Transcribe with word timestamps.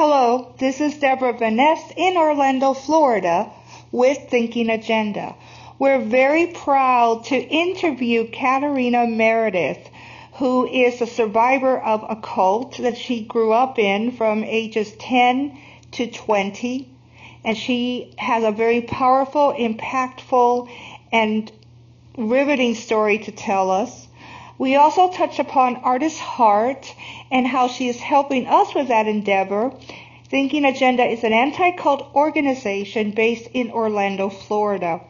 Hello, 0.00 0.54
this 0.58 0.80
is 0.80 0.96
Deborah 1.00 1.34
Vaness 1.34 1.92
in 1.96 2.16
Orlando, 2.16 2.72
Florida 2.72 3.50
with 3.90 4.30
Thinking 4.30 4.70
Agenda. 4.70 5.34
We're 5.76 5.98
very 5.98 6.46
proud 6.46 7.24
to 7.24 7.36
interview 7.36 8.30
Katharina 8.30 9.08
Meredith, 9.08 9.90
who 10.34 10.68
is 10.68 11.00
a 11.00 11.06
survivor 11.08 11.76
of 11.76 12.04
a 12.08 12.14
cult 12.14 12.76
that 12.76 12.96
she 12.96 13.24
grew 13.24 13.52
up 13.52 13.76
in 13.80 14.12
from 14.12 14.44
ages 14.44 14.92
10 15.00 15.58
to 15.90 16.06
20. 16.06 16.88
And 17.44 17.56
she 17.56 18.14
has 18.18 18.44
a 18.44 18.52
very 18.52 18.82
powerful, 18.82 19.52
impactful, 19.52 20.70
and 21.10 21.50
riveting 22.16 22.76
story 22.76 23.18
to 23.18 23.32
tell 23.32 23.72
us. 23.72 24.07
We 24.58 24.74
also 24.74 25.08
touch 25.08 25.38
upon 25.38 25.76
Artist 25.76 26.18
Heart 26.18 26.92
and 27.30 27.46
how 27.46 27.68
she 27.68 27.88
is 27.88 28.00
helping 28.00 28.48
us 28.48 28.74
with 28.74 28.88
that 28.88 29.06
endeavor. 29.06 29.72
Thinking 30.28 30.64
Agenda 30.64 31.04
is 31.04 31.22
an 31.22 31.32
anti-cult 31.32 32.12
organization 32.12 33.12
based 33.12 33.48
in 33.54 33.70
Orlando, 33.70 34.28
Florida. 34.28 35.00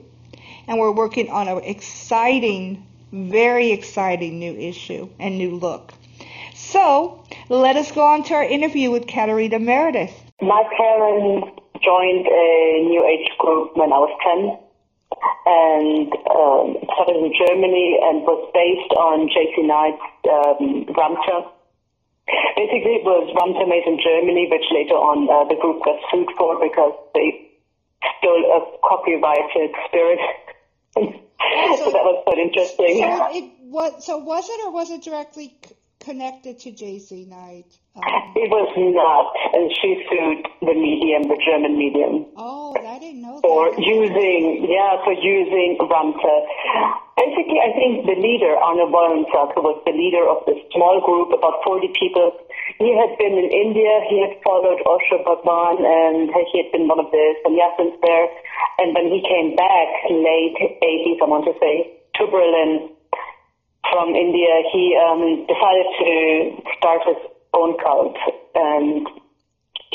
and 0.68 0.80
we're 0.80 0.92
working 0.92 1.30
on 1.30 1.50
an 1.50 1.62
exciting, 1.66 2.86
very 3.12 3.74
exciting 3.74 4.40
new 4.40 4.56
issue 4.56 5.10
and 5.20 5.38
new 5.38 5.56
look. 5.56 5.94
So 6.54 7.26
let 7.50 7.76
us 7.76 7.92
go 7.92 8.06
on 8.06 8.24
to 8.24 8.36
our 8.36 8.44
interview 8.44 8.90
with 8.90 9.06
Katharina 9.08 9.60
Meredith. 9.60 10.16
My 10.42 10.64
parents 10.78 11.60
joined 11.84 12.26
a 12.28 12.88
New 12.88 13.04
Age 13.04 13.30
group 13.38 13.76
when 13.76 13.92
I 13.92 14.00
was 14.00 14.14
10 14.24 14.64
and 15.46 16.08
um, 16.32 16.80
started 16.96 17.20
in 17.20 17.34
Germany 17.36 18.00
and 18.02 18.24
was 18.24 18.48
based 18.56 18.92
on 18.96 19.28
JZ 19.28 19.68
Knight's 19.68 20.08
um, 20.32 20.96
Ramtha. 20.96 21.52
Basically, 22.56 22.96
it 22.96 23.04
was 23.04 23.28
Ramtha 23.36 23.68
made 23.68 23.84
in 23.86 24.00
Germany, 24.00 24.48
which 24.50 24.66
later 24.72 24.96
on 24.96 25.28
uh, 25.28 25.44
the 25.52 25.60
group 25.62 25.84
got 25.84 26.00
sued 26.10 26.32
for 26.40 26.58
because 26.64 26.96
they 27.14 27.45
stole 28.20 28.44
a 28.52 28.60
copyrighted 28.88 29.72
spirit 29.88 30.20
so, 30.96 31.04
so, 31.78 31.92
that 31.92 32.04
was 32.04 32.24
quite 32.26 32.40
interesting. 32.40 33.00
So 33.04 33.28
it 33.32 33.46
was, 33.60 34.06
so 34.06 34.18
was 34.18 34.48
it 34.50 34.66
or 34.66 34.72
was 34.72 34.90
it 34.90 35.04
directly 35.04 35.54
c- 35.66 35.76
connected 36.00 36.60
to 36.60 36.72
JZ 36.72 37.28
Knight? 37.28 37.68
Um, 37.96 38.04
it 38.36 38.50
was 38.50 38.70
not, 38.78 39.34
and 39.54 39.72
she 39.82 39.96
sued 40.10 40.48
the 40.62 40.74
medium, 40.74 41.24
the 41.24 41.40
German 41.46 41.78
medium. 41.78 42.26
Oh, 42.36 42.76
I 42.76 43.00
didn't 43.00 43.22
know 43.22 43.36
that. 43.36 43.42
for 43.42 43.72
that. 43.72 43.80
using, 43.80 44.68
yeah, 44.70 45.04
for 45.04 45.14
using 45.14 45.78
Ramtha. 45.80 46.96
Basically, 47.16 47.64
I 47.64 47.72
think 47.72 48.04
the 48.04 48.20
leader, 48.20 48.60
Arno 48.60 48.92
Wollensak, 48.92 49.56
who 49.56 49.64
was 49.64 49.80
the 49.88 49.96
leader 49.96 50.28
of 50.28 50.44
this 50.44 50.60
small 50.76 51.00
group, 51.00 51.32
about 51.32 51.64
40 51.64 51.88
people, 51.96 52.36
he 52.76 52.92
had 52.92 53.16
been 53.16 53.40
in 53.40 53.48
India, 53.56 54.04
he 54.12 54.20
had 54.20 54.36
followed 54.44 54.84
Osho 54.84 55.24
Bhagwan, 55.24 55.80
and 55.80 56.28
he 56.52 56.60
had 56.60 56.76
been 56.76 56.92
one 56.92 57.00
of 57.00 57.08
the 57.16 57.26
sannyasins 57.40 57.96
there. 58.04 58.28
And 58.84 58.92
when 58.92 59.08
he 59.08 59.24
came 59.24 59.56
back, 59.56 59.88
late 60.12 60.60
80s, 60.84 61.24
I 61.24 61.28
want 61.32 61.48
to 61.48 61.56
say, 61.56 61.96
to 62.20 62.28
Berlin 62.28 62.92
from 63.88 64.12
India, 64.12 64.68
he 64.76 65.00
um, 65.00 65.48
decided 65.48 65.88
to 66.04 66.12
start 66.76 67.00
his 67.08 67.22
own 67.56 67.80
cult. 67.80 68.20
And 68.60 69.08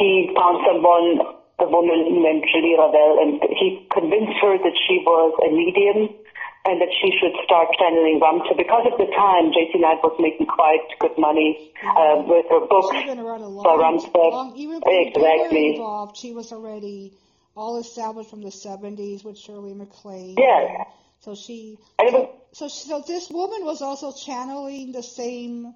he 0.00 0.32
found 0.32 0.64
someone, 0.64 1.36
a 1.60 1.68
woman 1.68 2.24
named 2.24 2.48
Julie 2.48 2.80
Ravel, 2.80 3.20
and 3.20 3.44
he 3.60 3.84
convinced 3.92 4.40
her 4.40 4.56
that 4.56 4.76
she 4.88 5.04
was 5.04 5.36
a 5.44 5.52
medium 5.52 6.16
and 6.64 6.80
that 6.80 6.88
she 7.00 7.10
should 7.18 7.32
start 7.44 7.68
channeling 7.78 8.20
Ramtha 8.20 8.56
because 8.56 8.86
at 8.90 8.98
the 8.98 9.06
time 9.06 9.50
JZ 9.52 9.80
Knight 9.80 10.02
was 10.02 10.16
making 10.20 10.46
quite 10.46 10.84
good 10.98 11.16
money 11.16 11.72
uh, 11.82 12.22
with 12.26 12.46
her 12.50 12.66
books 12.66 12.96
been 13.06 13.18
around 13.18 13.40
a 13.40 13.48
long, 13.48 13.64
for 13.64 13.78
Ramtha. 13.78 14.30
Long, 14.30 14.56
even 14.56 14.82
exactly. 14.84 15.74
involved, 15.74 16.16
she 16.16 16.32
was 16.32 16.52
already 16.52 17.12
all 17.56 17.78
established 17.78 18.30
from 18.30 18.42
the 18.42 18.50
70s 18.50 19.24
with 19.24 19.38
Shirley 19.38 19.74
MacLaine. 19.74 20.36
Yes. 20.38 20.86
So 21.20 21.34
she, 21.34 21.76
so, 21.98 22.30
so, 22.52 22.68
so 22.68 23.04
this 23.06 23.28
woman 23.30 23.64
was 23.64 23.82
also 23.82 24.12
channeling 24.12 24.92
the 24.92 25.02
same 25.02 25.74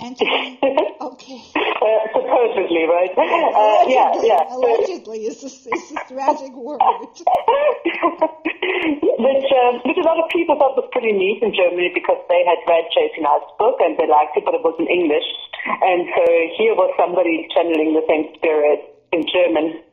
okay. 0.00 0.58
Uh, 1.84 2.08
supposedly, 2.16 2.88
right? 2.88 3.12
Uh, 3.12 3.84
yeah, 3.92 4.08
yeah. 4.24 4.40
Allegedly 4.48 5.28
is 5.28 5.44
a, 5.44 5.52
is 5.52 5.92
a 5.92 6.00
tragic 6.08 6.56
word. 6.56 6.80
which, 9.20 9.44
uh, 9.52 9.72
which 9.84 9.98
a 10.00 10.06
lot 10.08 10.16
of 10.16 10.24
people 10.32 10.56
thought 10.56 10.80
was 10.80 10.88
pretty 10.96 11.12
neat 11.12 11.44
in 11.44 11.52
Germany 11.52 11.92
because 11.92 12.16
they 12.32 12.40
had 12.48 12.56
read 12.64 12.88
JZ 12.88 13.20
Knight's 13.20 13.52
book 13.60 13.76
and 13.84 14.00
they 14.00 14.08
liked 14.08 14.32
it, 14.32 14.48
but 14.48 14.56
it 14.56 14.64
was 14.64 14.72
in 14.80 14.88
English. 14.88 15.28
And 15.84 16.08
so 16.08 16.24
here 16.56 16.72
was 16.72 16.88
somebody 16.96 17.48
channeling 17.52 17.92
the 17.92 18.04
same 18.08 18.32
spirit 18.40 18.80
in 19.12 19.28
German, 19.28 19.84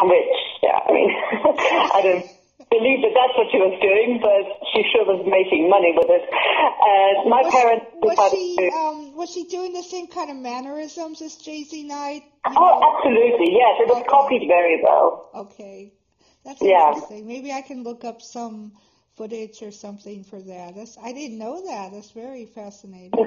which, 0.00 0.36
yeah, 0.64 0.80
I 0.88 0.90
mean, 0.92 1.10
I 1.92 2.00
don't 2.00 2.39
believe 2.70 3.02
that 3.02 3.14
that's 3.14 3.34
what 3.34 3.50
she 3.50 3.58
was 3.58 3.74
doing, 3.82 4.22
but 4.22 4.46
she 4.70 4.86
sure 4.94 5.02
was 5.02 5.26
making 5.26 5.68
money 5.68 5.90
with 5.90 6.06
it. 6.06 6.22
And 6.22 7.28
my 7.28 7.42
was, 7.42 7.52
parents 7.52 7.86
was 7.98 8.16
she 8.30 8.56
to, 8.56 8.66
um, 8.70 9.16
was 9.18 9.28
she 9.30 9.44
doing 9.44 9.74
the 9.74 9.82
same 9.82 10.06
kind 10.06 10.30
of 10.30 10.36
mannerisms 10.38 11.20
as 11.20 11.34
JZ 11.36 11.84
Knight? 11.86 12.22
oh, 12.46 12.54
know? 12.54 12.78
absolutely, 12.78 13.50
yes. 13.50 13.82
It 13.82 13.88
was 13.90 14.06
okay. 14.06 14.08
copied 14.08 14.46
very 14.46 14.80
well. 14.82 15.30
Okay. 15.34 15.92
That's 16.44 16.62
yeah. 16.62 16.94
interesting. 16.94 17.26
Maybe 17.26 17.52
I 17.52 17.60
can 17.60 17.82
look 17.82 18.04
up 18.04 18.22
some 18.22 18.72
footage 19.16 19.60
or 19.62 19.72
something 19.72 20.24
for 20.24 20.40
that. 20.40 20.74
That's, 20.76 20.96
I 20.96 21.12
didn't 21.12 21.38
know 21.38 21.66
that. 21.66 21.92
That's 21.92 22.12
very 22.12 22.46
fascinating. 22.46 23.12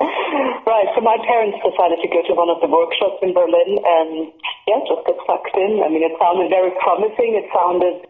right. 0.00 0.88
So 0.96 1.00
my 1.04 1.20
parents 1.22 1.58
decided 1.62 2.00
to 2.02 2.08
go 2.08 2.24
to 2.26 2.34
one 2.34 2.48
of 2.50 2.58
the 2.64 2.66
workshops 2.66 3.20
in 3.22 3.36
Berlin 3.36 3.78
and 3.78 4.32
yeah, 4.66 4.80
just 4.88 5.06
get 5.06 5.18
sucked 5.28 5.54
in. 5.54 5.84
I 5.84 5.88
mean, 5.92 6.02
it 6.02 6.16
sounded 6.18 6.50
very 6.50 6.72
promising. 6.82 7.38
It 7.38 7.46
sounded 7.54 8.09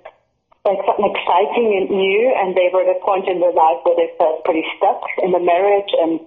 like 0.65 0.81
something 0.85 1.09
exciting 1.09 1.69
and 1.73 1.89
new, 1.89 2.23
and 2.37 2.53
they 2.53 2.69
were 2.69 2.85
at 2.85 2.93
a 2.93 3.01
point 3.01 3.29
in 3.29 3.41
their 3.41 3.55
life 3.55 3.81
where 3.85 3.97
they 3.97 4.12
felt 4.21 4.45
pretty 4.45 4.65
stuck 4.77 5.01
in 5.25 5.33
the 5.33 5.41
marriage 5.41 5.89
and 5.97 6.21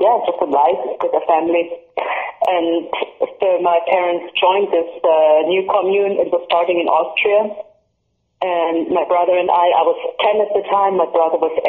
yeah, 0.00 0.16
just 0.24 0.40
a 0.40 0.48
life 0.48 0.80
with 1.00 1.12
a 1.12 1.24
family. 1.24 1.72
And 2.48 2.88
so 3.40 3.60
my 3.60 3.80
parents 3.88 4.32
joined 4.36 4.68
this 4.68 4.90
uh, 5.00 5.48
new 5.48 5.64
commune. 5.68 6.20
It 6.20 6.28
was 6.28 6.44
starting 6.44 6.80
in 6.80 6.88
Austria. 6.88 7.52
And 8.44 8.92
my 8.92 9.04
brother 9.08 9.32
and 9.32 9.48
I, 9.48 9.72
I 9.72 9.82
was 9.88 9.96
10 10.20 10.44
at 10.44 10.52
the 10.52 10.64
time, 10.68 11.00
my 11.00 11.08
brother 11.08 11.40
was 11.40 11.56
8, 11.56 11.64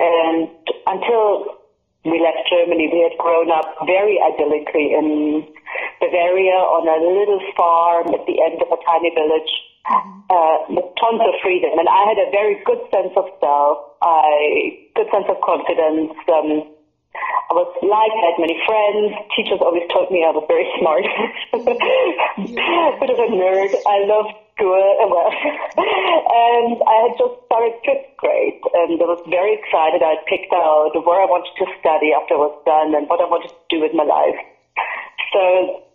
and 0.00 0.48
until 0.88 1.60
we 2.08 2.16
left 2.24 2.48
Germany, 2.48 2.88
we 2.88 3.04
had 3.04 3.12
grown 3.20 3.52
up 3.52 3.68
very 3.84 4.16
idyllically 4.16 4.96
in 4.96 5.44
Bavaria 6.00 6.56
on 6.56 6.88
a 6.88 6.98
little 7.04 7.42
farm 7.52 8.16
at 8.16 8.24
the 8.24 8.40
end 8.40 8.64
of 8.64 8.72
a 8.72 8.80
tiny 8.88 9.12
village 9.12 9.52
uh, 9.86 10.56
with 10.68 10.86
tons 10.98 11.22
of 11.22 11.34
freedom. 11.42 11.78
And 11.78 11.88
I 11.88 12.02
had 12.10 12.18
a 12.18 12.30
very 12.30 12.62
good 12.64 12.82
sense 12.90 13.14
of 13.16 13.26
self, 13.38 13.96
I 14.02 14.90
good 14.94 15.08
sense 15.12 15.26
of 15.28 15.38
confidence. 15.42 16.14
Um, 16.26 16.72
I 17.16 17.52
was 17.54 17.70
liked, 17.80 18.16
I 18.18 18.34
had 18.34 18.38
many 18.42 18.58
friends. 18.66 19.14
Teachers 19.32 19.62
always 19.62 19.86
told 19.88 20.10
me 20.10 20.26
I 20.26 20.34
was 20.34 20.44
very 20.50 20.66
smart. 20.76 21.06
Bit 23.00 23.10
of 23.10 23.18
a 23.22 23.28
nerd. 23.30 23.72
I 23.86 23.96
loved 24.04 24.34
school. 24.56 24.84
Well, 25.06 25.30
and 25.78 26.76
I 26.82 26.96
had 27.06 27.14
just 27.16 27.36
started 27.46 27.76
fifth 27.84 28.16
grade 28.18 28.60
and 28.74 28.98
I 29.00 29.06
was 29.06 29.22
very 29.30 29.54
excited. 29.54 30.02
I 30.02 30.18
picked 30.26 30.52
out 30.52 30.92
where 31.06 31.22
I 31.22 31.28
wanted 31.28 31.54
to 31.60 31.66
study 31.78 32.12
after 32.12 32.34
I 32.34 32.50
was 32.50 32.56
done 32.66 32.92
and 32.96 33.08
what 33.08 33.22
I 33.22 33.28
wanted 33.30 33.54
to 33.54 33.62
do 33.70 33.80
with 33.80 33.94
my 33.94 34.04
life. 34.04 34.36
So 35.32 35.85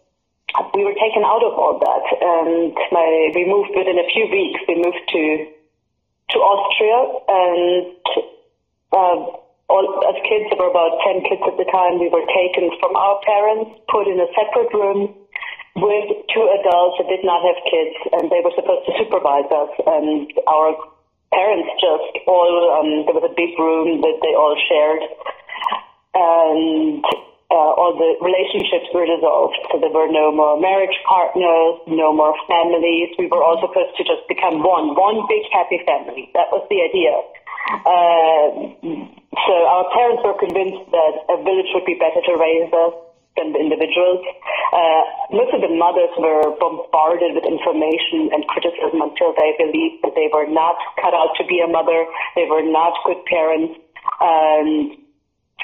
we 0.76 0.84
were 0.84 0.96
taken 0.96 1.24
out 1.24 1.44
of 1.44 1.54
all 1.56 1.80
that 1.80 2.06
and 2.20 2.76
my, 2.92 3.32
we 3.36 3.48
moved 3.48 3.72
within 3.76 4.00
a 4.00 4.08
few 4.12 4.28
weeks. 4.28 4.60
We 4.68 4.76
moved 4.76 5.04
to, 5.08 5.24
to 6.32 6.38
Austria 6.40 7.00
and, 7.28 7.96
uh, 8.92 9.42
all, 9.72 9.88
as 10.04 10.20
kids, 10.28 10.52
there 10.52 10.60
were 10.60 10.68
about 10.68 11.00
10 11.08 11.24
kids 11.24 11.40
at 11.48 11.56
the 11.56 11.64
time, 11.72 11.96
we 11.96 12.12
were 12.12 12.28
taken 12.28 12.68
from 12.84 12.92
our 13.00 13.24
parents, 13.24 13.72
put 13.88 14.04
in 14.04 14.20
a 14.20 14.28
separate 14.36 14.68
room 14.76 15.16
with 15.80 16.08
two 16.28 16.46
adults 16.60 17.00
that 17.00 17.08
did 17.08 17.24
not 17.24 17.40
have 17.40 17.56
kids, 17.64 17.96
and 18.12 18.28
they 18.28 18.44
were 18.44 18.52
supposed 18.52 18.84
to 18.92 18.94
supervise 19.00 19.48
us. 19.48 19.72
And 19.88 20.28
our 20.52 20.76
parents 21.32 21.72
just 21.80 22.28
all, 22.28 22.52
um, 22.76 23.08
there 23.08 23.16
was 23.16 23.24
a 23.24 23.32
big 23.32 23.56
room 23.56 24.04
that 24.04 24.18
they 24.20 24.36
all 24.36 24.60
shared, 24.68 25.04
and 26.20 27.00
uh, 27.52 27.72
all 27.76 27.92
the 28.00 28.16
relationships 28.24 28.88
were 28.96 29.04
dissolved. 29.04 29.60
So 29.72 29.84
there 29.84 29.92
were 29.92 30.08
no 30.08 30.32
more 30.32 30.56
marriage 30.56 30.96
partners, 31.04 31.84
no 31.86 32.16
more 32.16 32.32
families. 32.48 33.12
We 33.20 33.28
were 33.28 33.44
all 33.44 33.60
supposed 33.60 33.92
to 34.00 34.04
just 34.08 34.24
become 34.32 34.64
one, 34.64 34.96
one 34.96 35.28
big 35.28 35.44
happy 35.52 35.84
family. 35.84 36.32
That 36.32 36.48
was 36.56 36.64
the 36.72 36.80
idea. 36.80 37.12
Uh, 37.84 38.48
so 39.36 39.54
our 39.68 39.86
parents 39.92 40.24
were 40.24 40.38
convinced 40.40 40.88
that 40.96 41.14
a 41.28 41.38
village 41.44 41.68
would 41.76 41.84
be 41.84 42.00
better 42.00 42.24
to 42.24 42.34
raise 42.40 42.72
us 42.72 42.96
than 43.36 43.52
the 43.52 43.60
individuals. 43.60 44.24
Uh, 44.72 45.04
most 45.32 45.52
of 45.52 45.60
the 45.60 45.72
mothers 45.72 46.12
were 46.20 46.56
bombarded 46.60 47.36
with 47.36 47.44
information 47.48 48.32
and 48.32 48.48
criticism 48.48 49.00
until 49.04 49.36
they 49.36 49.56
believed 49.60 50.04
that 50.04 50.16
they 50.16 50.28
were 50.32 50.48
not 50.48 50.76
cut 51.00 51.16
out 51.16 51.36
to 51.36 51.44
be 51.48 51.60
a 51.60 51.68
mother, 51.68 52.08
they 52.36 52.48
were 52.48 52.64
not 52.64 52.96
good 53.04 53.20
parents. 53.28 53.76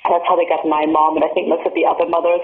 And 0.07 0.15
that's 0.15 0.23
how 0.23 0.39
they 0.39 0.47
got 0.47 0.63
my 0.63 0.87
mom, 0.87 1.19
and 1.19 1.27
I 1.27 1.31
think 1.35 1.51
most 1.51 1.67
of 1.67 1.75
the 1.75 1.83
other 1.83 2.07
mothers 2.07 2.39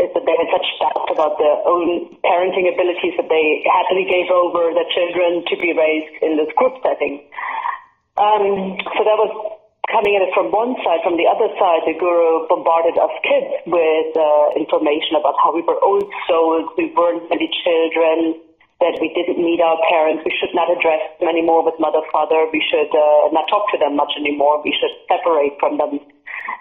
is 0.00 0.08
that 0.16 0.24
they 0.24 0.36
had 0.40 0.48
such 0.48 0.64
doubts 0.80 1.04
about 1.12 1.36
their 1.36 1.60
own 1.68 2.16
parenting 2.24 2.64
abilities 2.64 3.12
that 3.20 3.28
they 3.28 3.60
happily 3.68 4.08
gave 4.08 4.32
over 4.32 4.72
their 4.72 4.88
children 4.88 5.44
to 5.44 5.54
be 5.60 5.76
raised 5.76 6.16
in 6.24 6.40
this 6.40 6.48
group 6.56 6.80
setting. 6.80 7.20
Um, 8.16 8.80
so 8.96 9.04
that 9.04 9.20
was 9.20 9.32
coming 9.92 10.16
at 10.16 10.24
it 10.24 10.32
from 10.32 10.48
one 10.48 10.80
side. 10.80 11.04
From 11.04 11.20
the 11.20 11.28
other 11.28 11.52
side, 11.60 11.84
the 11.84 11.92
guru 11.92 12.48
bombarded 12.48 12.96
us 12.96 13.12
kids 13.20 13.52
with 13.68 14.16
uh, 14.16 14.56
information 14.56 15.20
about 15.20 15.36
how 15.44 15.52
we 15.52 15.60
were 15.60 15.76
old 15.84 16.08
souls, 16.24 16.72
we 16.80 16.88
weren't 16.96 17.28
really 17.28 17.52
children, 17.68 18.40
that 18.80 18.96
we 18.96 19.12
didn't 19.12 19.36
need 19.36 19.60
our 19.60 19.76
parents, 19.92 20.24
we 20.24 20.32
should 20.40 20.56
not 20.56 20.72
address 20.72 21.04
them 21.20 21.28
anymore 21.28 21.68
with 21.68 21.76
mother, 21.76 22.00
father, 22.08 22.48
we 22.48 22.64
should 22.64 22.88
uh, 22.96 23.28
not 23.28 23.44
talk 23.52 23.68
to 23.70 23.78
them 23.78 23.92
much 23.92 24.16
anymore, 24.16 24.64
we 24.64 24.72
should 24.72 24.96
separate 25.04 25.52
from 25.60 25.76
them. 25.76 26.00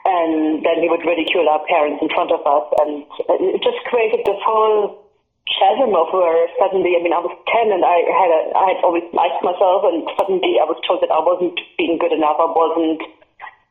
And 0.06 0.64
then 0.64 0.84
he 0.84 0.88
would 0.88 1.04
ridicule 1.06 1.48
our 1.48 1.64
parents 1.68 2.04
in 2.04 2.10
front 2.12 2.32
of 2.32 2.44
us, 2.44 2.66
and 2.84 3.08
it 3.56 3.64
just 3.64 3.80
created 3.88 4.24
this 4.26 4.40
whole 4.44 5.04
chasm 5.48 5.92
of 5.92 6.08
where 6.16 6.48
suddenly, 6.56 6.96
I 6.96 7.04
mean, 7.04 7.12
I 7.12 7.20
was 7.20 7.36
10 7.52 7.76
and 7.76 7.84
I 7.84 7.98
had 8.08 8.32
a, 8.32 8.42
I 8.56 8.66
had 8.76 8.80
always 8.84 9.04
liked 9.12 9.44
myself 9.44 9.84
and 9.84 10.08
suddenly 10.16 10.56
I 10.56 10.66
was 10.66 10.80
told 10.88 11.04
that 11.04 11.12
I 11.12 11.20
wasn't 11.20 11.60
being 11.76 12.00
good 12.00 12.16
enough. 12.16 12.40
I 12.40 12.48
wasn't, 12.48 13.04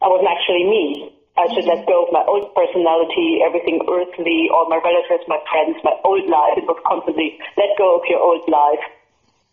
I 0.05 0.09
wasn't 0.13 0.29
actually 0.29 0.69
me. 0.69 1.17
I 1.33 1.49
should 1.57 1.65
let 1.65 1.89
go 1.89 2.05
of 2.05 2.13
my 2.13 2.21
old 2.29 2.53
personality, 2.53 3.41
everything 3.41 3.81
earthly, 3.89 4.53
all 4.53 4.69
my 4.69 4.77
relatives, 4.85 5.25
my 5.25 5.41
friends, 5.49 5.81
my 5.81 5.97
old 6.05 6.29
life. 6.29 6.61
It 6.61 6.69
was 6.69 6.77
constantly 6.85 7.41
let 7.57 7.73
go 7.81 7.97
of 7.97 8.05
your 8.05 8.21
old 8.21 8.45
life 8.53 8.85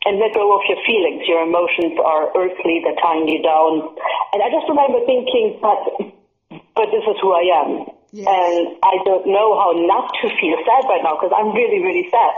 and 0.04 0.20
let 0.20 0.36
go 0.36 0.52
of 0.52 0.68
your 0.68 0.80
feelings. 0.84 1.24
Your 1.24 1.48
emotions 1.48 1.96
are 2.04 2.36
earthly, 2.36 2.84
they're 2.84 3.00
tying 3.00 3.32
you 3.32 3.40
down. 3.40 3.96
And 4.36 4.44
I 4.44 4.52
just 4.52 4.68
remember 4.68 5.00
thinking, 5.08 5.56
but, 5.64 6.19
but 6.50 6.88
this 6.92 7.06
is 7.06 7.18
who 7.22 7.32
I 7.34 7.46
am. 7.62 7.72
Yes. 8.12 8.26
And 8.26 8.78
I 8.82 8.98
don't 9.06 9.30
know 9.30 9.54
how 9.54 9.70
not 9.86 10.10
to 10.22 10.28
feel 10.42 10.58
sad 10.66 10.90
right 10.90 11.04
now 11.06 11.14
because 11.14 11.34
I'm 11.36 11.54
really, 11.54 11.80
really 11.80 12.10
sad. 12.10 12.34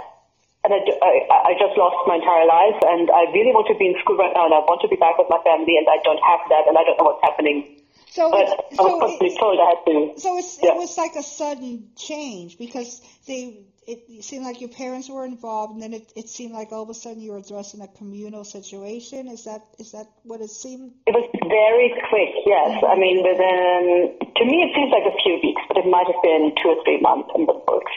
And 0.64 0.74
I, 0.76 0.80
I, 1.02 1.12
I 1.50 1.52
just 1.58 1.74
lost 1.80 2.06
my 2.06 2.22
entire 2.22 2.46
life 2.46 2.78
and 2.86 3.10
I 3.10 3.32
really 3.34 3.50
want 3.50 3.66
to 3.72 3.78
be 3.80 3.88
in 3.90 3.96
school 4.04 4.18
right 4.18 4.36
now 4.36 4.46
and 4.46 4.54
I 4.54 4.62
want 4.62 4.84
to 4.86 4.90
be 4.92 5.00
back 5.00 5.18
with 5.18 5.32
my 5.32 5.42
family 5.42 5.80
and 5.80 5.88
I 5.90 5.98
don't 6.04 6.22
have 6.22 6.44
that 6.54 6.68
and 6.68 6.78
I 6.78 6.84
don't 6.84 7.00
know 7.02 7.16
what's 7.16 7.24
happening. 7.24 7.82
So, 8.12 8.30
but 8.30 8.46
so 8.76 8.84
I 8.84 8.92
was 8.92 9.00
constantly 9.00 9.34
told 9.40 9.58
I 9.58 9.68
had 9.74 9.82
to. 9.88 10.20
So 10.20 10.36
yeah. 10.36 10.76
it 10.76 10.78
was 10.78 10.98
like 11.00 11.16
a 11.16 11.24
sudden 11.24 11.96
change 11.96 12.60
because 12.60 13.02
they 13.26 13.64
it 13.92 14.24
seemed 14.24 14.46
like 14.46 14.62
your 14.62 14.70
parents 14.70 15.10
were 15.10 15.26
involved, 15.26 15.74
and 15.74 15.82
then 15.84 15.94
it, 15.94 16.12
it 16.16 16.30
seemed 16.30 16.54
like 16.54 16.72
all 16.72 16.84
of 16.84 16.90
a 16.90 16.94
sudden 16.94 17.22
you 17.22 17.32
were 17.32 17.44
addressing 17.44 17.82
a 17.82 17.88
communal 17.88 18.44
situation. 18.44 19.28
Is 19.28 19.44
that 19.44 19.62
is 19.80 19.92
that 19.92 20.08
what 20.24 20.40
it 20.40 20.50
seemed? 20.50 20.94
It 21.08 21.12
was 21.12 21.28
very 21.52 21.92
quick. 22.08 22.32
Yes, 22.46 22.84
I 22.88 22.96
mean 22.96 23.20
within 23.20 24.16
to 24.22 24.44
me 24.48 24.64
it 24.64 24.72
seems 24.72 24.92
like 24.96 25.04
a 25.04 25.16
few 25.20 25.36
weeks, 25.44 25.62
but 25.68 25.78
it 25.84 25.88
might 25.92 26.08
have 26.08 26.22
been 26.24 26.56
two 26.64 26.72
or 26.72 26.80
three 26.88 27.02
months 27.04 27.30
in 27.36 27.46
the 27.46 27.58
books 27.68 27.92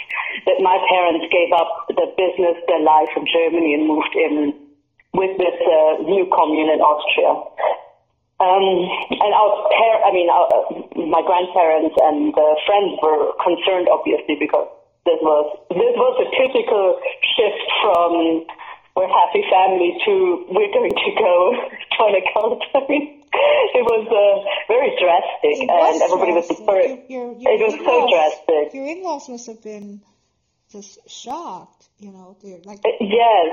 that 0.46 0.58
my 0.58 0.76
parents 0.91 1.31
gave 1.31 1.55
up 1.55 1.87
the 1.88 2.11
business, 2.19 2.58
their 2.67 2.82
life 2.82 3.11
in 3.14 3.25
Germany, 3.31 3.79
and 3.79 3.87
moved 3.87 4.14
in 4.19 4.35
with 5.14 5.38
this 5.38 5.58
uh, 5.62 6.02
new 6.02 6.26
commune 6.26 6.75
in 6.75 6.82
Austria. 6.82 7.38
Um, 8.43 8.67
and 9.14 9.31
our 9.31 9.50
par- 9.70 10.02
I 10.02 10.11
mean, 10.11 10.26
our, 10.26 10.50
my 11.06 11.23
grandparents 11.23 11.94
and 12.02 12.35
uh, 12.35 12.55
friends 12.67 12.99
were 12.99 13.31
concerned, 13.38 13.87
obviously, 13.87 14.35
because 14.35 14.67
this 15.05 15.21
was 15.21 15.47
this 15.69 15.95
was 16.01 16.15
a 16.25 16.29
typical 16.33 16.97
shift 17.37 17.69
from 17.85 18.49
we're 18.97 19.11
happy 19.11 19.45
family 19.51 19.93
to 20.05 20.47
we're 20.49 20.73
going 20.73 20.97
to 20.97 21.11
go 21.19 21.35
join 21.99 22.15
a 22.17 22.25
cult. 22.33 22.62
I 22.75 22.81
mean, 22.89 23.21
it 23.77 23.85
was 23.85 24.05
uh, 24.09 24.35
very 24.69 24.97
drastic, 24.97 25.61
it 25.61 25.69
and 25.69 26.01
everybody 26.01 26.33
was 26.33 26.47
surprised. 26.47 27.11
Your, 27.11 27.37
your, 27.37 27.53
it 27.53 27.61
was 27.61 27.77
so 27.85 28.09
drastic. 28.09 28.73
Your 28.73 28.87
in-laws 28.87 29.29
must 29.29 29.47
have 29.47 29.62
been 29.62 30.01
just 30.71 30.99
shocked, 31.11 31.89
you 31.99 32.11
know. 32.12 32.37
Like 32.65 32.81
uh, 32.81 32.97
yes, 33.01 33.49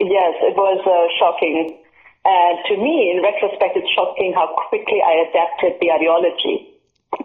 yes, 0.00 0.32
it 0.48 0.56
was 0.56 0.80
uh, 0.80 1.12
shocking. 1.20 1.82
And 2.26 2.58
to 2.66 2.74
me, 2.74 3.14
in 3.14 3.22
retrospect, 3.22 3.76
it's 3.76 3.90
shocking 3.94 4.32
how 4.34 4.50
quickly 4.68 4.98
I 4.98 5.28
adapted 5.28 5.78
the 5.78 5.92
ideology 5.92 6.75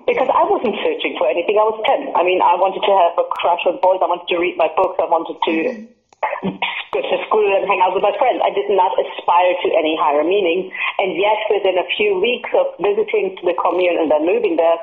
because 0.07 0.29
I 0.29 0.43
wasn't 0.47 0.75
searching 0.81 1.15
for 1.17 1.27
anything. 1.29 1.57
I 1.57 1.65
was 1.67 1.77
10. 1.85 2.15
I 2.15 2.21
mean, 2.23 2.41
I 2.41 2.55
wanted 2.57 2.81
to 2.85 2.93
have 2.93 3.13
a 3.17 3.25
crush 3.29 3.63
on 3.67 3.79
boys. 3.81 4.01
I 4.01 4.09
wanted 4.09 4.27
to 4.29 4.37
read 4.39 4.57
my 4.57 4.69
books. 4.73 4.97
I 4.97 5.07
wanted 5.07 5.37
to 5.37 5.53
mm-hmm. 5.53 6.57
go 6.93 6.99
to 7.01 7.17
school 7.27 7.47
and 7.47 7.65
hang 7.67 7.81
out 7.81 7.93
with 7.93 8.05
my 8.05 8.15
friends. 8.17 8.41
I 8.41 8.53
did 8.53 8.69
not 8.71 8.93
aspire 8.97 9.55
to 9.61 9.69
any 9.77 9.97
higher 9.97 10.23
meaning. 10.25 10.71
And 10.97 11.17
yet, 11.17 11.39
within 11.49 11.77
a 11.77 11.87
few 11.97 12.17
weeks 12.19 12.49
of 12.53 12.73
visiting 12.81 13.37
the 13.41 13.55
commune 13.57 13.97
and 13.97 14.09
then 14.09 14.25
moving 14.25 14.57
there, 14.57 14.79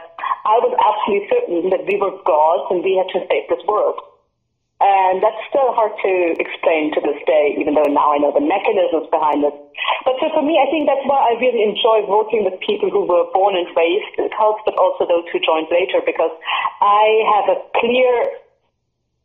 I 0.46 0.56
was 0.62 0.72
absolutely 0.76 1.28
certain 1.30 1.58
that 1.70 1.84
we 1.87 1.98
were 1.98 2.14
gods 2.25 2.70
and 2.70 2.82
we 2.82 2.98
had 2.98 3.10
to 3.14 3.20
save 3.26 3.46
this 3.50 3.62
world. 3.66 4.00
And 4.78 5.18
that's 5.18 5.42
still 5.50 5.75
hard 5.75 5.90
to 6.06 6.12
explain 6.38 6.94
to 6.94 7.00
this 7.02 7.18
day, 7.26 7.58
even 7.58 7.75
though 7.75 7.90
now 7.90 8.14
I 8.14 8.23
know 8.23 8.30
the 8.30 8.44
mechanisms 8.44 9.11
behind 9.11 9.42
it. 9.42 9.50
But 10.06 10.23
so 10.23 10.30
for 10.30 10.42
me, 10.42 10.54
I 10.62 10.70
think 10.70 10.87
that's 10.87 11.02
why 11.02 11.18
I 11.18 11.35
really 11.42 11.66
enjoy 11.66 12.06
working 12.06 12.47
with 12.47 12.54
people 12.62 12.87
who 12.87 13.02
were 13.02 13.26
born 13.35 13.58
and 13.58 13.66
raised 13.75 14.14
in 14.23 14.30
cults, 14.30 14.62
but 14.62 14.78
also 14.78 15.02
those 15.02 15.26
who 15.35 15.42
joined 15.42 15.66
later, 15.75 15.99
because 16.06 16.30
I 16.78 17.26
have 17.26 17.47
a 17.50 17.58
clear 17.82 18.30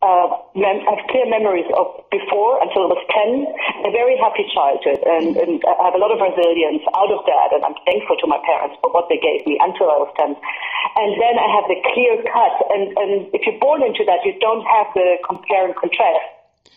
uh, 0.03 0.27
mem- 0.51 0.83
I 0.83 1.00
have 1.00 1.07
clear 1.07 1.24
memories 1.31 1.67
of 1.72 2.03
before 2.12 2.60
until 2.60 2.91
I 2.91 3.00
was 3.00 3.03
10, 3.07 3.88
a 3.88 3.91
very 3.95 4.19
happy 4.19 4.43
childhood, 4.51 5.00
and, 5.00 5.31
and 5.39 5.63
I 5.63 5.88
have 5.88 5.95
a 5.95 6.01
lot 6.01 6.12
of 6.12 6.19
resilience 6.19 6.83
out 6.91 7.07
of 7.07 7.24
that, 7.24 7.55
and 7.55 7.63
I'm 7.63 7.77
thankful 7.88 8.19
to 8.19 8.27
my 8.27 8.38
parents 8.43 8.75
for 8.83 8.91
what 8.91 9.07
they 9.07 9.15
gave 9.15 9.48
me 9.48 9.55
until 9.63 9.88
I 9.88 9.98
was 10.03 10.12
10. 10.19 10.36
And 10.36 11.10
then 11.15 11.36
I 11.39 11.48
have 11.55 11.65
the 11.72 11.79
clear 11.95 12.19
cut, 12.19 12.55
and, 12.75 12.83
and 13.00 13.12
if 13.31 13.48
you're 13.48 13.63
born 13.63 13.79
into 13.79 14.03
that, 14.03 14.27
you 14.27 14.36
don't 14.43 14.67
have 14.67 14.91
the 14.91 15.24
compare 15.24 15.72
and 15.72 15.75
contrast. 15.75 16.27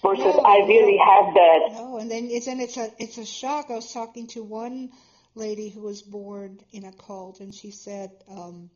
Versus, 0.03 0.39
no, 0.39 0.47
I 0.47 0.63
really 0.67 0.99
no, 0.99 1.11
have 1.11 1.27
that. 1.35 1.61
No, 1.73 1.99
and 1.99 2.11
then 2.11 2.29
it's 2.31 2.47
and 2.47 2.61
it's 2.61 2.77
a 2.77 2.91
it's 2.99 3.19
a 3.19 3.25
shock. 3.25 3.71
I 3.71 3.75
was 3.75 3.93
talking 3.93 4.27
to 4.29 4.43
one 4.43 4.91
lady 5.35 5.71
who 5.71 5.81
was 5.81 6.03
born 6.03 6.61
in 6.71 6.85
a 6.85 6.93
cult, 6.93 7.41
and 7.41 7.55
she 7.55 7.71
said, 7.71 8.11
um, 8.29 8.69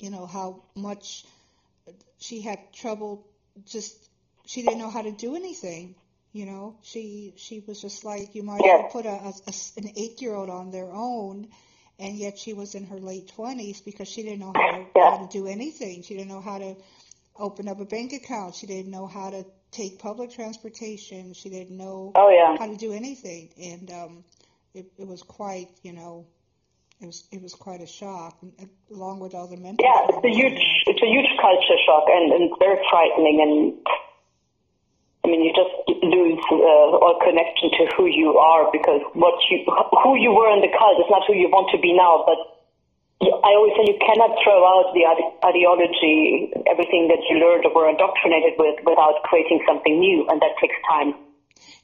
you 0.00 0.10
know, 0.10 0.26
how 0.26 0.64
much 0.74 1.24
she 2.18 2.40
had 2.40 2.58
trouble 2.72 3.26
just 3.64 4.08
she 4.46 4.62
didn't 4.62 4.78
know 4.78 4.90
how 4.90 5.02
to 5.02 5.12
do 5.12 5.36
anything. 5.36 5.94
You 6.32 6.46
know, 6.46 6.76
she 6.82 7.34
she 7.36 7.62
was 7.66 7.80
just 7.80 8.04
like 8.04 8.34
you 8.34 8.42
might 8.42 8.60
yeah. 8.64 8.88
put 8.90 9.06
a, 9.06 9.10
a, 9.10 9.32
a 9.46 9.52
an 9.78 9.90
eight 9.96 10.20
year 10.20 10.34
old 10.34 10.50
on 10.50 10.70
their 10.70 10.92
own, 10.92 11.48
and 11.98 12.16
yet 12.16 12.38
she 12.38 12.52
was 12.52 12.74
in 12.74 12.84
her 12.86 12.98
late 12.98 13.28
twenties 13.28 13.80
because 13.80 14.08
she 14.08 14.22
didn't 14.22 14.40
know 14.40 14.52
how 14.54 14.70
to, 14.72 14.86
yeah. 14.94 15.10
how 15.10 15.26
to 15.26 15.28
do 15.32 15.46
anything. 15.46 16.02
She 16.02 16.14
didn't 16.14 16.28
know 16.28 16.42
how 16.42 16.58
to 16.58 16.76
open 17.38 17.68
up 17.68 17.80
a 17.80 17.84
bank 17.84 18.12
account. 18.12 18.54
She 18.54 18.66
didn't 18.66 18.90
know 18.90 19.06
how 19.06 19.30
to 19.30 19.46
take 19.70 19.98
public 19.98 20.30
transportation. 20.32 21.32
She 21.32 21.48
didn't 21.48 21.76
know 21.76 22.12
oh, 22.14 22.30
yeah. 22.30 22.56
how 22.58 22.66
to 22.66 22.76
do 22.76 22.92
anything, 22.92 23.50
and 23.58 23.90
um, 23.90 24.24
it, 24.74 24.86
it 24.98 25.06
was 25.06 25.22
quite 25.22 25.70
you 25.82 25.94
know 25.94 26.26
it 27.00 27.06
was 27.06 27.24
it 27.30 27.42
was 27.42 27.54
quite 27.54 27.80
a 27.82 27.86
shock, 27.86 28.40
along 28.90 29.20
with 29.20 29.34
all 29.34 29.46
the 29.46 29.56
mental. 29.56 29.84
Yeah, 29.84 30.08
it's 30.08 30.24
a 30.24 30.32
huge 30.32 30.60
it's 30.86 31.02
a 31.02 31.10
huge 31.10 31.30
culture 31.40 31.78
shock 31.84 32.04
and, 32.08 32.32
and 32.32 32.50
very 32.58 32.78
frightening 32.90 33.40
and. 33.40 33.86
I 35.24 35.28
mean, 35.28 35.42
you 35.42 35.50
just 35.50 35.74
lose 36.06 36.38
uh, 36.54 37.02
all 37.02 37.18
connection 37.18 37.74
to 37.82 37.90
who 37.98 38.06
you 38.06 38.38
are 38.38 38.70
because 38.70 39.02
what 39.18 39.34
you, 39.50 39.66
who 39.66 40.14
you 40.14 40.30
were 40.30 40.54
in 40.54 40.62
the 40.62 40.70
cult 40.70 41.02
is 41.02 41.10
not 41.10 41.26
who 41.26 41.34
you 41.34 41.50
want 41.50 41.66
to 41.74 41.82
be 41.82 41.90
now. 41.90 42.22
But 42.22 42.38
I 43.26 43.50
always 43.58 43.74
say 43.74 43.90
you 43.90 43.98
cannot 43.98 44.38
throw 44.38 44.62
out 44.62 44.94
the 44.94 45.02
ideology, 45.42 46.54
everything 46.70 47.10
that 47.10 47.26
you 47.26 47.42
learned 47.42 47.66
or 47.66 47.74
were 47.74 47.90
indoctrinated 47.90 48.54
with, 48.54 48.78
without 48.86 49.18
creating 49.26 49.66
something 49.66 49.98
new, 49.98 50.30
and 50.30 50.38
that 50.38 50.54
takes 50.62 50.78
time. 50.86 51.18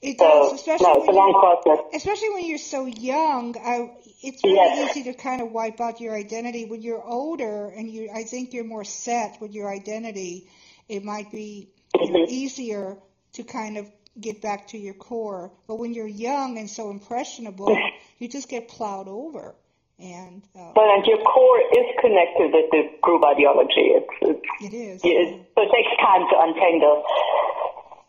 It 0.02 0.18
does, 0.18 0.54
especially 0.54 0.86
no, 0.86 0.94
it's 0.94 1.08
a 1.08 1.12
long 1.12 1.62
process. 1.62 1.84
Especially 1.94 2.30
when 2.30 2.44
you're 2.44 2.58
so 2.58 2.86
young, 2.86 3.54
I, 3.56 3.92
it's 4.20 4.42
really 4.42 4.56
yes. 4.56 4.90
easy 4.90 5.12
to 5.12 5.16
kind 5.16 5.40
of 5.40 5.52
wipe 5.52 5.80
out 5.80 6.00
your 6.00 6.16
identity. 6.16 6.64
When 6.64 6.82
you're 6.82 7.02
older 7.02 7.68
and 7.68 7.88
you, 7.88 8.10
I 8.12 8.24
think 8.24 8.52
you're 8.52 8.64
more 8.64 8.82
set 8.82 9.40
with 9.40 9.52
your 9.52 9.72
identity, 9.72 10.48
it 10.88 11.04
might 11.04 11.30
be 11.30 11.70
mm-hmm. 11.94 12.16
easier 12.28 12.98
to 13.34 13.44
kind 13.44 13.78
of 13.78 13.86
get 14.20 14.42
back 14.42 14.66
to 14.68 14.78
your 14.78 14.94
core. 14.94 15.52
But 15.68 15.76
when 15.76 15.94
you're 15.94 16.08
young 16.08 16.58
and 16.58 16.68
so 16.68 16.90
impressionable, 16.90 17.78
you 18.18 18.28
just 18.28 18.48
get 18.48 18.68
plowed 18.68 19.06
over. 19.06 19.54
And 20.00 20.42
uh, 20.58 20.72
but 20.74 20.82
and 20.82 21.06
your 21.06 21.18
core 21.18 21.60
is 21.60 21.86
connected 22.00 22.50
with 22.50 22.70
the 22.72 22.90
group 23.02 23.22
ideology. 23.24 23.94
It's, 23.94 24.08
it's 24.20 24.74
it 24.74 24.76
is. 24.76 25.00
It, 25.04 25.46
so 25.54 25.62
it 25.62 25.70
takes 25.70 25.94
time 26.02 26.26
to 26.26 26.40
untangle. 26.40 27.04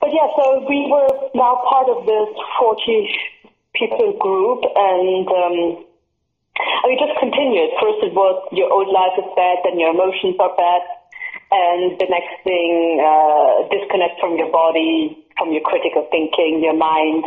But 0.03 0.11
yeah, 0.11 0.27
so 0.35 0.67
we 0.67 0.91
were 0.91 1.07
now 1.31 1.63
part 1.63 1.87
of 1.87 2.03
this 2.03 2.27
40 2.59 3.07
people 3.71 4.19
group, 4.19 4.59
and 4.67 5.23
um, 5.31 5.57
I 6.59 6.83
mean, 6.91 6.99
just 6.99 7.15
continued. 7.23 7.71
First, 7.79 8.03
it 8.03 8.11
was 8.11 8.35
your 8.51 8.67
old 8.67 8.91
life 8.91 9.15
is 9.15 9.31
bad, 9.31 9.63
then 9.63 9.79
your 9.79 9.95
emotions 9.95 10.35
are 10.43 10.51
bad, 10.59 10.83
and 11.55 11.95
the 12.03 12.07
next 12.11 12.35
thing, 12.43 12.99
uh, 12.99 13.63
disconnect 13.71 14.19
from 14.19 14.35
your 14.35 14.51
body, 14.51 15.23
from 15.39 15.55
your 15.55 15.63
critical 15.63 16.03
thinking, 16.11 16.59
your 16.59 16.75
mind, 16.75 17.23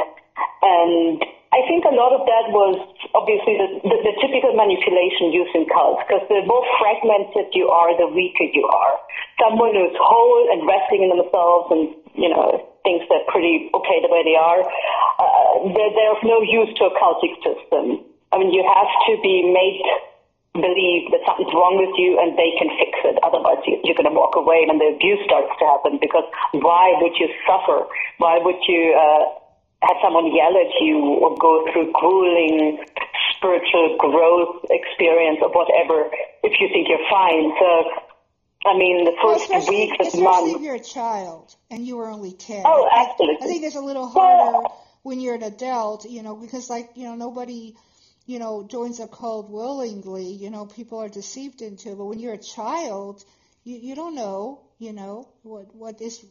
and 0.61 1.25
I 1.57 1.65
think 1.65 1.89
a 1.89 1.97
lot 1.97 2.13
of 2.13 2.29
that 2.29 2.53
was 2.53 2.77
obviously 3.17 3.57
the, 3.57 3.89
the, 3.89 3.97
the 4.05 4.15
typical 4.21 4.53
manipulation 4.53 5.33
used 5.33 5.57
in 5.57 5.65
cults, 5.73 6.05
because 6.05 6.29
the 6.29 6.45
more 6.45 6.61
fragmented 6.77 7.57
you 7.57 7.73
are, 7.73 7.97
the 7.97 8.13
weaker 8.13 8.45
you 8.53 8.69
are. 8.69 9.01
Someone 9.41 9.73
who's 9.73 9.97
whole 9.97 10.53
and 10.53 10.69
resting 10.69 11.09
in 11.09 11.17
themselves 11.17 11.73
and 11.73 11.97
you 12.17 12.29
know, 12.29 12.65
thinks 12.83 13.05
they're 13.09 13.29
pretty 13.29 13.71
okay 13.73 14.01
the 14.03 14.11
way 14.11 14.25
they 14.25 14.37
are, 14.37 14.61
uh, 14.65 15.73
they're, 15.73 15.93
they're 15.93 16.15
of 16.17 16.23
no 16.25 16.41
use 16.43 16.73
to 16.81 16.89
a 16.89 16.93
cultic 16.97 17.35
system. 17.45 18.05
I 18.33 18.39
mean, 18.39 18.53
you 18.53 18.65
have 18.67 18.91
to 19.09 19.13
be 19.23 19.47
made 19.47 19.81
believe 20.61 21.13
that 21.13 21.21
something's 21.29 21.53
wrong 21.53 21.77
with 21.77 21.93
you 22.01 22.17
and 22.21 22.37
they 22.37 22.57
can 22.57 22.69
fix 22.81 22.93
it. 23.05 23.17
Otherwise, 23.23 23.61
you, 23.69 23.81
you're 23.85 23.97
going 23.97 24.09
to 24.09 24.17
walk 24.17 24.37
away 24.37 24.65
and 24.65 24.81
the 24.81 24.97
abuse 24.97 25.21
starts 25.25 25.53
to 25.61 25.65
happen 25.65 26.01
because 26.01 26.25
why 26.57 26.97
would 27.01 27.17
you 27.21 27.29
suffer? 27.45 27.87
Why 28.19 28.41
would 28.41 28.61
you 28.65 28.97
uh, 28.97 29.25
have 29.85 29.99
someone 30.01 30.33
yell 30.33 30.57
at 30.57 30.73
you 30.81 31.21
or 31.21 31.37
go 31.37 31.65
through 31.73 31.93
grueling 31.93 32.81
spiritual 33.37 34.01
growth 34.01 34.65
experience 34.73 35.45
or 35.45 35.53
whatever 35.53 36.09
if 36.43 36.57
you 36.61 36.69
think 36.73 36.89
you're 36.89 37.09
fine? 37.09 37.53
So 37.61 37.69
I 38.67 38.77
mean, 38.77 39.05
the 39.05 39.15
first 39.23 39.49
well, 39.49 39.67
weeks 39.69 39.97
of 40.01 40.07
especially 40.07 40.23
months. 40.23 40.55
if 40.57 40.63
you're 40.63 40.75
a 40.75 40.81
child 40.81 41.55
and 41.71 41.87
you 41.87 41.97
were 41.97 42.09
only 42.09 42.33
10. 42.33 42.63
Oh, 42.67 42.89
absolutely. 42.93 43.47
I 43.47 43.49
think 43.49 43.65
it's 43.65 43.77
a 43.77 43.81
little 43.81 44.09
harder 44.09 44.69
when 45.03 45.21
you're 45.21 45.37
an 45.37 45.45
adult, 45.45 46.05
you 46.05 46.23
know, 46.23 46.35
because, 46.35 46.69
like, 46.69 46.91
you 46.97 47.05
know, 47.05 47.15
nobody, 47.15 47.77
you 48.27 48.39
know, 48.39 48.67
joins 48.67 48.99
a 48.99 49.07
cult 49.07 49.51
willingly. 49.51 50.33
You 50.33 50.51
know, 50.51 50.67
people 50.67 50.99
are 50.99 51.09
deceived 51.09 51.63
into 51.63 51.93
it. 51.93 51.99
But 51.99 52.07
when 52.07 52.19
you're 52.19 52.35
a 52.35 52.39
child, 52.39 53.25
you, 53.65 53.77
you 53.77 53.95
don't 53.95 54.17
know, 54.17 54.63
you 54.79 54.93
know, 54.93 55.29
what, 55.43 55.75
what 55.75 56.01
is 56.03 56.25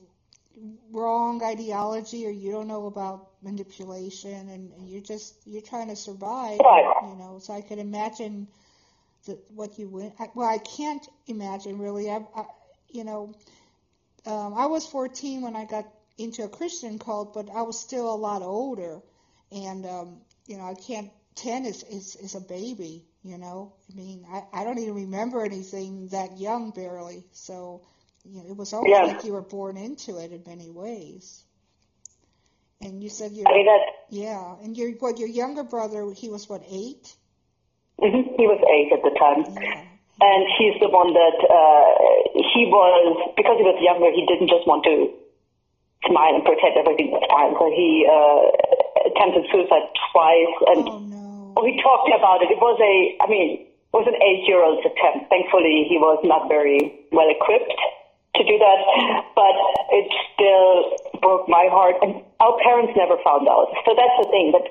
wrong 0.91 1.41
ideology 1.43 2.25
or 2.27 2.31
you 2.31 2.51
don't 2.51 2.67
know 2.67 2.85
about 2.85 3.29
manipulation 3.41 4.49
and, 4.49 4.71
and 4.73 4.89
you're 4.89 5.01
just, 5.01 5.35
you're 5.45 5.61
trying 5.61 5.87
to 5.87 5.95
survive. 5.95 6.59
Right. 6.59 6.93
You 7.03 7.15
know, 7.15 7.39
so 7.41 7.53
I 7.53 7.61
could 7.61 7.79
imagine– 7.79 8.47
the, 9.25 9.39
what 9.53 9.77
you 9.77 9.89
went. 9.89 10.13
I, 10.19 10.27
well, 10.33 10.47
I 10.47 10.57
can't 10.57 11.05
imagine 11.27 11.77
really. 11.79 12.09
I, 12.09 12.25
I 12.35 12.45
you 12.89 13.03
know, 13.03 13.33
um, 14.25 14.53
I 14.55 14.67
was 14.67 14.85
14 14.85 15.41
when 15.41 15.55
I 15.55 15.65
got 15.65 15.85
into 16.17 16.43
a 16.43 16.49
Christian 16.49 16.97
cult, 16.97 17.33
but 17.33 17.49
I 17.53 17.63
was 17.63 17.79
still 17.79 18.13
a 18.13 18.15
lot 18.15 18.41
older, 18.41 19.01
and 19.51 19.85
um, 19.85 20.21
you 20.47 20.57
know, 20.57 20.65
I 20.65 20.75
can't. 20.75 21.11
10 21.35 21.65
is, 21.65 21.83
is 21.83 22.15
is 22.15 22.35
a 22.35 22.39
baby. 22.39 23.03
You 23.21 23.37
know, 23.37 23.73
I 23.91 23.95
mean, 23.95 24.25
I, 24.31 24.43
I 24.53 24.63
don't 24.63 24.77
even 24.77 24.93
remember 24.93 25.43
anything 25.43 26.07
that 26.09 26.39
young 26.39 26.71
barely. 26.71 27.25
So, 27.33 27.81
you 28.23 28.41
know, 28.41 28.49
it 28.49 28.55
was 28.55 28.71
almost 28.71 28.89
yeah. 28.89 29.01
like 29.01 29.25
you 29.25 29.33
were 29.33 29.41
born 29.41 29.77
into 29.77 30.17
it 30.17 30.31
in 30.31 30.43
many 30.45 30.69
ways. 30.69 31.43
And 32.81 33.01
you 33.01 33.09
said 33.09 33.31
you 33.31 33.43
I 33.47 33.53
mean, 33.53 33.67
yeah, 34.09 34.55
and 34.61 34.77
your 34.77 34.91
what 34.91 35.17
your 35.17 35.27
younger 35.27 35.63
brother 35.63 36.11
he 36.13 36.29
was 36.29 36.47
what 36.47 36.63
eight? 36.69 37.15
Mm-hmm. 38.01 38.35
He 38.35 38.45
was 38.47 38.59
eight 38.67 38.91
at 38.91 39.03
the 39.03 39.13
time. 39.15 39.47
And 40.15 40.41
he's 40.55 40.79
the 40.79 40.87
one 40.87 41.11
that 41.11 41.37
uh, 41.43 41.91
he 42.55 42.71
was, 42.71 43.35
because 43.35 43.59
he 43.59 43.67
was 43.67 43.75
younger, 43.83 44.07
he 44.15 44.23
didn't 44.23 44.47
just 44.47 44.63
want 44.63 44.87
to 44.87 45.11
smile 46.07 46.35
and 46.35 46.43
pretend 46.47 46.79
everything 46.79 47.11
was 47.11 47.23
fine. 47.27 47.51
So 47.59 47.67
he 47.67 48.07
uh, 48.07 49.11
attempted 49.11 49.43
suicide 49.51 49.91
twice. 50.11 50.55
And 50.71 50.81
oh, 50.87 50.99
no. 51.03 51.53
well, 51.55 51.67
he 51.67 51.75
talked 51.83 52.11
about 52.15 52.39
it. 52.43 52.51
It 52.51 52.63
was 52.63 52.79
a, 52.79 52.95
I 53.19 53.27
mean, 53.27 53.67
it 53.67 53.91
was 53.91 54.07
an 54.07 54.15
eight-year-old's 54.19 54.87
attempt. 54.87 55.31
Thankfully, 55.31 55.83
he 55.87 55.99
was 55.99 56.19
not 56.23 56.47
very 56.47 56.95
well 57.11 57.27
equipped 57.27 57.75
to 58.35 58.43
do 58.43 58.55
that, 58.59 58.79
but 59.35 59.55
it 59.95 60.07
still 60.35 60.95
broke 61.23 61.47
my 61.47 61.67
heart. 61.71 61.95
And 62.03 62.19
our 62.39 62.55
parents 62.59 62.91
never 62.95 63.15
found 63.23 63.47
out. 63.47 63.71
So 63.87 63.95
that's 63.95 64.15
the 64.19 64.27
thing. 64.31 64.51
But 64.51 64.67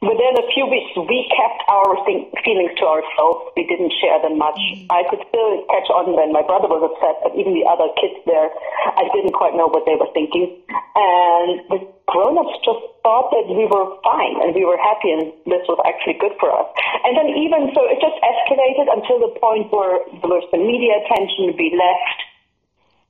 Within 0.00 0.32
a 0.32 0.48
few 0.56 0.64
weeks, 0.64 0.96
we 0.96 1.28
kept 1.28 1.60
our 1.68 1.92
feelings 2.08 2.72
to 2.80 2.84
ourselves. 2.88 3.52
We 3.52 3.68
didn't 3.68 3.92
share 4.00 4.16
them 4.24 4.40
much. 4.40 4.56
Mm-hmm. 4.56 4.88
I 4.88 5.04
could 5.12 5.20
still 5.28 5.60
catch 5.68 5.92
on 5.92 6.16
when 6.16 6.32
my 6.32 6.40
brother 6.40 6.72
was 6.72 6.80
upset, 6.80 7.20
but 7.20 7.36
even 7.36 7.52
the 7.52 7.68
other 7.68 7.92
kids 8.00 8.16
there, 8.24 8.48
I 8.96 9.04
didn't 9.12 9.36
quite 9.36 9.52
know 9.52 9.68
what 9.68 9.84
they 9.84 10.00
were 10.00 10.08
thinking. 10.16 10.56
And 10.96 11.68
the 11.68 11.84
grown-ups 12.08 12.64
just 12.64 12.80
thought 13.04 13.28
that 13.28 13.52
we 13.52 13.68
were 13.68 13.92
fine 14.00 14.40
and 14.40 14.56
we 14.56 14.64
were 14.64 14.80
happy 14.80 15.12
and 15.12 15.36
this 15.44 15.68
was 15.68 15.76
actually 15.84 16.16
good 16.16 16.32
for 16.40 16.48
us. 16.48 16.68
And 17.04 17.12
then 17.12 17.36
even 17.36 17.68
so, 17.76 17.84
it 17.84 18.00
just 18.00 18.16
escalated 18.24 18.88
until 18.88 19.20
the 19.20 19.36
point 19.36 19.68
where 19.68 20.00
there 20.16 20.32
was 20.32 20.48
the 20.48 20.64
media 20.64 20.96
attention. 21.04 21.52
We 21.60 21.76
left 21.76 22.18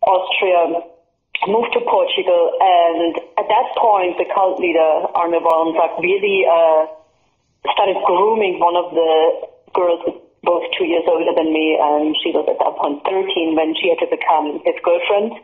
Austria 0.02 0.90
moved 1.48 1.72
to 1.72 1.80
Portugal, 1.80 2.52
and 2.60 3.16
at 3.38 3.48
that 3.48 3.68
point, 3.80 4.18
the 4.18 4.28
cult 4.34 4.60
leader, 4.60 5.08
Arne 5.16 5.32
really 5.32 6.44
uh, 6.44 6.84
started 7.72 7.96
grooming 8.04 8.60
one 8.60 8.76
of 8.76 8.92
the 8.92 9.12
girls 9.72 10.20
both 10.42 10.64
two 10.76 10.84
years 10.84 11.04
older 11.06 11.32
than 11.36 11.52
me, 11.52 11.76
and 11.76 12.16
she 12.24 12.32
was 12.32 12.48
at 12.48 12.56
that 12.56 12.74
point 12.80 13.04
13 13.04 13.56
when 13.56 13.76
she 13.76 13.92
had 13.92 14.00
to 14.00 14.08
become 14.08 14.60
his 14.64 14.76
girlfriend. 14.80 15.36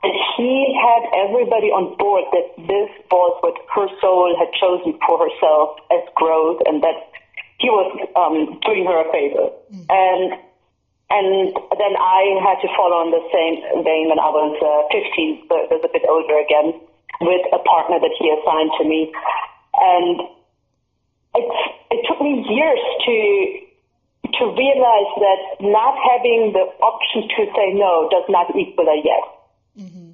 And 0.00 0.14
he 0.36 0.78
had 0.78 1.10
everybody 1.26 1.74
on 1.74 1.98
board 1.98 2.24
that 2.30 2.54
this 2.70 2.90
was 3.10 3.32
what 3.42 3.58
her 3.74 3.88
soul 4.00 4.30
had 4.38 4.48
chosen 4.54 4.94
for 5.04 5.18
herself 5.18 5.80
as 5.90 6.06
growth, 6.14 6.62
and 6.64 6.82
that 6.82 7.12
he 7.58 7.68
was 7.68 7.90
um, 8.14 8.60
doing 8.62 8.86
her 8.86 8.98
a 9.02 9.08
favor. 9.10 9.50
Mm-hmm. 9.68 9.84
And 9.90 10.47
and 11.10 11.56
then 11.56 11.94
I 11.96 12.36
had 12.44 12.60
to 12.60 12.68
follow 12.76 13.00
in 13.08 13.10
the 13.10 13.24
same 13.32 13.64
vein 13.80 14.12
when 14.12 14.20
I 14.20 14.28
was 14.28 14.52
uh, 14.60 14.92
15, 14.92 15.48
but 15.48 15.72
was 15.72 15.80
a 15.80 15.92
bit 15.92 16.04
older 16.04 16.36
again, 16.36 16.76
with 17.24 17.44
a 17.48 17.60
partner 17.64 17.96
that 17.96 18.12
he 18.20 18.28
assigned 18.28 18.72
to 18.76 18.84
me. 18.84 19.08
And 19.80 20.20
it, 21.34 21.48
it 21.96 22.00
took 22.08 22.20
me 22.20 22.44
years 22.44 22.82
to 23.06 23.68
to 24.28 24.44
realize 24.44 25.12
that 25.24 25.40
not 25.64 25.96
having 26.04 26.52
the 26.52 26.68
option 26.84 27.26
to 27.32 27.48
say 27.56 27.72
no 27.72 28.08
does 28.12 28.28
not 28.28 28.54
equal 28.54 28.86
a 28.86 29.00
yes. 29.00 29.24
Mm-hmm. 29.80 30.10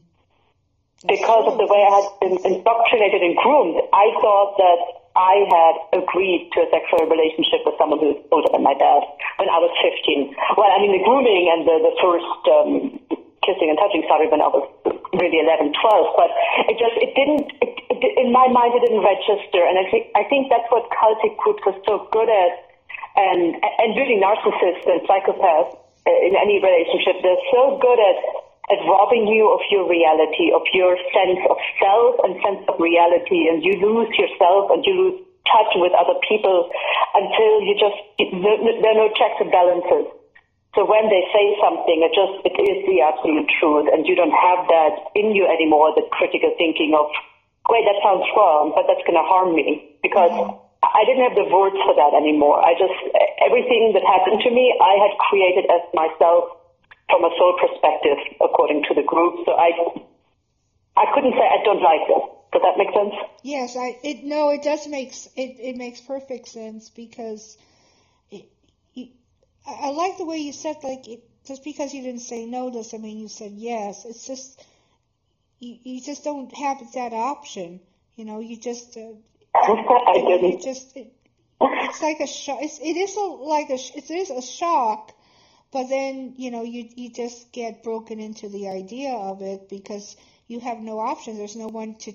Because 1.08 1.44
of 1.50 1.58
the 1.58 1.66
way 1.66 1.82
I 1.82 1.90
had 1.98 2.08
been 2.22 2.38
indoctrinated 2.46 3.20
and 3.20 3.36
groomed, 3.36 3.82
I 3.92 4.14
thought 4.22 4.56
that 4.56 5.03
I 5.14 5.47
had 5.47 6.02
agreed 6.02 6.50
to 6.59 6.66
a 6.66 6.68
sexual 6.75 7.06
relationship 7.06 7.62
with 7.62 7.78
someone 7.78 8.02
who 8.02 8.18
was 8.18 8.21
older 8.35 8.50
than 8.50 8.66
my 8.66 8.75
dad 8.75 9.06
when 9.38 9.47
I 9.47 9.62
was 9.62 9.71
15. 9.78 10.35
Well, 10.59 10.66
I 10.66 10.83
mean, 10.83 10.90
the 10.90 11.06
grooming 11.06 11.47
and 11.54 11.62
the, 11.62 11.76
the 11.87 11.94
first 12.02 12.42
um, 12.50 12.75
kissing 13.47 13.71
and 13.71 13.78
touching 13.78 14.02
started 14.11 14.35
when 14.35 14.42
I 14.42 14.50
was 14.50 14.66
really 15.14 15.38
11, 15.38 15.71
12, 15.71 16.18
but 16.18 16.30
it 16.66 16.76
just, 16.83 16.99
it 16.99 17.14
didn't, 17.14 17.47
it, 17.62 17.73
it, 17.94 18.26
in 18.26 18.35
my 18.35 18.50
mind, 18.50 18.75
it 18.75 18.83
didn't 18.83 19.06
register. 19.06 19.62
And 19.62 19.78
I 19.78 19.87
think, 19.87 20.11
I 20.18 20.26
think 20.26 20.50
that's 20.50 20.66
what 20.75 20.90
cultic 20.90 21.38
groups 21.38 21.62
are 21.71 21.78
so 21.87 22.11
good 22.11 22.26
at. 22.26 22.75
And, 23.14 23.54
and 23.62 23.94
really 23.94 24.18
narcissists 24.18 24.90
and 24.90 24.99
psychopaths 25.06 25.78
uh, 25.78 26.26
in 26.26 26.35
any 26.35 26.59
relationship, 26.59 27.23
they're 27.23 27.47
so 27.54 27.78
good 27.78 28.02
at 28.02 28.18
at 28.73 28.80
robbing 28.88 29.28
you 29.28 29.52
of 29.52 29.61
your 29.68 29.85
reality, 29.85 30.49
of 30.56 30.64
your 30.73 30.97
sense 31.12 31.40
of 31.50 31.56
self 31.76 32.16
and 32.25 32.33
sense 32.40 32.64
of 32.68 32.80
reality, 32.80 33.52
and 33.52 33.61
you 33.61 33.76
lose 33.76 34.09
yourself 34.16 34.73
and 34.73 34.80
you 34.85 34.92
lose 34.97 35.18
touch 35.44 35.76
with 35.76 35.92
other 35.92 36.16
people 36.25 36.73
until 37.12 37.52
you 37.61 37.76
just 37.76 37.99
there 38.18 38.92
are 38.92 39.00
no 39.04 39.12
checks 39.12 39.37
and 39.40 39.52
balances. 39.52 40.09
So 40.75 40.83
when 40.83 41.06
they 41.06 41.23
say 41.30 41.54
something, 41.62 42.02
it 42.02 42.12
just 42.16 42.35
it 42.42 42.56
is 42.59 42.83
the 42.88 42.99
absolute 43.04 43.47
truth, 43.61 43.87
and 43.92 44.09
you 44.09 44.16
don't 44.16 44.35
have 44.35 44.66
that 44.66 45.12
in 45.14 45.37
you 45.37 45.47
anymore. 45.47 45.94
The 45.94 46.02
critical 46.11 46.50
thinking 46.59 46.97
of, 46.99 47.06
"Wait, 47.71 47.85
that 47.87 48.00
sounds 48.02 48.26
wrong, 48.35 48.73
but 48.75 48.88
that's 48.90 49.04
going 49.06 49.21
to 49.21 49.23
harm 49.23 49.54
me," 49.54 49.94
because 50.02 50.35
mm-hmm. 50.35 50.56
I 50.83 51.06
didn't 51.06 51.23
have 51.23 51.38
the 51.38 51.47
words 51.47 51.78
for 51.78 51.94
that 51.94 52.12
anymore. 52.18 52.59
I 52.59 52.75
just 52.75 52.97
everything 53.44 53.94
that 53.94 54.02
happened 54.02 54.42
to 54.42 54.50
me, 54.50 54.75
I 54.83 54.99
had 54.99 55.14
created 55.30 55.71
as 55.71 55.85
myself 55.94 56.63
from 57.08 57.25
a 57.25 57.30
soul 57.38 57.58
perspective, 57.61 58.18
according 58.40 58.84
to 58.88 58.94
the 58.94 59.02
group. 59.02 59.44
So 59.44 59.52
I, 59.52 59.70
I 60.96 61.04
couldn't 61.14 61.32
say 61.32 61.46
I 61.46 61.62
don't 61.64 61.82
like 61.82 62.06
this. 62.08 62.25
Does 62.52 62.62
that 62.62 62.78
make 62.78 62.94
sense? 62.94 63.14
Yes, 63.42 63.76
I. 63.76 63.99
It 64.04 64.25
no, 64.25 64.50
it 64.50 64.62
does 64.62 64.87
make 64.87 65.12
it. 65.37 65.58
It 65.58 65.76
makes 65.76 66.00
perfect 66.00 66.49
sense 66.49 66.88
because 66.90 67.58
it, 68.30 68.46
I, 69.66 69.88
I 69.88 69.90
like 69.90 70.18
the 70.18 70.25
way 70.25 70.38
you 70.38 70.52
said 70.52 70.76
like 70.84 71.08
it, 71.08 71.25
just 71.46 71.64
because 71.64 71.92
you 71.92 72.02
didn't 72.02 72.20
say 72.20 72.46
no 72.46 72.70
doesn't 72.70 73.02
mean 73.02 73.18
you 73.18 73.28
said 73.28 73.52
yes. 73.52 74.04
It's 74.04 74.26
just 74.26 74.64
you, 75.58 75.78
you 75.82 76.00
just 76.00 76.25
don't 76.25 76.54
have 76.54 76.80
that 76.94 77.12
option. 77.12 77.80
You 78.16 78.25
know, 78.25 78.40
you 78.40 78.56
just 78.56 78.96
uh, 78.96 79.12
I 79.54 80.14
didn't. 80.14 80.52
You 80.52 80.61
just 80.61 80.96
it, 80.96 81.12
it's 81.61 82.02
like 82.02 82.20
a 82.20 82.26
shock. 82.26 82.58
It's, 82.61 82.78
it 82.78 82.96
is 82.96 83.16
a, 83.16 83.20
like 83.20 83.70
a 83.70 83.78
it 83.96 84.11
is 84.11 84.30
a 84.30 84.42
shock, 84.42 85.12
but 85.75 85.88
then 85.88 86.35
you 86.37 86.50
know 86.52 86.62
you 86.62 86.88
you 86.95 87.11
just 87.11 87.52
get 87.52 87.83
broken 87.83 88.21
into 88.21 88.49
the 88.49 88.69
idea 88.69 89.11
of 89.11 89.43
it 89.43 89.69
because 89.69 90.16
you 90.47 90.61
have 90.61 90.78
no 90.78 91.00
option. 91.00 91.37
There's 91.37 91.57
no 91.57 91.66
one 91.66 91.97
to 92.07 92.12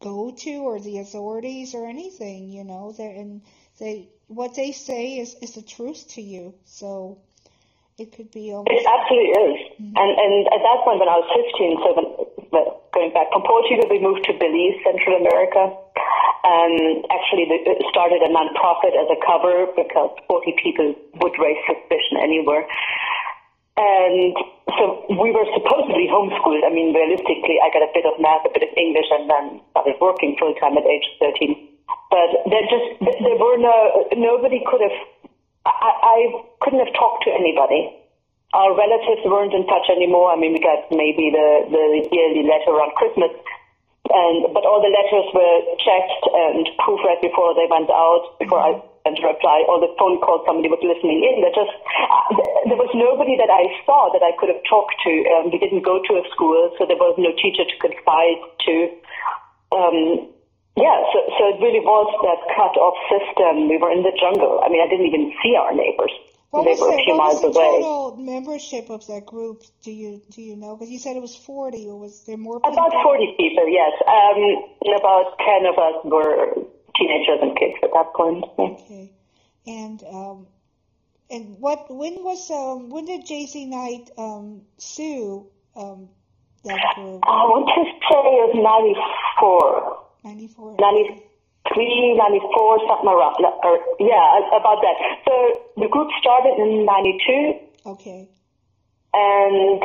go 0.00 0.30
to 0.30 0.54
or 0.68 0.80
the 0.80 0.98
authorities 0.98 1.74
or 1.74 1.88
anything. 1.88 2.50
You 2.50 2.64
know, 2.64 2.92
they 2.96 3.16
and 3.16 3.40
they 3.78 4.10
what 4.28 4.54
they 4.54 4.72
say 4.72 5.18
is, 5.18 5.34
is 5.42 5.54
the 5.54 5.62
truth 5.62 6.08
to 6.14 6.22
you. 6.22 6.54
So 6.64 7.18
it 7.98 8.12
could 8.12 8.30
be 8.30 8.52
almost. 8.52 8.70
It 8.70 8.86
absolutely 8.86 9.32
is. 9.48 9.56
Mm-hmm. 9.80 9.96
And, 9.96 10.10
and 10.20 10.46
at 10.52 10.62
that 10.62 10.78
point, 10.84 11.00
when 11.00 11.08
I 11.08 11.18
was 11.18 11.28
15, 11.34 11.80
so 11.82 11.88
when, 11.96 12.64
going 12.92 13.12
back 13.12 13.32
from 13.32 13.42
Portugal, 13.42 13.88
we 13.90 13.98
moved 13.98 14.24
to 14.28 14.32
Belize, 14.38 14.78
Central 14.84 15.16
America. 15.18 15.72
And 16.42 17.04
actually, 17.12 17.52
started 17.92 18.24
a 18.24 18.32
non-profit 18.32 18.96
as 18.96 19.08
a 19.12 19.18
cover 19.20 19.68
because 19.76 20.08
40 20.26 20.56
people 20.62 20.94
would 21.20 21.36
raise 21.36 21.60
suspicion 21.68 22.16
anywhere. 22.16 22.64
And 23.76 24.36
so 24.76 25.04
we 25.08 25.32
were 25.32 25.48
supposedly 25.56 26.08
homeschooled. 26.08 26.64
I 26.64 26.72
mean, 26.72 26.92
realistically, 26.92 27.60
I 27.60 27.68
got 27.72 27.84
a 27.84 27.92
bit 27.92 28.04
of 28.04 28.16
math, 28.20 28.44
a 28.44 28.52
bit 28.52 28.64
of 28.64 28.72
English, 28.76 29.08
and 29.08 29.28
then 29.28 29.60
started 29.72 29.96
working 30.00 30.36
full 30.40 30.52
time 30.60 30.76
at 30.76 30.84
age 30.84 31.08
13. 31.20 31.56
But 32.10 32.30
there 32.50 32.66
just 32.68 32.88
there 33.00 33.38
were 33.38 33.56
no 33.56 34.08
nobody 34.16 34.60
could 34.66 34.82
have 34.82 34.98
I, 35.64 35.92
I 36.02 36.18
couldn't 36.60 36.80
have 36.80 36.92
talked 36.94 37.24
to 37.24 37.30
anybody. 37.30 37.96
Our 38.52 38.74
relatives 38.74 39.22
weren't 39.24 39.54
in 39.54 39.66
touch 39.66 39.86
anymore. 39.88 40.32
I 40.32 40.36
mean, 40.36 40.52
we 40.52 40.60
got 40.60 40.90
maybe 40.90 41.30
the 41.30 41.48
the 41.70 41.84
yearly 42.10 42.42
letter 42.44 42.74
around 42.74 42.92
Christmas, 42.98 43.30
and 44.10 44.50
but 44.52 44.66
all 44.66 44.82
the 44.82 44.90
letters 44.90 45.26
were 45.32 45.58
checked 45.78 46.24
and 46.26 46.66
proofread 46.82 47.22
before 47.22 47.54
they 47.54 47.70
went 47.70 47.90
out. 47.90 48.36
Before 48.42 48.58
I 48.58 48.76
sent 49.06 49.22
a 49.22 49.26
reply, 49.30 49.62
all 49.70 49.78
the 49.78 49.94
phone 49.96 50.18
calls 50.20 50.42
somebody 50.44 50.68
was 50.68 50.82
listening 50.82 51.22
in. 51.22 51.40
There 51.40 51.54
just 51.54 51.74
there 52.66 52.80
was 52.80 52.90
nobody 52.92 53.38
that 53.38 53.50
I 53.50 53.70
saw 53.86 54.10
that 54.12 54.22
I 54.22 54.34
could 54.36 54.50
have 54.50 54.62
talked 54.66 54.98
to. 55.06 55.12
Um, 55.38 55.54
we 55.54 55.58
didn't 55.58 55.86
go 55.86 56.02
to 56.02 56.12
a 56.18 56.24
school, 56.34 56.74
so 56.76 56.86
there 56.86 56.98
was 56.98 57.14
no 57.18 57.30
teacher 57.38 57.64
to 57.64 57.76
confide 57.78 58.40
to. 58.66 58.74
Um, 59.70 60.30
yeah, 60.78 61.02
so, 61.12 61.18
so 61.36 61.42
it 61.50 61.58
really 61.60 61.82
was 61.82 62.08
that 62.24 62.40
cut 62.54 62.74
off 62.78 62.96
system. 63.10 63.68
We 63.68 63.76
were 63.76 63.90
in 63.90 64.02
the 64.02 64.14
jungle. 64.16 64.62
I 64.64 64.70
mean, 64.70 64.80
I 64.80 64.88
didn't 64.88 65.06
even 65.06 65.34
see 65.42 65.54
our 65.58 65.74
neighbors. 65.74 66.14
What 66.50 66.66
was 66.66 66.78
the, 66.80 66.84
what 66.84 67.32
was 67.34 67.40
the 67.42 67.46
away. 67.46 67.80
total 67.80 68.16
membership 68.16 68.90
of 68.90 69.06
that 69.06 69.24
group? 69.24 69.62
Do 69.82 69.92
you 69.92 70.20
do 70.30 70.42
you 70.42 70.56
know? 70.56 70.74
Because 70.76 70.90
you 70.90 70.98
said 70.98 71.16
it 71.16 71.22
was 71.22 71.36
forty, 71.36 71.86
or 71.86 71.96
was 71.98 72.24
there 72.26 72.36
more? 72.36 72.58
People? 72.58 72.72
About 72.72 72.92
forty 73.04 73.34
people, 73.38 73.68
yes. 73.68 73.92
Um, 74.02 74.98
about 74.98 75.38
ten 75.38 75.66
of 75.66 75.78
us 75.78 76.04
were 76.04 76.54
teenagers 76.96 77.38
and 77.40 77.56
kids 77.56 77.78
at 77.84 77.90
that 77.94 78.12
point. 78.14 78.44
Okay, 78.58 79.12
and 79.66 80.02
um, 80.10 80.46
and 81.30 81.56
what? 81.60 81.86
When 81.88 82.24
was 82.24 82.50
um? 82.50 82.90
When 82.90 83.04
did 83.04 83.26
JZ 83.26 83.68
Knight 83.68 84.10
um 84.18 84.62
sue 84.76 85.46
um 85.76 86.08
that 86.64 86.82
group? 86.96 87.22
I 87.22 87.46
want 87.46 87.70
to 87.70 87.82
say 88.10 88.18
it 88.26 88.50
was 88.50 88.58
ninety 88.58 88.98
four. 89.38 90.00
94. 90.24 90.76
93, 90.78 92.16
94, 92.20 92.78
something 92.84 93.08
around, 93.08 93.40
or, 93.64 93.80
yeah, 93.98 94.36
about 94.52 94.84
that. 94.84 94.96
So 95.24 95.59
the 95.76 95.88
group 95.88 96.08
started 96.20 96.54
in 96.58 96.84
92. 96.84 97.54
Okay. 97.86 98.28
And 99.12 99.82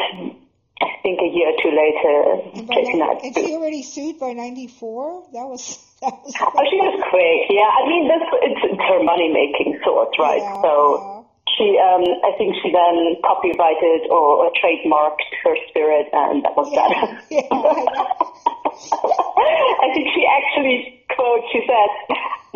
I 0.81 0.87
think 1.01 1.19
a 1.21 1.29
year 1.31 1.49
or 1.49 1.57
two 1.61 1.71
later, 1.71 2.15
and, 2.53 2.67
by, 2.67 2.75
and 3.23 3.33
she 3.33 3.53
already 3.55 3.81
sued 3.83 4.19
by 4.19 4.33
94? 4.33 5.23
That 5.33 5.47
was, 5.47 5.79
that 6.01 6.13
was 6.23 6.35
Oh, 6.41 6.63
she 6.69 6.77
was 6.77 6.99
quick, 7.09 7.49
yeah. 7.49 7.69
I 7.69 7.87
mean, 7.89 8.07
this, 8.07 8.21
it's, 8.43 8.61
it's 8.73 8.83
her 8.89 9.01
money 9.03 9.29
making 9.31 9.79
source, 9.83 10.13
right? 10.19 10.41
Yeah, 10.41 10.61
so 10.61 10.73
yeah. 10.99 11.23
she, 11.57 11.77
um, 11.79 12.03
I 12.27 12.35
think 12.37 12.55
she 12.61 12.69
then 12.69 13.15
copyrighted 13.23 14.11
or, 14.11 14.45
or 14.45 14.51
trademarked 14.59 15.25
her 15.43 15.55
spirit, 15.69 16.07
and 16.13 16.43
that 16.43 16.53
was 16.55 16.69
Yeah, 16.69 16.85
that. 16.91 17.23
yeah, 17.31 17.47
I 18.75 19.87
think 19.95 20.07
she 20.13 20.27
actually 20.27 21.05
quote. 21.15 21.43
She 21.51 21.61
said, 21.65 21.89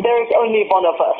"There 0.04 0.22
is 0.22 0.30
only 0.36 0.68
one 0.68 0.84
of 0.84 1.00
us." 1.00 1.18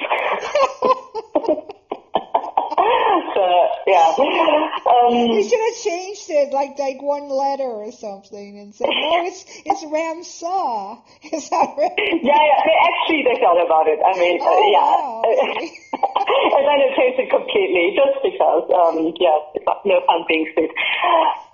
So 3.35 3.43
yeah, 3.87 4.15
um, 4.17 5.13
You 5.37 5.43
should 5.43 5.61
have 5.61 5.79
changed 5.83 6.27
it 6.31 6.53
like 6.53 6.79
like 6.79 7.03
one 7.03 7.29
letter 7.29 7.65
or 7.69 7.93
something 7.93 8.59
and 8.59 8.75
said, 8.75 8.89
no, 8.89 9.25
it's 9.29 9.45
it's 9.65 9.83
Ramsa. 9.85 11.01
Is 11.33 11.49
that 11.51 11.69
right? 11.77 11.93
yeah, 12.23 12.41
yeah. 12.41 12.61
They 12.65 12.77
actually 12.89 13.23
they 13.29 13.37
thought 13.41 13.61
about 13.65 13.87
it. 13.89 13.99
I 14.05 14.13
mean, 14.19 14.41
uh, 14.41 14.45
Oh, 14.49 14.63
yeah. 14.73 14.81
wow. 14.81 15.23
And 16.51 16.65
then 16.67 16.79
it 16.81 16.97
changed 16.97 17.19
it 17.21 17.31
completely, 17.31 17.95
just 17.97 18.19
because. 18.23 18.71
Um, 18.71 19.13
yeah, 19.21 19.37
no 19.85 20.01
fun 20.07 20.25
being 20.29 20.47
sued. 20.57 20.71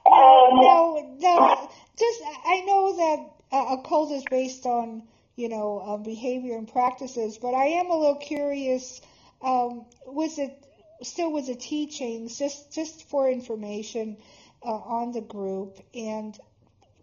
Um, 0.06 0.60
no, 0.62 1.16
no, 1.18 1.70
just 1.98 2.20
I 2.46 2.60
know 2.66 2.96
that 2.96 3.56
uh, 3.56 3.76
a 3.78 3.82
cult 3.82 4.12
is 4.12 4.24
based 4.30 4.66
on 4.66 5.02
you 5.36 5.48
know 5.48 5.78
uh, 5.84 5.96
behavior 5.96 6.56
and 6.56 6.68
practices, 6.70 7.38
but 7.38 7.54
I 7.54 7.66
am 7.80 7.90
a 7.90 7.96
little 7.98 8.16
curious. 8.16 9.00
Um, 9.42 9.84
was 10.06 10.38
it 10.38 10.65
still 11.02 11.32
with 11.32 11.46
the 11.46 11.54
teachings, 11.56 12.38
just 12.38 12.72
just 12.72 13.08
for 13.08 13.28
information 13.30 14.16
uh, 14.64 14.70
on 14.70 15.12
the 15.12 15.22
group 15.22 15.78
and. 15.94 16.38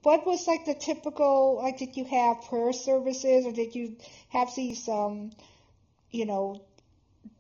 What 0.03 0.25
was 0.25 0.47
like 0.47 0.65
the 0.65 0.73
typical 0.73 1.60
like 1.63 1.77
did 1.77 1.95
you 1.95 2.03
have 2.03 2.43
prayer 2.49 2.73
services 2.73 3.45
or 3.45 3.53
did 3.53 3.73
you 3.73 3.95
have 4.32 4.53
these 4.53 4.89
um 4.89 5.32
you 6.12 6.25
know 6.25 6.62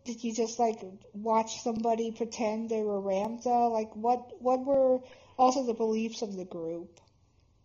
did 0.05 0.23
you 0.23 0.33
just 0.33 0.59
like 0.59 0.79
watch 1.13 1.61
somebody 1.61 2.11
pretend 2.11 2.69
they 2.69 2.81
were 2.81 3.01
Ramtha? 3.01 3.71
Like 3.71 3.95
what 3.95 4.41
what 4.41 4.65
were 4.65 4.99
also 5.37 5.65
the 5.65 5.73
beliefs 5.73 6.21
of 6.21 6.35
the 6.35 6.45
group? 6.45 6.99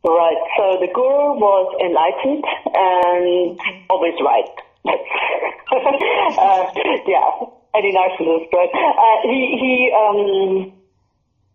Right. 0.05 0.37
So 0.57 0.79
the 0.81 0.89
guru 0.95 1.35
was 1.35 1.75
enlightened 1.83 2.45
and 2.75 3.59
Okay. 3.61 3.87
always 3.91 4.15
right. 4.21 4.55
uh, 6.39 6.71
yeah, 7.07 7.47
Eddie 7.79 7.95
Narcissus, 7.95 8.51
right? 8.53 8.73
Uh, 8.75 9.19
he 9.23 9.39
he. 9.63 9.73
Um, 9.95 10.73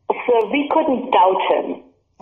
so 0.07 0.33
we 0.51 0.69
couldn't 0.71 1.11
doubt 1.11 1.41
him, 1.51 1.65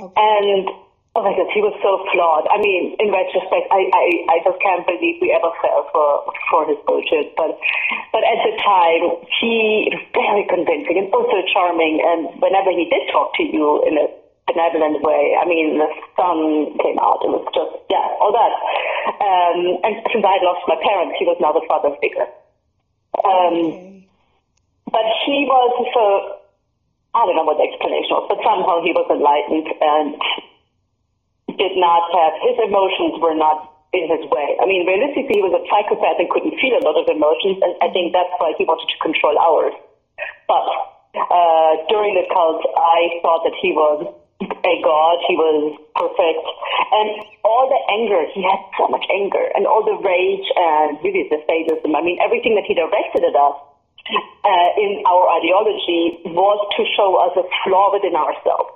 Okay. 0.02 0.14
and 0.18 0.66
oh 1.14 1.22
my 1.22 1.34
God, 1.38 1.50
he 1.54 1.62
was 1.62 1.76
so 1.86 2.02
flawed. 2.10 2.48
I 2.50 2.58
mean, 2.58 2.98
in 2.98 3.14
retrospect, 3.14 3.70
I 3.70 3.82
I, 3.94 4.06
I 4.34 4.38
just 4.42 4.58
can't 4.62 4.86
believe 4.90 5.22
we 5.22 5.30
ever 5.30 5.52
fell 5.62 5.86
for 5.94 6.08
for 6.50 6.66
his 6.66 6.80
bullshit. 6.88 7.36
But 7.38 7.54
but 8.12 8.24
at 8.26 8.40
the 8.42 8.54
time, 8.58 9.22
he 9.40 9.92
was 9.94 10.02
very 10.18 10.46
convincing 10.50 10.98
and 10.98 11.08
also 11.14 11.46
charming. 11.54 12.02
And 12.02 12.42
whenever 12.42 12.72
he 12.74 12.90
did 12.90 13.06
talk 13.14 13.36
to 13.38 13.44
you 13.44 13.86
in 13.86 13.98
a 14.02 14.08
benevolent 14.52 15.00
way. 15.04 15.38
I 15.40 15.46
mean, 15.48 15.78
the 15.80 15.88
sun 16.18 16.76
came 16.84 17.00
out. 17.00 17.24
It 17.24 17.32
was 17.32 17.46
just, 17.56 17.72
yeah, 17.88 18.04
all 18.20 18.34
that. 18.36 18.52
Um, 19.22 19.60
and 19.86 19.94
since 20.12 20.24
I 20.26 20.34
had 20.38 20.44
lost 20.44 20.66
my 20.68 20.76
parents, 20.82 21.16
he 21.20 21.26
was 21.26 21.38
now 21.40 21.54
the 21.56 21.64
father 21.68 21.96
figure. 22.04 22.28
Um, 23.20 23.56
okay. 23.60 24.08
but 24.88 25.06
he 25.28 25.44
was 25.44 25.72
so, 25.92 26.04
I 27.12 27.28
don't 27.28 27.36
know 27.36 27.44
what 27.44 27.60
the 27.60 27.68
explanation 27.68 28.16
was, 28.16 28.32
but 28.32 28.40
somehow 28.40 28.80
he 28.80 28.96
was 28.96 29.08
enlightened 29.12 29.68
and 29.68 30.16
did 31.60 31.76
not 31.76 32.08
have, 32.16 32.34
his 32.40 32.58
emotions 32.64 33.20
were 33.20 33.36
not 33.36 33.68
in 33.92 34.08
his 34.08 34.24
way. 34.32 34.56
I 34.56 34.64
mean, 34.64 34.88
realistically, 34.88 35.36
he 35.36 35.44
was 35.44 35.52
a 35.52 35.64
psychopath 35.68 36.16
and 36.16 36.32
couldn't 36.32 36.56
feel 36.64 36.80
a 36.80 36.84
lot 36.88 36.96
of 36.96 37.04
emotions, 37.12 37.60
and 37.60 37.76
I 37.84 37.92
think 37.92 38.16
that's 38.16 38.32
why 38.40 38.56
he 38.56 38.64
wanted 38.64 38.88
to 38.88 38.98
control 39.04 39.36
ours. 39.36 39.76
But 40.48 40.64
uh, 41.20 41.72
during 41.92 42.16
the 42.16 42.24
cult, 42.32 42.64
I 42.72 43.20
thought 43.20 43.44
that 43.44 43.56
he 43.60 43.76
was 43.76 44.08
a 44.42 44.76
god. 44.82 45.18
He 45.28 45.36
was 45.38 45.78
perfect, 45.94 46.44
and 46.94 47.10
all 47.46 47.70
the 47.70 47.82
anger. 47.94 48.26
He 48.34 48.42
had 48.42 48.62
so 48.78 48.88
much 48.90 49.06
anger, 49.10 49.46
and 49.54 49.68
all 49.68 49.86
the 49.86 49.98
rage 50.02 50.48
and 50.56 50.98
really 51.04 51.30
the 51.30 51.42
sadism. 51.46 51.96
I 51.96 52.02
mean, 52.02 52.18
everything 52.22 52.56
that 52.56 52.66
he 52.66 52.74
directed 52.74 53.22
at 53.22 53.36
us 53.36 53.58
uh, 54.44 54.70
in 54.82 55.04
our 55.06 55.26
ideology 55.38 56.22
was 56.34 56.60
to 56.78 56.82
show 56.98 57.22
us 57.22 57.34
a 57.38 57.46
flaw 57.64 57.94
within 57.94 58.18
ourselves. 58.18 58.74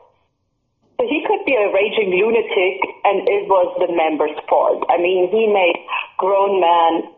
So 0.96 1.04
he 1.10 1.26
could 1.28 1.44
be 1.44 1.58
a 1.60 1.68
raging 1.74 2.16
lunatic, 2.16 2.80
and 3.04 3.28
it 3.28 3.52
was 3.52 3.68
the 3.84 3.92
members' 3.92 4.38
fault. 4.48 4.88
I 4.88 4.96
mean, 4.96 5.28
he 5.28 5.44
made 5.50 5.76
grown 6.18 6.62
men 6.64 7.12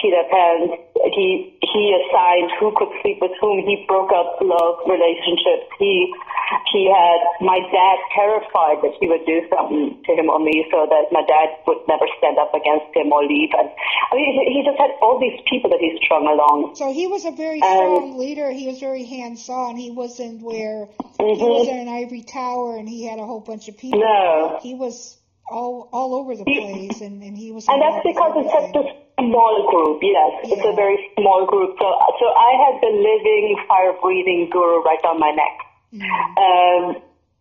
Peter 0.00 0.24
Pan. 0.28 0.76
He 1.14 1.56
he 1.62 1.82
assigned 1.94 2.50
who 2.58 2.72
could 2.76 2.90
sleep 3.02 3.18
with 3.20 3.32
whom. 3.40 3.64
He 3.64 3.84
broke 3.86 4.12
up 4.12 4.40
love 4.40 4.82
relationships. 4.88 5.68
He 5.78 6.12
he 6.72 6.90
had 6.90 7.20
my 7.40 7.58
dad 7.58 7.96
terrified 8.14 8.82
that 8.82 8.94
he 8.98 9.06
would 9.06 9.24
do 9.26 9.42
something 9.50 10.02
to 10.06 10.10
him 10.14 10.30
or 10.30 10.38
me, 10.38 10.66
so 10.70 10.86
that 10.88 11.10
my 11.12 11.22
dad 11.26 11.48
would 11.66 11.82
never 11.88 12.06
stand 12.18 12.38
up 12.38 12.54
against 12.54 12.90
him 12.94 13.12
or 13.12 13.22
leave. 13.24 13.50
And 13.56 13.70
I 14.10 14.16
mean, 14.16 14.30
he, 14.34 14.58
he 14.58 14.60
just 14.64 14.78
had 14.78 14.90
all 15.02 15.18
these 15.18 15.38
people 15.48 15.70
that 15.70 15.80
he 15.80 15.98
strung 16.04 16.26
along. 16.26 16.74
So 16.76 16.92
he 16.92 17.06
was 17.06 17.24
a 17.24 17.32
very 17.32 17.58
strong 17.58 18.18
leader. 18.18 18.50
He 18.50 18.66
was 18.66 18.78
very 18.78 19.04
hands-on. 19.04 19.76
He 19.76 19.90
wasn't 19.90 20.42
where 20.42 20.86
mm-hmm. 20.86 21.38
he 21.38 21.44
was 21.44 21.68
in 21.68 21.78
an 21.78 21.88
ivory 21.88 22.22
tower 22.22 22.76
and 22.76 22.88
he 22.88 23.06
had 23.06 23.18
a 23.18 23.26
whole 23.26 23.40
bunch 23.40 23.68
of 23.68 23.76
people. 23.76 24.00
No, 24.00 24.58
he 24.62 24.74
was 24.74 25.16
all 25.50 25.88
all 25.92 26.14
over 26.14 26.36
the 26.36 26.44
place, 26.44 27.00
and, 27.00 27.22
and 27.22 27.36
he 27.36 27.50
was. 27.50 27.66
And 27.68 27.82
that's 27.82 28.06
because 28.06 28.32
it's 28.38 28.54
such 28.54 28.76
a 28.78 28.86
small 29.18 29.54
group. 29.68 29.98
Yes, 30.02 30.46
yeah. 30.46 30.54
it's 30.54 30.66
a 30.66 30.74
very 30.74 31.10
small 31.18 31.44
group. 31.46 31.76
So 31.78 31.86
so 31.90 32.26
I 32.30 32.50
had 32.54 32.80
the 32.80 32.92
living, 32.94 33.58
fire 33.66 33.94
breathing 34.00 34.48
guru 34.50 34.82
right 34.82 35.02
on 35.04 35.18
my 35.18 35.30
neck. 35.30 35.69
Mm. 35.92 36.02
Um, 36.02 36.82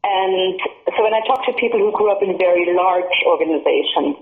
and 0.03 0.59
so 0.95 1.03
when 1.03 1.13
I 1.13 1.21
talk 1.27 1.45
to 1.45 1.53
people 1.59 1.79
who 1.79 1.91
grew 1.91 2.12
up 2.12 2.23
in 2.23 2.38
very 2.38 2.65
large 2.73 3.13
organizations, 3.27 4.15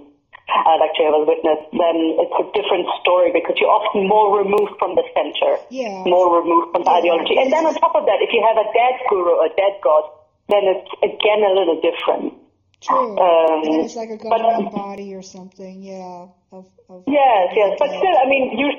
uh, 0.48 0.80
like 0.80 0.96
Jehovah's 0.96 1.28
Witness, 1.28 1.60
then 1.76 1.98
it's 2.24 2.38
a 2.40 2.46
different 2.56 2.88
story 3.04 3.36
because 3.36 3.60
you're 3.60 3.72
often 3.72 4.08
more 4.08 4.32
removed 4.32 4.80
from 4.80 4.96
the 4.96 5.04
center, 5.12 5.60
yeah. 5.70 6.08
more 6.08 6.40
removed 6.40 6.72
from 6.72 6.84
the 6.88 6.92
yeah. 6.92 7.04
ideology. 7.04 7.36
And 7.36 7.52
then 7.52 7.68
on 7.68 7.76
top 7.76 7.96
of 7.96 8.08
that, 8.08 8.24
if 8.24 8.32
you 8.32 8.42
have 8.42 8.58
a 8.58 8.68
dead 8.72 8.96
guru, 9.12 9.44
a 9.44 9.52
dead 9.56 9.76
god, 9.84 10.08
then 10.48 10.63
it's 10.72 10.92
again 11.04 11.44
a 11.44 11.52
little 11.52 11.80
different. 11.84 12.34
True. 12.80 13.18
Um, 13.20 13.63
and 13.68 13.84
it's 13.84 13.96
like 13.96 14.10
a 14.10 14.18
governing 14.18 14.72
body 14.72 15.13
or 15.13 15.22
something, 15.22 15.84
yeah. 15.84 16.32
Of, 16.52 16.66
of 16.88 17.04
yes, 17.08 17.52
yes. 17.52 17.76
But 17.80 17.90
still, 17.90 18.16
I 18.16 18.30
mean, 18.30 18.56
you, 18.58 18.72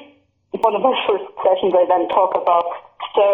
one 0.61 0.75
of 0.75 0.83
my 0.83 0.95
first 1.07 1.29
sessions 1.45 1.75
I 1.77 1.85
then 1.85 2.09
talk 2.09 2.33
about, 2.33 2.65
so 3.19 3.27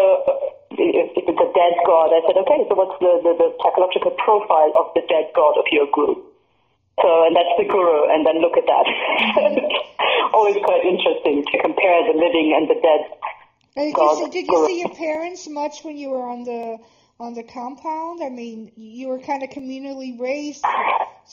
if, 0.73 1.13
if 1.13 1.25
it's 1.29 1.43
a 1.45 1.51
dead 1.53 1.75
god, 1.85 2.09
I 2.09 2.25
said, 2.25 2.41
okay, 2.41 2.65
so 2.65 2.73
what's 2.73 2.97
the, 2.97 3.21
the, 3.21 3.33
the 3.37 3.49
psychological 3.61 4.17
profile 4.17 4.73
of 4.73 4.89
the 4.97 5.05
dead 5.05 5.29
god 5.37 5.61
of 5.61 5.69
your 5.69 5.85
group? 5.93 6.25
So, 7.01 7.09
and 7.27 7.35
that's 7.35 7.53
the 7.59 7.67
guru, 7.67 8.09
and 8.09 8.25
then 8.25 8.41
look 8.41 8.57
at 8.57 8.65
that. 8.65 8.87
Always 10.33 10.55
quite 10.63 10.85
interesting 10.85 11.43
to 11.43 11.55
compare 11.61 12.01
the 12.07 12.17
living 12.17 12.55
and 12.55 12.65
the 12.65 12.79
dead. 12.81 13.03
Uh, 13.75 13.83
did 13.83 13.93
you, 13.93 14.15
see, 14.15 14.31
did 14.31 14.47
you 14.47 14.67
see 14.67 14.79
your 14.79 14.95
parents 14.95 15.47
much 15.49 15.83
when 15.83 15.97
you 15.97 16.09
were 16.09 16.23
on 16.23 16.45
the 16.45 16.77
on 17.19 17.33
the 17.33 17.43
compound? 17.43 18.23
I 18.23 18.29
mean, 18.29 18.71
you 18.77 19.09
were 19.09 19.19
kind 19.19 19.43
of 19.43 19.49
communally 19.49 20.17
raised, 20.17 20.63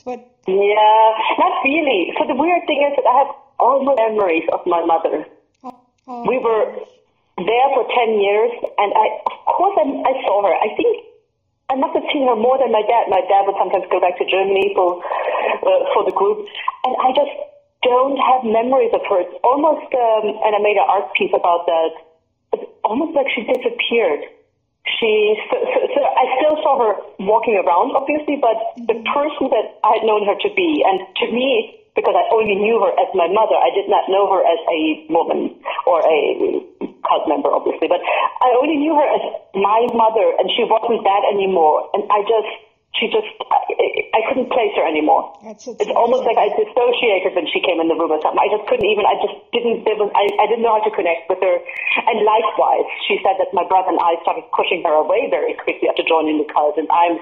but 0.04 0.18
yeah, 0.48 1.06
not 1.38 1.62
really. 1.64 2.12
So 2.18 2.26
the 2.26 2.34
weird 2.34 2.66
thing 2.66 2.82
is 2.90 2.96
that 2.96 3.06
I 3.08 3.18
have 3.24 3.34
all 3.60 3.84
my 3.84 3.94
memories 3.94 4.42
of 4.52 4.66
my 4.66 4.84
mother. 4.84 5.24
Oh, 5.62 5.80
oh, 6.08 6.28
we 6.28 6.38
were 6.38 6.82
there 7.38 7.68
for 7.72 7.84
ten 7.88 8.20
years, 8.20 8.52
and 8.78 8.90
I, 8.92 9.06
of 9.48 9.54
course, 9.56 9.76
I, 9.78 9.86
I 9.88 10.14
saw 10.24 10.44
her. 10.44 10.54
I 10.54 10.70
think 10.76 10.92
I 11.70 11.74
must 11.76 11.96
have 11.96 12.06
seen 12.12 12.28
her 12.28 12.36
more 12.36 12.58
than 12.60 12.72
my 12.72 12.84
dad. 12.84 13.08
My 13.08 13.24
dad 13.24 13.48
would 13.48 13.56
sometimes 13.56 13.88
go 13.88 14.00
back 14.00 14.18
to 14.20 14.26
Germany 14.28 14.72
for 14.76 15.00
uh, 15.00 15.82
for 15.96 16.04
the 16.04 16.14
group, 16.14 16.44
and 16.84 16.92
I 17.00 17.12
just 17.16 17.32
don't 17.82 18.18
have 18.20 18.44
memories 18.44 18.92
of 18.94 19.02
her. 19.08 19.24
It's 19.24 19.36
almost, 19.42 19.90
um, 19.90 20.24
and 20.44 20.52
I 20.54 20.60
made 20.62 20.78
an 20.78 20.86
art 20.86 21.10
piece 21.18 21.34
about 21.34 21.66
that. 21.66 21.90
It's 22.54 22.68
almost 22.84 23.16
like 23.16 23.26
she 23.34 23.42
disappeared 23.42 24.22
she 24.98 25.38
so, 25.46 25.56
so, 25.62 25.78
so, 25.94 26.00
I 26.02 26.24
still 26.42 26.56
saw 26.62 26.74
her 26.82 26.92
walking 27.22 27.54
around, 27.54 27.94
obviously, 27.94 28.34
but 28.42 28.58
the 28.82 28.98
person 29.14 29.46
that 29.54 29.78
I 29.86 29.98
had 29.98 30.04
known 30.06 30.26
her 30.26 30.34
to 30.34 30.50
be, 30.58 30.82
and 30.82 31.06
to 31.22 31.26
me, 31.30 31.78
because 31.94 32.16
I 32.18 32.26
only 32.34 32.56
knew 32.58 32.82
her 32.82 32.90
as 32.98 33.06
my 33.14 33.30
mother, 33.30 33.54
I 33.54 33.70
did 33.70 33.86
not 33.86 34.10
know 34.10 34.26
her 34.34 34.42
as 34.42 34.58
a 34.66 35.06
woman 35.06 35.54
or 35.86 36.02
a 36.02 36.18
cult 37.06 37.28
member, 37.28 37.50
obviously, 37.50 37.86
but 37.88 38.00
I 38.00 38.54
only 38.58 38.78
knew 38.78 38.94
her 38.94 39.06
as 39.06 39.22
my 39.54 39.86
mother, 39.92 40.26
and 40.38 40.50
she 40.54 40.64
wasn't 40.64 41.02
that 41.04 41.22
anymore, 41.30 41.90
and 41.94 42.06
I 42.10 42.22
just 42.22 42.50
she 43.02 43.08
just 43.08 43.28
I, 43.48 43.58
I 44.12 44.20
couldn't 44.28 44.52
place 44.52 44.76
her 44.76 44.84
anymore. 44.84 45.32
That's 45.40 45.64
it's 45.64 45.96
almost 45.96 46.28
like 46.28 46.36
I 46.36 46.52
dissociated 46.52 47.32
when 47.32 47.48
she 47.48 47.64
came 47.64 47.80
in 47.80 47.88
the 47.88 47.96
room 47.96 48.12
or 48.12 48.20
something. 48.20 48.36
I 48.36 48.52
just 48.52 48.68
couldn't 48.68 48.84
even. 48.84 49.08
I 49.08 49.16
just 49.16 49.36
didn't. 49.48 49.88
There 49.88 49.96
was. 49.96 50.12
I, 50.12 50.28
I 50.36 50.44
didn't 50.44 50.60
know 50.60 50.76
how 50.76 50.84
to 50.84 50.92
connect 50.92 51.24
with 51.32 51.40
her. 51.40 51.56
And 52.04 52.20
likewise, 52.20 52.84
she 53.08 53.16
said 53.24 53.40
that 53.40 53.48
my 53.56 53.64
brother 53.64 53.96
and 53.96 54.00
I 54.00 54.20
started 54.20 54.44
pushing 54.52 54.84
her 54.84 54.92
away 54.92 55.32
very 55.32 55.56
quickly 55.56 55.88
after 55.88 56.04
joining 56.04 56.36
the 56.36 56.48
cult. 56.52 56.76
And 56.76 56.88
I'm. 56.92 57.16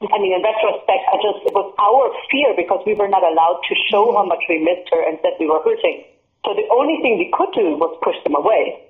I 0.00 0.16
mean, 0.16 0.32
in 0.32 0.40
retrospect, 0.40 1.04
I 1.12 1.20
just 1.20 1.44
it 1.44 1.52
was 1.52 1.68
our 1.76 2.08
fear 2.32 2.56
because 2.56 2.80
we 2.88 2.96
were 2.96 3.12
not 3.12 3.20
allowed 3.20 3.60
to 3.68 3.76
show 3.92 4.08
mm-hmm. 4.08 4.16
how 4.16 4.24
much 4.24 4.40
we 4.48 4.56
missed 4.64 4.88
her 4.88 5.04
and 5.04 5.20
that 5.20 5.36
we 5.36 5.44
were 5.44 5.60
hurting. 5.60 6.08
So 6.48 6.56
the 6.56 6.64
only 6.72 6.96
thing 7.04 7.20
we 7.20 7.28
could 7.28 7.52
do 7.52 7.76
was 7.76 7.92
push 8.00 8.16
them 8.24 8.32
away. 8.32 8.89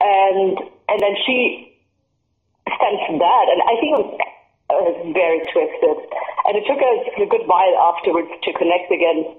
And 0.00 0.56
and 0.88 0.98
then 0.98 1.14
she 1.28 1.76
sensed 2.66 3.14
that, 3.20 3.46
and 3.52 3.60
I 3.62 3.74
think 3.78 3.90
it 3.94 4.00
was 4.00 4.10
was 4.80 4.96
very 5.12 5.40
twisted. 5.52 5.96
And 6.48 6.56
it 6.56 6.64
took 6.64 6.80
us 6.80 7.00
a 7.20 7.28
good 7.28 7.44
while 7.46 7.74
afterwards 7.92 8.32
to 8.32 8.50
connect 8.56 8.88
again. 8.90 9.36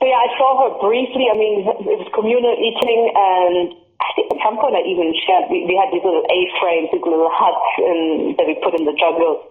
So 0.00 0.04
yeah, 0.04 0.18
I 0.18 0.28
saw 0.36 0.50
her 0.66 0.70
briefly. 0.82 1.30
I 1.30 1.36
mean, 1.38 1.62
it 1.64 1.98
was 2.02 2.10
communal 2.12 2.52
eating, 2.58 3.00
and 3.14 3.72
I 4.02 4.08
think 4.18 4.26
at 4.34 4.40
some 4.42 4.58
point 4.58 4.74
I 4.74 4.82
even 4.84 5.14
shared. 5.24 5.48
We, 5.48 5.64
we 5.64 5.78
had 5.78 5.94
these 5.94 6.02
little 6.02 6.26
A-frames, 6.26 6.90
these 6.90 7.06
little 7.06 7.30
huts 7.30 7.70
in, 7.80 8.34
that 8.36 8.46
we 8.50 8.58
put 8.60 8.74
in 8.74 8.84
the 8.84 8.96
jungle 8.98 9.46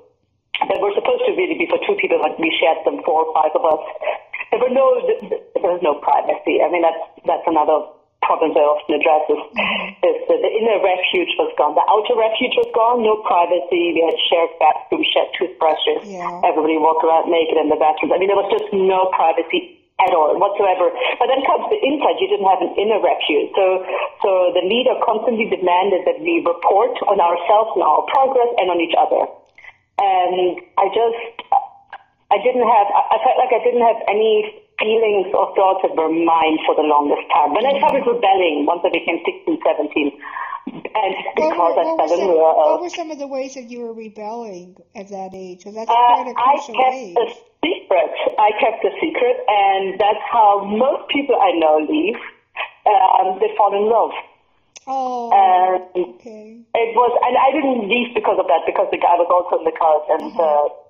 that 0.69 0.77
were 0.77 0.93
supposed 0.93 1.25
to 1.25 1.34
really 1.34 1.58
be 1.58 1.65
for 1.65 1.82
two 1.82 1.97
people, 1.97 2.21
but 2.21 2.38
we 2.38 2.53
shared 2.62 2.84
them 2.86 3.01
four 3.01 3.25
or 3.25 3.29
five 3.34 3.49
of 3.58 3.63
us. 3.65 3.84
There 4.51 4.62
were 4.62 4.69
no, 4.69 4.86
there 5.58 5.71
was 5.73 5.82
no 5.82 5.97
privacy. 5.97 6.62
I 6.62 6.69
mean, 6.69 6.86
that's 6.86 7.01
that's 7.25 7.47
another 7.49 7.89
problems 8.23 8.55
I 8.55 8.63
often 8.63 8.91
address 8.97 9.23
is, 9.29 9.41
mm-hmm. 9.53 10.07
is 10.07 10.17
that 10.31 10.39
the 10.39 10.51
inner 10.51 10.79
refuge 10.79 11.31
was 11.38 11.51
gone. 11.59 11.75
The 11.75 11.86
outer 11.86 12.15
refuge 12.15 12.55
was 12.55 12.69
gone, 12.71 13.03
no 13.03 13.19
privacy. 13.27 13.93
We 13.93 14.01
had 14.01 14.17
shared 14.31 14.51
bathrooms, 14.57 15.07
shared 15.12 15.29
toothbrushes. 15.36 16.07
Yeah. 16.07 16.47
Everybody 16.47 16.79
walked 16.79 17.03
around 17.03 17.29
naked 17.29 17.59
in 17.59 17.67
the 17.67 17.79
bathrooms. 17.79 18.15
I 18.15 18.17
mean, 18.17 18.31
there 18.31 18.39
was 18.39 18.49
just 18.49 18.71
no 18.71 19.12
privacy 19.12 19.83
at 20.01 20.12
all 20.15 20.33
whatsoever. 20.39 20.89
But 21.21 21.29
then 21.29 21.45
comes 21.45 21.69
the 21.69 21.77
inside. 21.77 22.17
You 22.17 22.27
didn't 22.31 22.49
have 22.49 22.63
an 22.63 22.73
inner 22.79 22.97
refuge. 22.97 23.53
So, 23.53 23.86
so 24.25 24.29
the 24.57 24.65
leader 24.65 24.97
constantly 25.05 25.45
demanded 25.51 26.07
that 26.09 26.17
we 26.23 26.41
report 26.41 26.97
on 27.05 27.21
ourselves 27.21 27.77
and 27.77 27.83
our 27.86 28.03
progress 28.09 28.49
and 28.57 28.73
on 28.73 28.81
each 28.81 28.95
other. 28.97 29.29
And 30.01 30.57
I 30.81 30.89
just, 30.89 31.21
I 32.33 32.41
didn't 32.41 32.65
have, 32.65 32.88
I 32.89 33.17
felt 33.21 33.38
like 33.38 33.53
I 33.53 33.62
didn't 33.62 33.86
have 33.86 34.01
any 34.09 34.62
feelings 34.84 35.32
or 35.32 35.56
thoughts 35.56 35.88
that 35.88 35.96
were 35.96 36.12
mine 36.12 36.60
for 36.67 36.76
the 36.76 36.84
longest 36.84 37.24
time. 37.32 37.56
When 37.56 37.63
I 37.63 37.80
started 37.80 38.04
rebelling, 38.04 38.67
once 38.67 38.84
I 38.84 38.91
became 38.91 39.24
16, 39.24 39.63
17, 39.63 40.12
and 40.67 41.12
because 41.36 41.56
what 41.56 41.76
were, 41.76 42.04
I 42.04 42.08
fell 42.08 42.19
in 42.19 42.28
love. 42.28 42.56
What 42.56 42.82
were 42.82 42.93
some 42.93 43.12
of 43.12 43.19
the 43.19 43.28
ways 43.28 43.56
that 43.56 43.72
you 43.72 43.82
were 43.84 43.93
rebelling 43.93 44.76
at 44.96 45.10
that 45.10 45.32
age? 45.34 45.63
Because 45.63 45.76
that's 45.76 45.91
uh, 45.91 45.96
quite 45.96 46.28
a 46.28 46.36
crucial 46.36 46.76
I 46.76 46.84
kept 46.84 46.96
age. 46.96 47.15
a 47.15 47.28
secret. 47.63 48.12
I 48.39 48.50
kept 48.60 48.80
a 48.84 48.91
secret, 49.00 49.36
and 49.48 50.00
that's 50.00 50.24
how 50.32 50.63
most 50.63 51.10
people 51.10 51.36
I 51.39 51.52
know 51.56 51.84
leave. 51.84 52.19
Um, 52.84 53.39
they 53.39 53.48
fall 53.56 53.72
in 53.72 53.88
love. 53.88 54.12
Oh, 54.86 55.32
and 55.32 55.80
okay. 55.96 56.60
It 56.60 56.91
was, 56.96 57.12
and 57.24 57.36
I 57.39 57.56
didn't 57.56 57.88
leave 57.88 58.12
because 58.12 58.36
of 58.36 58.48
that, 58.52 58.67
because 58.67 58.91
the 58.91 59.00
guy 59.00 59.15
was 59.15 59.32
also 59.32 59.63
in 59.63 59.65
the 59.67 59.72
cult, 59.72 60.04
and 60.12 60.36
uh-huh. 60.36 60.43
uh, 60.43 60.83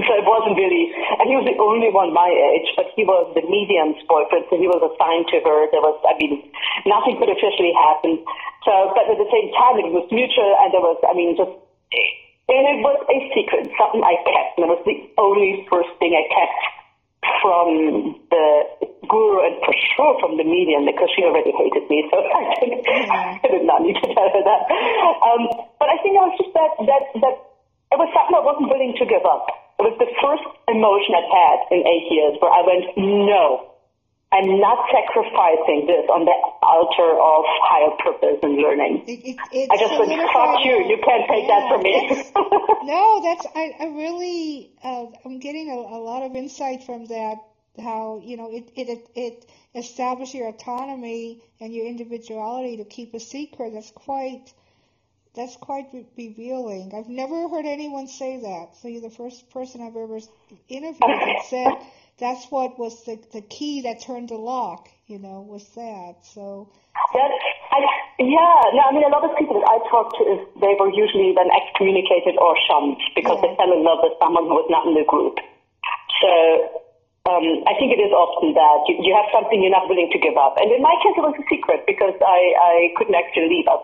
so 0.00 0.10
it 0.16 0.24
wasn't 0.24 0.56
really, 0.56 0.88
and 1.20 1.28
he 1.28 1.36
was 1.36 1.44
the 1.44 1.60
only 1.60 1.92
one 1.92 2.16
my 2.16 2.32
age, 2.32 2.72
but 2.80 2.88
he 2.96 3.04
was 3.04 3.28
the 3.36 3.44
medium's 3.44 4.00
boyfriend, 4.08 4.48
so 4.48 4.56
he 4.56 4.64
was 4.64 4.80
assigned 4.80 5.28
to 5.28 5.38
her. 5.44 5.68
There 5.68 5.84
was, 5.84 6.00
I 6.08 6.16
mean, 6.16 6.48
nothing 6.88 7.20
could 7.20 7.28
officially 7.28 7.76
happen. 7.76 8.24
So, 8.64 8.72
but 8.96 9.04
at 9.12 9.20
the 9.20 9.28
same 9.28 9.52
time, 9.52 9.76
it 9.84 9.92
was 9.92 10.08
mutual, 10.08 10.56
and 10.64 10.72
there 10.72 10.80
was, 10.80 10.96
I 11.04 11.12
mean, 11.12 11.36
just, 11.36 11.52
and 11.52 12.64
it 12.72 12.80
was 12.80 12.98
a 13.04 13.18
secret, 13.36 13.68
something 13.76 14.00
I 14.00 14.16
kept, 14.24 14.56
and 14.56 14.64
it 14.64 14.70
was 14.72 14.82
the 14.88 14.96
only 15.20 15.68
first 15.68 15.92
thing 16.00 16.16
I 16.16 16.24
kept 16.24 16.60
from 17.44 18.16
the 18.32 18.48
guru 19.06 19.44
and 19.44 19.60
for 19.60 19.76
sure 19.94 20.16
from 20.24 20.40
the 20.40 20.46
medium 20.46 20.88
because 20.88 21.12
she 21.12 21.20
already 21.22 21.52
hated 21.52 21.84
me, 21.92 22.08
so 22.08 22.16
I 22.32 22.64
did, 22.64 22.80
I 22.80 23.46
did 23.46 23.64
not 23.68 23.84
need 23.84 24.00
to 24.00 24.08
tell 24.08 24.24
her 24.24 24.42
that. 24.42 24.62
Um, 25.20 25.68
but 25.76 25.92
I 25.92 26.00
think 26.00 26.16
I 26.16 26.32
was 26.32 26.36
just 26.40 26.56
that, 26.56 26.72
that, 26.80 27.02
that, 27.20 27.36
it 27.92 27.98
was 28.00 28.08
something 28.16 28.34
I 28.34 28.40
wasn't 28.40 28.72
willing 28.72 28.96
to 28.96 29.04
give 29.04 29.22
up. 29.28 29.61
It 29.82 29.98
was 29.98 29.98
the 29.98 30.14
first 30.22 30.46
emotion 30.70 31.10
I'd 31.18 31.26
had 31.26 31.58
in 31.74 31.82
eight 31.82 32.06
years 32.06 32.38
where 32.38 32.54
I 32.54 32.62
went, 32.62 32.86
no, 32.94 33.74
I'm 34.30 34.60
not 34.62 34.78
sacrificing 34.94 35.90
this 35.90 36.06
on 36.06 36.22
the 36.22 36.38
altar 36.62 37.18
of 37.18 37.42
higher 37.66 37.90
purpose 37.98 38.38
and 38.46 38.62
learning. 38.62 39.02
It, 39.08 39.36
it, 39.50 39.68
I 39.72 39.76
just 39.76 39.90
would 39.98 40.06
fuck 40.06 40.64
you. 40.64 40.86
You 40.86 41.02
can't 41.02 41.26
take 41.26 41.50
yeah, 41.50 41.58
that 41.58 41.68
from 41.68 41.82
me. 41.82 41.98
that's- 41.98 42.30
no, 42.86 43.20
that's 43.26 43.46
I, 43.56 43.74
I 43.80 43.86
really 43.86 44.70
uh, 44.84 45.06
I'm 45.24 45.40
getting 45.40 45.68
a, 45.68 45.74
a 45.74 45.98
lot 45.98 46.22
of 46.22 46.36
insight 46.36 46.84
from 46.84 47.06
that. 47.06 47.42
How 47.82 48.20
you 48.22 48.36
know 48.36 48.52
it 48.52 48.70
it 48.76 48.88
it, 48.88 49.08
it 49.16 49.46
establishes 49.74 50.34
your 50.34 50.48
autonomy 50.48 51.42
and 51.58 51.74
your 51.74 51.86
individuality 51.86 52.76
to 52.76 52.84
keep 52.84 53.14
a 53.14 53.20
secret. 53.20 53.72
That's 53.74 53.90
quite 53.90 54.52
that's 55.34 55.56
quite 55.56 55.86
revealing. 56.16 56.92
I've 56.94 57.08
never 57.08 57.48
heard 57.48 57.64
anyone 57.64 58.06
say 58.06 58.40
that. 58.40 58.76
So 58.80 58.88
you're 58.88 59.00
the 59.00 59.10
first 59.10 59.48
person 59.50 59.80
I've 59.80 59.96
ever 59.96 60.20
interviewed 60.68 61.00
that 61.00 61.44
said 61.48 61.72
that's 62.18 62.46
what 62.50 62.78
was 62.78 63.04
the 63.04 63.18
the 63.32 63.40
key 63.40 63.82
that 63.82 64.02
turned 64.02 64.28
the 64.28 64.36
lock. 64.36 64.88
You 65.06 65.18
know, 65.18 65.40
was 65.40 65.64
that 65.74 66.16
so. 66.22 66.70
That, 67.14 67.30
I, 67.72 67.78
yeah, 68.20 68.60
no, 68.76 68.80
I 68.84 68.92
mean, 68.92 69.04
a 69.04 69.08
lot 69.08 69.24
of 69.24 69.32
people 69.36 69.60
that 69.60 69.68
I 69.68 69.80
talk 69.88 70.12
to, 70.20 70.44
they 70.60 70.76
were 70.76 70.92
usually 70.92 71.32
then 71.32 71.48
excommunicated 71.48 72.36
or 72.36 72.52
shunned 72.68 73.00
because 73.16 73.40
Yeah. 73.40 73.48
they 73.48 73.56
fell 73.56 73.72
in 73.72 73.80
love 73.84 74.04
with 74.04 74.12
someone 74.20 74.44
who 74.44 74.56
was 74.60 74.68
not 74.68 74.84
in 74.84 74.94
the 74.94 75.04
group. 75.08 75.40
So 76.20 76.30
um, 77.32 77.46
I 77.64 77.72
think 77.80 77.96
it 77.96 78.00
is 78.00 78.12
often 78.12 78.52
that 78.54 78.78
you, 78.88 79.00
you 79.08 79.12
have 79.16 79.28
something 79.32 79.60
you're 79.60 79.72
not 79.72 79.88
willing 79.88 80.12
to 80.12 80.20
give 80.20 80.36
up. 80.36 80.60
And 80.60 80.68
in 80.68 80.80
my 80.84 80.92
case, 81.00 81.16
it 81.16 81.24
was 81.24 81.36
a 81.36 81.46
secret 81.48 81.84
because 81.88 82.14
I, 82.20 82.40
I 82.60 82.74
couldn't 83.00 83.16
actually 83.16 83.48
leave. 83.48 83.66
I, 83.68 83.80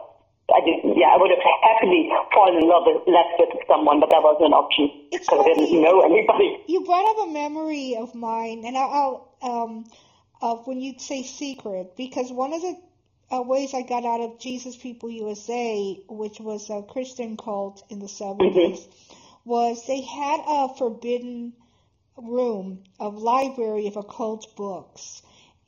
I 0.49 0.61
didn't, 0.65 0.97
yeah, 0.97 1.09
I 1.13 1.17
would 1.19 1.31
have 1.31 1.45
happily 1.63 2.09
fallen 2.33 2.63
in 2.63 2.69
love 2.69 2.85
with, 2.87 3.05
left 3.07 3.37
with 3.39 3.63
someone, 3.69 4.01
but 4.01 4.11
that 4.11 4.23
wasn't 4.23 4.47
an 4.47 4.53
option 4.55 4.91
because 5.11 5.45
I 5.45 5.55
didn't 5.55 5.83
know 5.83 6.01
anybody. 6.01 6.65
You 6.67 6.85
brought 6.85 7.05
up 7.11 7.29
a 7.29 7.33
memory 7.33 7.97
of 7.97 8.15
mine, 8.15 8.65
and 8.65 8.77
I'll, 8.77 9.37
um, 9.43 9.85
of 10.41 10.67
when 10.67 10.81
you 10.81 10.99
say 10.99 11.23
secret, 11.23 11.97
because 11.97 12.33
one 12.33 12.55
of 12.55 12.63
the 12.63 12.77
uh, 13.31 13.43
ways 13.43 13.75
I 13.75 13.83
got 13.83 14.05
out 14.05 14.21
of 14.21 14.41
Jesus 14.41 14.77
People 14.77 15.11
USA, 15.11 16.01
which 16.09 16.41
was 16.41 16.71
a 16.71 16.83
Christian 16.83 17.37
cult 17.37 17.85
in 17.91 17.99
the 17.99 18.07
70s, 18.07 18.87
was 19.45 19.87
they 19.87 20.01
had 20.01 20.41
a 20.47 20.75
forbidden 20.77 21.53
room 22.17 22.85
a 22.99 23.09
library 23.09 23.87
of 23.87 23.97
occult 23.97 24.57
books, 24.57 25.23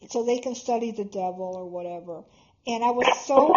so 0.08 0.24
they 0.24 0.38
can 0.38 0.54
study 0.54 0.90
the 0.90 1.04
devil 1.04 1.52
or 1.54 1.68
whatever. 1.68 2.22
And 2.66 2.84
I 2.84 2.90
was 2.90 3.06
so, 3.26 3.54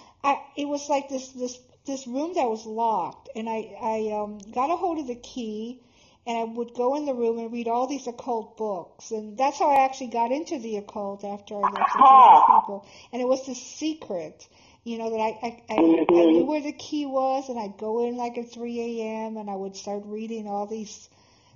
I 0.26 0.42
it 0.56 0.66
was 0.66 0.88
like 0.88 1.08
this 1.08 1.28
this 1.28 1.56
this 1.86 2.06
room 2.08 2.34
that 2.34 2.50
was 2.50 2.66
locked, 2.66 3.28
and 3.36 3.48
I 3.48 3.76
I 3.80 4.12
um, 4.12 4.38
got 4.52 4.70
a 4.70 4.76
hold 4.76 4.98
of 4.98 5.06
the 5.06 5.14
key, 5.14 5.80
and 6.26 6.36
I 6.36 6.42
would 6.42 6.74
go 6.74 6.96
in 6.96 7.06
the 7.06 7.14
room 7.14 7.38
and 7.38 7.52
read 7.52 7.68
all 7.68 7.86
these 7.86 8.08
occult 8.08 8.56
books, 8.56 9.12
and 9.12 9.38
that's 9.38 9.60
how 9.60 9.70
I 9.70 9.84
actually 9.84 10.08
got 10.08 10.32
into 10.32 10.58
the 10.58 10.78
occult 10.78 11.22
after 11.22 11.54
I 11.54 11.60
left 11.60 11.92
the 11.92 11.98
Jesus 11.98 12.42
people, 12.48 12.86
and 13.12 13.22
it 13.22 13.28
was 13.28 13.46
this 13.46 13.62
secret. 13.62 14.48
You 14.82 14.98
know 14.98 15.10
that 15.10 15.20
I 15.20 15.30
I, 15.46 15.62
I, 15.70 15.74
I 15.76 16.24
knew 16.26 16.44
where 16.44 16.60
the 16.60 16.72
key 16.72 17.06
was, 17.06 17.48
and 17.48 17.58
I'd 17.58 17.78
go 17.78 18.04
in 18.08 18.16
like 18.16 18.36
at 18.36 18.50
3 18.50 18.80
a.m. 18.80 19.36
and 19.36 19.48
I 19.48 19.54
would 19.54 19.76
start 19.76 20.02
reading 20.06 20.48
all 20.48 20.66
these 20.66 21.08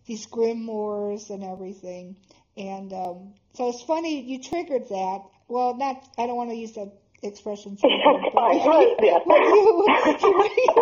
these 0.06 0.26
grimoires 0.26 1.30
and 1.30 1.42
everything. 1.42 2.16
And 2.56 2.92
um, 2.92 3.34
so 3.54 3.68
it's 3.68 3.82
funny 3.82 4.22
you 4.22 4.40
triggered 4.40 4.88
that. 4.90 5.22
Well, 5.48 5.76
not 5.76 6.08
I 6.18 6.28
don't 6.28 6.36
want 6.36 6.50
to 6.50 6.56
use 6.56 6.72
that 6.74 6.92
expression. 7.22 7.76
triggered, 7.80 8.22
but 8.22 8.32
Fine, 8.32 8.58
right, 8.66 8.94
yeah. 9.02 9.18
when 9.24 9.42
you, 9.42 9.60
you 9.60 10.72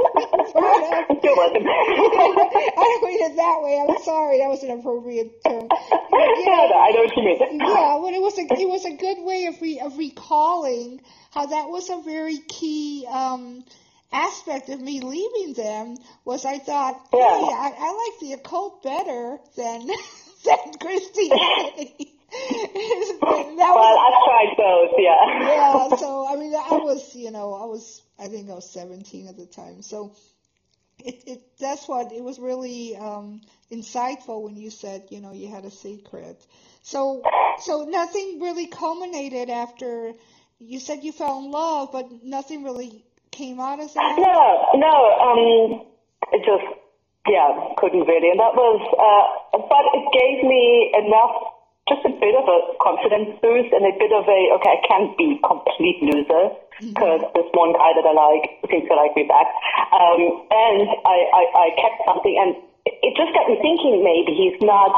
brought 0.53 0.93
up 0.93 1.09
You're. 1.23 1.39
I 1.39 2.85
don't 2.85 3.03
mean 3.05 3.23
it 3.23 3.37
that 3.37 3.59
way. 3.63 3.85
I'm 3.89 4.03
sorry. 4.05 4.39
That 4.39 4.49
was 4.49 4.63
an 4.63 4.71
appropriate 4.79 5.43
term. 5.45 5.69
Yeah, 5.71 6.71
I 6.79 6.91
know 6.95 7.03
what 7.05 7.17
you 7.17 7.23
mean. 7.25 7.61
yeah, 7.61 7.99
but 8.01 8.13
it 8.15 8.21
was 8.23 8.39
a 8.39 8.43
it 8.61 8.69
was 8.69 8.85
a 8.85 8.95
good 8.97 9.19
way 9.25 9.47
of 9.47 9.61
re, 9.61 9.81
of 9.81 9.99
recalling 9.99 11.01
how 11.33 11.47
that 11.47 11.69
was 11.69 11.91
a 11.91 12.01
very 12.05 12.39
key 12.49 13.07
um, 13.11 13.65
aspect 14.13 14.69
of 14.69 14.81
me 14.81 15.01
leaving 15.01 15.55
them. 15.55 15.97
Was 16.25 16.45
I 16.45 16.59
thought, 16.59 17.01
Yeah. 17.13 17.19
hey, 17.19 17.53
I, 17.53 17.73
I 17.79 18.11
like 18.11 18.21
the 18.21 18.33
occult 18.35 18.83
better 18.83 19.39
than 19.57 19.87
than 20.45 20.73
Christianity. 20.81 22.15
Well, 23.21 23.99
I've 23.99 24.25
tried 24.25 24.55
both, 24.57 24.93
yeah. 24.99 25.41
yeah. 25.41 25.97
So 25.97 26.27
I 26.27 26.37
mean, 26.37 26.55
I 26.55 26.77
was 26.77 27.15
you 27.15 27.31
know 27.31 27.55
I 27.55 27.65
was 27.65 28.03
I 28.19 28.29
think 28.29 28.51
I 28.51 28.55
was 28.55 28.71
17 28.71 29.29
at 29.29 29.37
the 29.37 29.47
time. 29.47 29.83
So 29.83 30.15
it, 30.99 31.23
it 31.27 31.43
that's 31.59 31.89
what 31.89 32.13
it 32.13 32.23
was 32.23 32.39
really 32.39 32.97
um, 32.97 33.41
insightful 33.71 34.43
when 34.43 34.57
you 34.57 34.71
said 34.71 35.05
you 35.11 35.21
know 35.21 35.33
you 35.33 35.49
had 35.49 35.65
a 35.65 35.71
secret. 35.71 36.45
So 36.83 37.23
so 37.61 37.85
nothing 37.89 38.41
really 38.41 38.67
culminated 38.67 39.51
after 39.51 40.13
you 40.59 40.81
said 40.81 41.05
you 41.05 41.13
fell 41.13 41.39
in 41.39 41.51
love, 41.51 41.91
but 41.93 42.07
nothing 42.25 42.65
really 42.65 43.05
came 43.31 43.61
out 43.61 43.81
of 43.81 43.93
that. 43.95 44.15
No, 44.19 44.75
no, 44.75 44.97
um, 45.23 45.87
it 46.33 46.43
just, 46.45 46.67
yeah, 47.29 47.75
couldn't 47.77 48.07
really. 48.07 48.31
And 48.31 48.41
that 48.41 48.55
was, 48.55 48.81
uh, 48.99 49.25
but 49.55 49.85
it 49.95 50.05
gave 50.11 50.43
me 50.43 50.93
enough, 50.99 51.48
just 51.89 52.05
a 52.05 52.13
bit 52.13 52.37
of 52.37 52.45
a 52.45 52.59
confidence 52.79 53.35
boost 53.41 53.73
and 53.73 53.85
a 53.89 53.95
bit 53.97 54.13
of 54.13 54.29
a, 54.29 54.41
okay, 54.61 54.73
I 54.77 54.81
can't 54.87 55.17
be 55.17 55.41
complete 55.41 55.99
loser 56.05 56.55
because 56.79 57.21
this 57.35 57.49
one 57.57 57.75
guy 57.75 57.91
that 57.97 58.07
I 58.07 58.15
like 58.15 58.45
seems 58.71 58.87
to 58.87 58.95
like 58.95 59.17
me 59.17 59.27
back. 59.27 59.49
Um, 59.91 60.21
and 60.53 60.87
I, 61.03 61.19
I, 61.33 61.43
I 61.57 61.67
kept 61.75 62.05
something 62.07 62.37
and 62.39 62.55
it 62.87 63.13
just 63.17 63.33
got 63.35 63.49
me 63.49 63.59
thinking 63.61 64.05
maybe 64.05 64.37
he's 64.37 64.57
not 64.63 64.95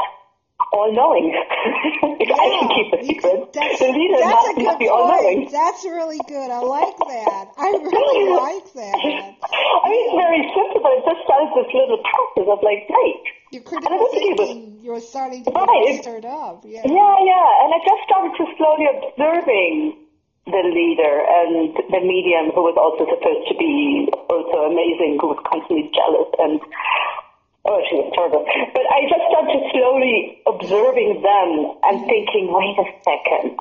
all 0.73 0.93
knowing. 0.93 1.33
if 2.21 2.31
I 2.31 2.47
can 2.53 2.67
keep 2.75 2.89
a 2.93 3.01
secret, 3.05 3.23
could- 3.23 3.53
that's, 3.53 3.79
the 3.81 3.91
leader 3.91 4.21
that's 4.21 4.47
must, 4.47 4.59
must 4.61 4.79
be 4.79 4.89
all 4.89 5.09
knowing. 5.09 5.49
That's 5.51 5.83
really 5.85 6.21
good. 6.29 6.51
I 6.51 6.61
like 6.61 6.97
that. 7.09 7.45
I 7.57 7.69
really 7.75 8.31
like 8.47 8.67
that. 8.77 8.95
I 8.97 9.87
mean, 9.91 10.03
it's 10.07 10.17
very 10.17 10.43
simple, 10.53 10.81
but 10.85 10.93
it 10.99 11.03
just 11.09 11.21
started 11.25 11.51
this 11.57 11.71
little 11.75 12.01
process 12.05 12.47
of 12.51 12.61
like, 12.63 12.87
wait, 12.89 13.23
Your 13.51 13.63
critical 13.65 13.99
don't 13.99 14.11
think 14.13 14.27
it 14.31 14.37
thinking, 14.39 14.79
you're 14.83 15.01
starting 15.01 15.45
to 15.45 15.51
get 15.51 15.59
Right, 15.61 15.99
stirred 16.03 16.25
up. 16.29 16.63
Yeah. 16.65 16.85
yeah, 16.85 17.15
yeah, 17.25 17.49
and 17.65 17.71
I 17.75 17.79
just 17.83 18.03
started 18.07 18.33
to 18.39 18.45
slowly 18.57 18.87
observing 18.89 19.97
the 20.47 20.63
leader 20.67 21.15
and 21.21 21.77
the 21.77 22.01
medium 22.01 22.51
who 22.57 22.65
was 22.65 22.75
also 22.75 23.07
supposed 23.07 23.45
to 23.53 23.55
be 23.61 24.09
also 24.33 24.67
amazing, 24.73 25.19
who 25.21 25.31
was 25.37 25.39
constantly 25.47 25.91
jealous 25.95 26.31
and 26.41 26.59
oh, 27.65 27.81
she 27.89 27.95
was 27.97 28.09
terrible. 28.15 28.45
But 28.47 28.85
I 28.89 29.01
just 29.09 29.25
started 29.29 29.61
slowly 29.73 30.41
observing 30.47 31.23
them 31.23 31.49
and 31.85 31.95
thinking, 32.07 32.49
wait 32.53 32.77
a 32.79 32.87
second. 33.05 33.59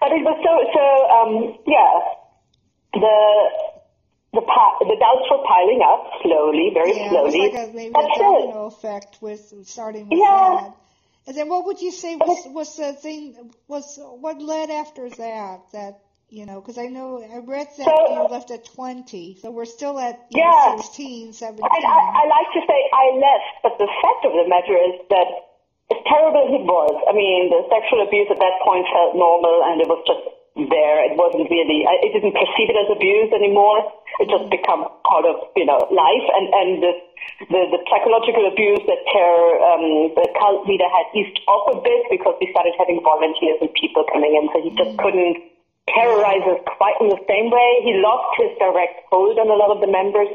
But 0.00 0.12
it 0.12 0.22
was 0.22 0.38
so 0.44 0.52
so 0.74 0.84
um 1.10 1.32
yeah, 1.66 1.92
the 2.94 3.16
the 4.34 4.42
pi- 4.42 4.78
the 4.80 4.96
doubts 5.00 5.26
were 5.30 5.42
piling 5.46 5.80
up 5.82 6.04
slowly, 6.22 6.70
very 6.74 6.96
Yeah, 6.96 7.10
slowly. 7.10 7.38
it's 7.40 7.54
like 7.56 7.68
a, 7.68 7.72
maybe 7.72 7.88
a 7.90 7.92
That's 7.92 8.16
it. 8.16 8.22
domino 8.22 8.66
effect 8.66 9.18
with 9.20 9.42
starting 9.66 10.08
with 10.08 10.18
Yeah. 10.18 10.60
that. 10.62 10.72
And 11.26 11.36
then 11.36 11.48
what 11.48 11.66
would 11.66 11.80
you 11.80 11.90
say 11.90 12.16
was 12.16 12.46
was 12.46 12.76
the 12.76 12.92
thing 12.94 13.52
was 13.66 13.98
what 13.98 14.40
led 14.40 14.70
after 14.70 15.10
that 15.10 15.60
that 15.72 16.00
you 16.28 16.44
know 16.46 16.60
because 16.60 16.78
I 16.78 16.86
know 16.86 17.22
I 17.22 17.38
read 17.38 17.68
that 17.78 17.84
So- 17.88 18.12
you 18.14 18.28
left 18.28 18.50
at 18.50 18.64
20 18.64 19.38
so 19.40 19.50
we're 19.50 19.64
still 19.68 19.98
at 19.98 20.26
Yeah. 20.30 20.76
know, 20.76 20.76
16 20.76 21.32
17 21.32 21.64
And 21.64 21.84
I, 21.84 21.98
I 22.22 22.24
like 22.28 22.50
to 22.52 22.60
say 22.68 22.78
I 22.92 23.06
left, 23.16 23.48
but 23.62 23.74
the 23.78 23.88
fact 24.02 24.24
of 24.28 24.32
the 24.32 24.46
matter 24.48 24.76
is 24.76 24.94
that 25.08 25.28
as 25.90 26.00
terrible 26.04 26.44
as 26.44 26.52
it 26.52 26.64
was, 26.68 26.92
I 27.08 27.16
mean, 27.16 27.48
the 27.48 27.64
sexual 27.72 28.04
abuse 28.04 28.28
at 28.28 28.36
that 28.36 28.60
point 28.60 28.84
felt 28.92 29.16
normal 29.16 29.64
and 29.64 29.80
it 29.80 29.88
was 29.88 30.04
just 30.04 30.20
there. 30.68 31.00
It 31.08 31.16
wasn't 31.16 31.48
really, 31.48 31.88
I, 31.88 31.96
I 31.96 32.08
didn't 32.12 32.36
perceive 32.36 32.68
it 32.68 32.76
as 32.76 32.92
abuse 32.92 33.32
anymore. 33.32 33.80
It 34.20 34.28
just 34.28 34.50
became 34.52 34.84
part 34.84 35.24
of, 35.24 35.48
you 35.56 35.64
know, 35.64 35.80
life. 35.88 36.26
And, 36.36 36.46
and 36.52 36.68
the, 36.84 36.92
the, 37.48 37.60
the 37.72 37.80
psychological 37.88 38.44
abuse 38.52 38.84
that 38.84 39.00
terror, 39.08 39.64
um, 39.64 40.12
the 40.12 40.28
cult 40.36 40.68
leader 40.68 40.90
had 40.92 41.08
eased 41.16 41.40
off 41.48 41.72
a 41.72 41.80
bit 41.80 42.04
because 42.12 42.36
we 42.36 42.52
started 42.52 42.76
having 42.76 43.00
volunteers 43.00 43.56
and 43.64 43.72
people 43.72 44.04
coming 44.12 44.36
in. 44.36 44.44
So 44.52 44.60
he 44.60 44.76
just 44.76 44.92
couldn't 45.00 45.40
terrorize 45.94 46.44
us 46.46 46.60
quite 46.76 46.96
in 47.00 47.08
the 47.08 47.20
same 47.28 47.50
way. 47.50 47.70
He 47.84 47.96
lost 48.00 48.28
his 48.38 48.52
direct 48.58 49.08
hold 49.10 49.38
on 49.38 49.48
a 49.48 49.58
lot 49.58 49.72
of 49.72 49.80
the 49.80 49.90
members. 49.90 50.28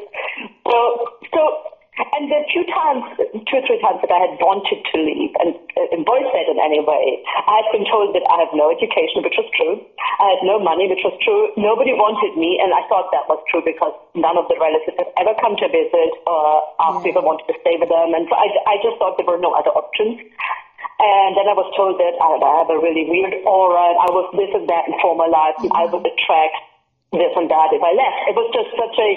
So, 0.65 0.77
so, 1.33 1.41
and 1.93 2.25
the 2.25 2.41
few 2.49 2.65
times, 2.65 3.05
two 3.45 3.57
or 3.61 3.63
three 3.69 3.77
times 3.77 4.01
that 4.01 4.09
I 4.09 4.17
had 4.25 4.41
wanted 4.41 4.81
to 4.81 4.95
leave, 4.97 5.29
and, 5.37 5.53
uh, 5.77 5.93
and 5.93 6.01
voiced 6.01 6.33
that 6.33 6.49
in 6.49 6.57
any 6.57 6.81
way, 6.81 7.21
I 7.45 7.61
had 7.61 7.69
been 7.69 7.85
told 7.85 8.17
that 8.17 8.25
I 8.25 8.41
have 8.41 8.53
no 8.57 8.73
education, 8.73 9.21
which 9.21 9.37
was 9.37 9.45
true. 9.53 9.77
I 10.17 10.33
had 10.33 10.41
no 10.41 10.57
money, 10.57 10.89
which 10.89 11.05
was 11.05 11.13
true. 11.21 11.53
Nobody 11.53 11.93
wanted 11.93 12.33
me, 12.33 12.57
and 12.57 12.73
I 12.73 12.81
thought 12.89 13.13
that 13.13 13.29
was 13.29 13.37
true 13.45 13.61
because 13.61 13.93
none 14.17 14.41
of 14.41 14.49
the 14.49 14.57
relatives 14.57 14.97
had 14.97 15.09
ever 15.21 15.37
come 15.37 15.53
to 15.61 15.69
visit 15.69 16.11
or 16.25 16.65
asked 16.81 17.05
me 17.05 17.13
if 17.13 17.17
I 17.17 17.21
wanted 17.21 17.45
to 17.53 17.55
stay 17.61 17.77
with 17.77 17.93
them. 17.93 18.17
And 18.17 18.25
so 18.25 18.33
I, 18.33 18.49
I 18.65 18.75
just 18.81 18.97
thought 18.97 19.21
there 19.21 19.29
were 19.29 19.37
no 19.37 19.53
other 19.53 19.73
options. 19.77 20.17
And 20.99 21.35
then 21.35 21.47
I 21.49 21.55
was 21.55 21.67
told 21.75 21.99
that 21.99 22.15
I, 22.17 22.29
I 22.39 22.53
have 22.63 22.71
a 22.71 22.79
really 22.79 23.05
weird 23.09 23.33
aura, 23.43 23.91
and 23.91 23.99
I 23.99 24.09
was 24.11 24.27
this 24.35 24.51
and 24.53 24.67
that 24.69 24.87
in 24.87 24.93
former 25.03 25.27
life, 25.27 25.57
and 25.59 25.71
I 25.73 25.89
would 25.89 26.05
attract 26.05 26.57
this 27.13 27.33
and 27.37 27.45
that 27.45 27.69
if 27.69 27.81
I 27.81 27.93
left. 27.93 28.33
It 28.33 28.35
was 28.35 28.49
just 28.49 28.73
such 28.73 28.97
a 28.97 29.09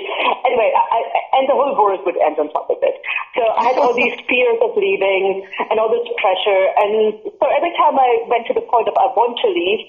anyway, 0.44 0.68
I, 0.68 0.85
I, 0.85 1.00
and 1.40 1.44
the 1.48 1.57
whole 1.57 1.72
world 1.72 2.05
would 2.05 2.20
end 2.20 2.37
on 2.37 2.52
top 2.52 2.68
of 2.68 2.76
it. 2.85 2.96
So 3.33 3.42
I 3.57 3.72
had 3.72 3.81
all 3.81 3.96
these 3.96 4.12
fears 4.29 4.61
of 4.61 4.76
leaving 4.76 5.48
and 5.72 5.81
all 5.81 5.88
this 5.88 6.05
pressure. 6.20 6.62
And 6.76 7.16
so 7.40 7.44
every 7.48 7.72
time 7.81 7.96
I 7.96 8.29
went 8.29 8.46
to 8.52 8.55
the 8.55 8.64
point 8.68 8.88
of 8.88 8.94
I 9.00 9.09
want 9.16 9.40
to 9.40 9.48
leave, 9.48 9.81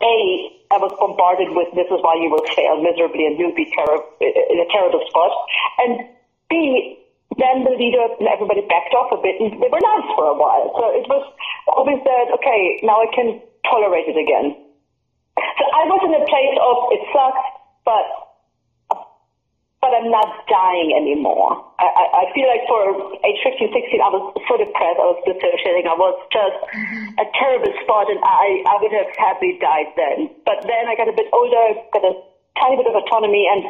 A, 0.00 0.16
I 0.72 0.78
was 0.80 0.92
bombarded 0.96 1.52
with 1.52 1.68
this 1.76 1.88
is 1.92 2.00
why 2.00 2.16
you 2.16 2.32
will 2.32 2.44
fail 2.56 2.80
miserably 2.80 3.28
and 3.28 3.36
you'll 3.36 3.56
be 3.56 3.68
ter- 3.68 4.04
in 4.24 4.58
a 4.62 4.68
terrible 4.72 5.04
spot. 5.12 5.32
And 5.84 6.08
B, 6.48 6.99
then 7.38 7.62
the 7.62 7.74
leader 7.78 8.02
and 8.18 8.26
everybody 8.26 8.66
backed 8.66 8.94
off 8.94 9.14
a 9.14 9.20
bit 9.22 9.38
and 9.38 9.54
they 9.62 9.70
were 9.70 9.82
nice 9.82 10.08
for 10.18 10.26
a 10.30 10.36
while. 10.36 10.74
So 10.74 10.90
it 10.90 11.06
was 11.06 11.22
always 11.70 12.02
that, 12.02 12.26
okay, 12.40 12.82
now 12.82 12.98
I 12.98 13.08
can 13.14 13.38
tolerate 13.70 14.10
it 14.10 14.18
again. 14.18 14.58
So 15.38 15.64
I 15.70 15.86
was 15.86 16.00
in 16.02 16.12
a 16.16 16.24
place 16.26 16.56
of 16.58 16.76
it 16.90 17.02
sucks, 17.14 17.46
but 17.86 18.06
but 19.80 19.96
I'm 19.96 20.12
not 20.12 20.28
dying 20.44 20.92
anymore. 20.92 21.56
I, 21.80 21.88
I, 21.88 22.04
I 22.12 22.24
feel 22.36 22.44
like 22.44 22.68
for 22.68 23.16
age 23.24 23.40
15, 23.40 23.72
16, 23.72 23.96
I 23.96 24.12
was 24.12 24.36
so 24.44 24.60
depressed. 24.60 25.00
I 25.00 25.08
was 25.08 25.20
dissociating. 25.24 25.88
I 25.88 25.96
was 25.96 26.12
just 26.28 26.58
mm-hmm. 26.68 27.16
a 27.16 27.26
terrible 27.32 27.72
spot, 27.80 28.12
and 28.12 28.20
I, 28.20 28.60
I 28.68 28.76
would 28.76 28.92
have 28.92 29.08
happily 29.16 29.56
died 29.56 29.88
then. 29.96 30.28
But 30.44 30.68
then 30.68 30.84
I 30.84 31.00
got 31.00 31.08
a 31.08 31.16
bit 31.16 31.32
older, 31.32 31.80
got 31.96 32.04
a 32.04 32.12
tiny 32.60 32.76
bit 32.76 32.92
of 32.92 32.94
autonomy, 33.00 33.48
and 33.48 33.64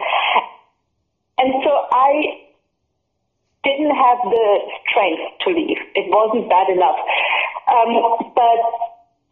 and 1.47 1.63
so 1.63 1.71
I 1.95 2.50
didn't 3.65 3.93
have 3.93 4.21
the 4.25 4.47
strength 4.89 5.25
to 5.45 5.49
leave. 5.53 5.81
It 5.95 6.09
wasn't 6.09 6.49
bad 6.49 6.69
enough. 6.73 6.97
Um, 7.69 7.91
but 8.33 8.61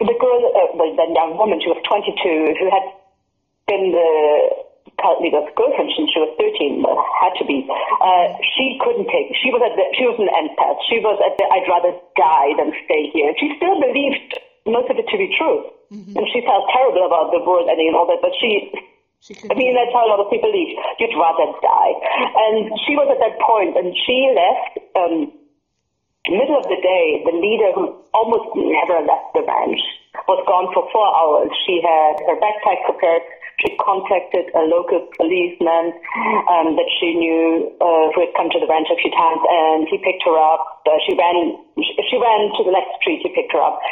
the 0.05 0.17
girl, 0.21 0.41
uh, 0.53 0.77
the, 0.77 0.87
the 0.95 1.07
young 1.17 1.37
woman, 1.41 1.61
she 1.61 1.69
was 1.73 1.81
22, 1.89 2.55
who 2.61 2.67
had 2.69 2.85
been 3.67 3.93
the 3.93 4.69
currently 4.99 5.31
the 5.31 5.47
girlfriend 5.55 5.95
since 5.95 6.11
she 6.11 6.21
was 6.21 6.33
13, 6.37 6.83
but 6.83 6.95
had 7.23 7.33
to 7.39 7.45
be. 7.47 7.65
Uh, 7.69 8.27
she 8.57 8.79
couldn't 8.83 9.07
take. 9.09 9.31
She 9.39 9.51
was 9.55 9.63
at 9.63 9.75
the. 9.79 9.85
She 9.95 10.05
was 10.05 10.19
an 10.19 10.31
empath. 10.31 10.79
She 10.91 10.99
was 10.99 11.17
at 11.23 11.39
the. 11.39 11.47
I'd 11.47 11.67
rather 11.71 11.95
die 12.19 12.53
than 12.59 12.75
stay 12.85 13.11
here. 13.15 13.33
She 13.39 13.55
still 13.57 13.79
believed 13.79 14.39
most 14.67 14.91
of 14.91 14.99
it 14.99 15.07
to 15.09 15.17
be 15.17 15.31
true, 15.39 15.71
mm-hmm. 15.95 16.19
and 16.19 16.25
she 16.35 16.43
felt 16.43 16.69
terrible 16.75 17.07
about 17.07 17.31
the 17.31 17.41
world 17.41 17.71
and 17.71 17.79
all 17.95 18.07
that. 18.11 18.21
But 18.21 18.35
she. 18.37 18.75
She 19.21 19.35
I 19.35 19.55
mean, 19.55 19.75
that's 19.75 19.93
how 19.93 20.07
a 20.07 20.11
lot 20.11 20.23
of 20.23 20.31
people 20.31 20.51
leave. 20.51 20.79
You'd 20.99 21.19
rather 21.19 21.51
die. 21.59 21.95
And 22.39 22.71
she 22.87 22.95
was 22.95 23.11
at 23.11 23.19
that 23.19 23.37
point, 23.43 23.77
and 23.77 23.91
she 24.07 24.31
left. 24.31 24.73
Um, 24.95 25.33
middle 26.29 26.61
of 26.61 26.69
the 26.69 26.81
day, 26.83 27.25
the 27.25 27.35
leader 27.35 27.73
who 27.73 27.99
almost 28.13 28.53
never 28.55 29.01
left 29.01 29.33
the 29.33 29.43
ranch 29.43 29.81
was 30.29 30.41
gone 30.45 30.69
for 30.77 30.85
four 30.93 31.09
hours. 31.09 31.51
She 31.65 31.81
had 31.81 32.21
her 32.29 32.37
backpack 32.37 32.85
prepared 32.85 33.23
she 33.59 33.75
contacted 33.83 34.55
a 34.55 34.63
local 34.71 35.03
policeman 35.19 35.91
um, 36.47 36.79
that 36.79 36.87
she 37.03 37.11
knew 37.19 37.75
uh, 37.83 38.07
who 38.15 38.23
had 38.23 38.31
come 38.39 38.47
to 38.55 38.61
the 38.63 38.71
ranch 38.71 38.87
a 38.87 38.95
few 38.95 39.11
times, 39.11 39.43
and 39.51 39.91
he 39.91 39.99
picked 39.99 40.23
her 40.23 40.39
up. 40.39 40.87
Uh, 40.87 40.95
she 41.03 41.19
ran. 41.19 41.59
She 41.75 42.17
ran 42.23 42.55
to 42.55 42.63
the 42.63 42.71
next 42.71 43.03
street. 43.03 43.19
He 43.27 43.35
picked 43.35 43.51
her 43.51 43.59
up. 43.59 43.83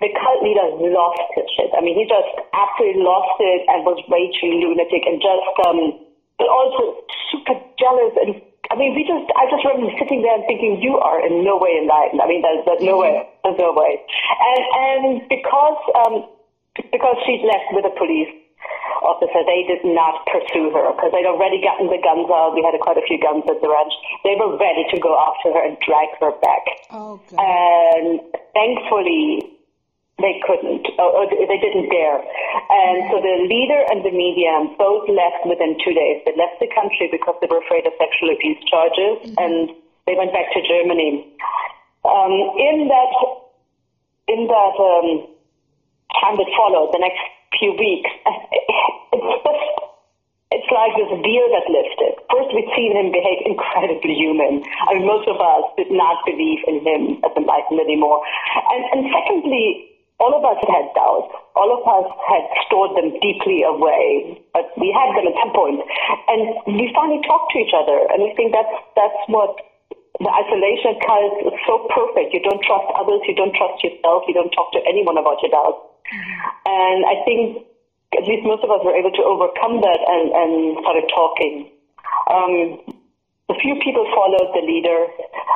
The 0.00 0.08
cult 0.16 0.40
leader 0.40 0.64
lost 0.80 1.20
his 1.36 1.44
shit. 1.56 1.70
I 1.76 1.84
mean, 1.84 1.96
he 1.96 2.08
just 2.08 2.32
absolutely 2.56 3.04
lost 3.04 3.36
it 3.40 3.68
and 3.68 3.84
was 3.84 4.00
raging 4.08 4.64
lunatic 4.64 5.04
and 5.04 5.20
just, 5.20 5.54
um, 5.68 6.00
but 6.40 6.48
also 6.48 7.04
super 7.28 7.56
jealous 7.76 8.16
and 8.16 8.40
I 8.70 8.78
mean, 8.78 8.94
we 8.94 9.02
just, 9.02 9.26
I 9.34 9.50
just 9.50 9.66
remember 9.66 9.90
sitting 9.98 10.22
there 10.22 10.30
and 10.30 10.46
thinking, 10.46 10.78
you 10.78 10.94
are 10.94 11.18
in 11.26 11.42
no 11.42 11.58
way 11.58 11.74
in 11.74 11.90
enlightened. 11.90 12.22
I 12.22 12.30
mean, 12.30 12.38
there's, 12.38 12.62
there's 12.62 12.86
no 12.86 13.02
way, 13.02 13.26
there's 13.42 13.58
no 13.58 13.74
way. 13.74 13.98
And, 13.98 14.62
and 14.78 15.04
because, 15.26 15.80
um, 16.06 16.14
because 16.78 17.18
she's 17.26 17.42
left 17.42 17.66
with 17.74 17.82
the 17.82 17.90
police, 17.98 18.30
officer, 19.02 19.42
they 19.48 19.64
did 19.64 19.82
not 19.84 20.24
pursue 20.28 20.70
her 20.70 20.92
because 20.92 21.10
they'd 21.12 21.26
already 21.26 21.60
gotten 21.60 21.88
the 21.88 22.00
guns 22.00 22.28
out. 22.28 22.52
We 22.54 22.62
had 22.62 22.76
quite 22.80 23.00
a 23.00 23.04
few 23.08 23.18
guns 23.18 23.44
at 23.48 23.60
the 23.60 23.68
ranch. 23.68 23.92
They 24.24 24.36
were 24.36 24.56
ready 24.56 24.84
to 24.92 24.96
go 25.00 25.16
after 25.16 25.52
her 25.56 25.62
and 25.64 25.76
drag 25.80 26.08
her 26.20 26.32
back. 26.40 26.64
Oh, 26.92 27.20
God. 27.32 27.40
And 27.40 28.20
thankfully, 28.52 29.59
they 30.20 30.40
couldn't, 30.46 30.86
or, 30.98 31.26
they 31.28 31.60
didn't 31.60 31.88
dare. 31.88 32.20
And 32.20 33.10
so 33.10 33.20
the 33.20 33.36
leader 33.48 33.80
and 33.90 34.04
the 34.04 34.12
medium 34.12 34.76
both 34.76 35.08
left 35.08 35.44
within 35.44 35.76
two 35.84 35.92
days. 35.92 36.22
They 36.24 36.36
left 36.36 36.60
the 36.60 36.70
country 36.72 37.08
because 37.10 37.36
they 37.40 37.48
were 37.48 37.60
afraid 37.60 37.86
of 37.86 37.92
sexual 37.98 38.30
abuse 38.32 38.60
charges, 38.68 39.24
mm-hmm. 39.24 39.42
and 39.42 39.74
they 40.06 40.14
went 40.14 40.32
back 40.32 40.52
to 40.54 40.60
Germany. 40.62 41.26
Um, 42.04 42.32
in 42.56 42.88
that, 42.88 43.12
in 44.28 44.40
that 44.48 44.74
um, 44.80 45.08
time 46.20 46.36
that 46.40 46.50
followed, 46.56 46.92
the 46.92 47.02
next 47.02 47.20
few 47.58 47.76
weeks, 47.76 48.10
it's 49.12 49.36
just, 49.44 49.66
it's 50.50 50.70
like 50.74 50.96
this 50.98 51.12
veil 51.12 51.46
that 51.54 51.66
lifted. 51.70 52.18
First, 52.26 52.50
we'd 52.50 52.70
seen 52.74 52.96
him 52.96 53.14
behave 53.14 53.46
incredibly 53.46 54.18
human. 54.18 54.66
I 54.88 54.98
mean, 54.98 55.06
most 55.06 55.28
of 55.28 55.38
us 55.38 55.70
did 55.78 55.94
not 55.94 56.24
believe 56.26 56.58
in 56.66 56.82
him 56.82 57.02
as 57.22 57.30
enlightened 57.36 57.78
anymore. 57.78 58.18
And, 58.74 58.82
and 58.90 59.00
secondly, 59.14 59.89
all 60.20 60.36
of 60.36 60.44
us 60.44 60.60
had 60.68 60.92
doubts. 60.92 61.32
All 61.56 61.72
of 61.72 61.82
us 61.82 62.06
had 62.28 62.44
stored 62.68 62.92
them 62.94 63.16
deeply 63.24 63.64
away, 63.64 64.36
but 64.52 64.68
we 64.76 64.92
had 64.92 65.16
them 65.16 65.32
at 65.32 65.36
some 65.40 65.52
point. 65.56 65.80
And 66.28 66.40
we 66.76 66.92
finally 66.92 67.24
talked 67.24 67.56
to 67.56 67.58
each 67.58 67.72
other, 67.72 67.96
and 68.12 68.20
I 68.20 68.30
think 68.36 68.52
that's 68.52 68.76
that's 68.94 69.20
what 69.32 69.56
the 70.20 70.28
isolation 70.28 71.00
cult 71.00 71.48
is 71.48 71.56
so 71.64 71.88
perfect. 71.88 72.36
You 72.36 72.44
don't 72.44 72.60
trust 72.60 72.84
others, 72.92 73.24
you 73.24 73.32
don't 73.32 73.56
trust 73.56 73.80
yourself, 73.80 74.28
you 74.28 74.36
don't 74.36 74.52
talk 74.52 74.68
to 74.76 74.80
anyone 74.84 75.16
about 75.16 75.40
your 75.40 75.48
doubts. 75.48 75.80
And 76.68 77.08
I 77.08 77.24
think 77.24 77.64
at 78.12 78.28
least 78.28 78.44
most 78.44 78.60
of 78.60 78.70
us 78.70 78.84
were 78.84 78.92
able 78.92 79.12
to 79.16 79.24
overcome 79.24 79.80
that 79.80 80.00
and, 80.04 80.24
and 80.36 80.52
started 80.84 81.08
talking. 81.08 81.72
Um, 82.28 82.54
a 83.48 83.56
few 83.58 83.80
people 83.80 84.04
followed 84.12 84.52
the 84.52 84.60
leader, 84.60 85.08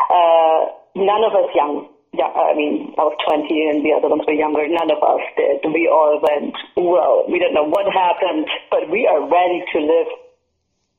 uh, 0.08 0.60
none 0.96 1.22
of 1.28 1.36
us 1.36 1.52
young. 1.54 1.93
Yeah, 2.14 2.30
I 2.30 2.54
mean, 2.54 2.94
I 2.94 3.02
was 3.02 3.18
20 3.26 3.50
and 3.74 3.82
the 3.82 3.90
other 3.90 4.08
ones 4.08 4.22
were 4.26 4.38
younger. 4.38 4.62
None 4.66 4.90
of 4.90 5.02
us 5.02 5.24
did. 5.34 5.66
We 5.66 5.90
all 5.90 6.22
went, 6.22 6.54
well, 6.78 7.26
we 7.26 7.38
don't 7.42 7.54
know 7.54 7.66
what 7.66 7.90
happened, 7.90 8.46
but 8.70 8.86
we 8.90 9.06
are 9.10 9.22
ready 9.26 9.66
to 9.74 9.78
live 9.82 10.08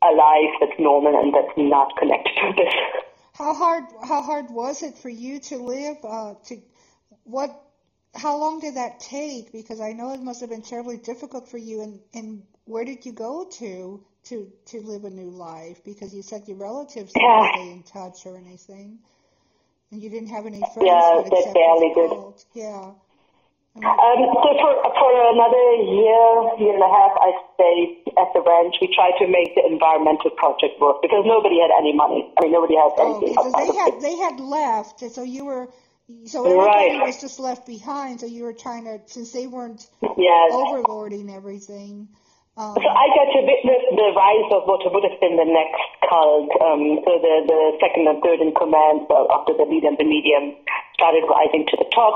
a 0.03 0.11
life 0.11 0.53
that's 0.59 0.77
normal 0.77 1.15
and 1.15 1.33
that's 1.33 1.55
not 1.55 1.95
connected 1.97 2.35
to 2.35 2.53
this. 2.59 2.75
How 3.33 3.53
hard, 3.53 3.85
how 4.03 4.21
hard 4.21 4.51
was 4.51 4.83
it 4.83 4.97
for 4.97 5.09
you 5.09 5.39
to 5.51 5.57
live, 5.57 5.97
uh, 6.03 6.35
to, 6.47 6.59
what 7.23 7.51
how 8.15 8.37
long 8.37 8.59
did 8.59 8.75
that 8.75 8.99
take? 8.99 9.51
Because 9.51 9.81
I 9.81 9.91
know 9.91 10.13
it 10.13 10.21
must 10.21 10.41
have 10.41 10.49
been 10.49 10.61
terribly 10.61 10.97
difficult 10.97 11.49
for 11.49 11.57
you. 11.57 11.81
And, 11.81 11.99
and 12.13 12.43
where 12.65 12.85
did 12.85 13.05
you 13.05 13.11
go 13.11 13.47
to 13.59 14.03
to 14.25 14.51
to 14.67 14.81
live 14.81 15.05
a 15.05 15.09
new 15.09 15.29
life? 15.29 15.83
Because 15.83 16.13
you 16.13 16.21
said 16.21 16.47
your 16.47 16.57
relatives 16.57 17.13
didn't 17.13 17.51
stay 17.53 17.71
in 17.71 17.83
touch 17.83 18.25
or 18.25 18.37
anything, 18.37 18.99
and 19.95 20.03
you 20.03 20.09
didn't 20.09 20.27
have 20.27 20.45
any 20.45 20.59
friends. 20.59 20.83
Yeah, 20.83 21.23
they 21.23 21.43
barely 21.55 21.91
did. 21.95 22.11
Yeah. 22.53 22.91
Um, 23.75 24.19
so 24.43 24.49
for 24.59 24.71
for 24.83 25.11
another 25.31 25.65
year, 25.83 26.27
year 26.59 26.75
and 26.75 26.83
a 26.83 26.91
half, 26.91 27.11
I 27.19 27.31
stayed 27.55 28.03
at 28.19 28.31
the 28.35 28.41
ranch. 28.43 28.75
We 28.79 28.93
tried 28.93 29.15
to 29.19 29.27
make 29.27 29.55
the 29.55 29.65
environmental 29.67 30.31
project 30.31 30.79
work 30.79 31.01
because 31.01 31.23
nobody 31.25 31.59
had 31.59 31.71
any 31.79 31.93
money. 31.93 32.31
I 32.37 32.43
mean, 32.43 32.51
nobody 32.51 32.75
had 32.75 32.91
anything. 32.99 33.35
Oh, 33.37 33.51
so 33.51 33.55
they 33.55 33.75
had 33.75 34.01
they 34.01 34.15
had 34.15 34.39
left, 34.39 34.99
so 35.11 35.23
you 35.23 35.45
were 35.45 35.67
so 36.25 36.45
everybody 36.45 36.99
right. 36.99 37.05
was 37.05 37.19
just 37.19 37.39
left 37.39 37.65
behind. 37.65 38.19
So 38.21 38.27
you 38.27 38.43
were 38.43 38.53
trying 38.53 38.85
to, 38.85 39.01
since 39.07 39.31
they 39.31 39.47
weren't 39.47 39.85
yes. 40.01 40.51
overlording 40.53 41.35
everything. 41.35 42.07
Um, 42.55 42.71
so 42.79 42.87
I 42.87 43.11
got 43.11 43.27
to 43.35 43.41
witness 43.43 43.83
the 43.91 44.09
rise 44.15 44.49
of 44.55 44.63
what 44.63 44.79
would 44.87 45.03
have 45.03 45.19
been 45.19 45.35
the 45.35 45.43
next 45.43 45.83
cult. 46.07 46.47
Um, 46.63 47.03
so 47.03 47.19
the, 47.19 47.35
the 47.51 47.61
second 47.83 48.07
and 48.07 48.23
third 48.23 48.39
in 48.39 48.55
command, 48.55 49.11
so 49.11 49.27
after 49.27 49.51
the 49.59 49.67
lead 49.67 49.83
and 49.83 49.99
the 49.99 50.07
medium, 50.07 50.55
started 50.95 51.27
rising 51.27 51.67
to 51.67 51.75
the 51.75 51.89
top. 51.91 52.15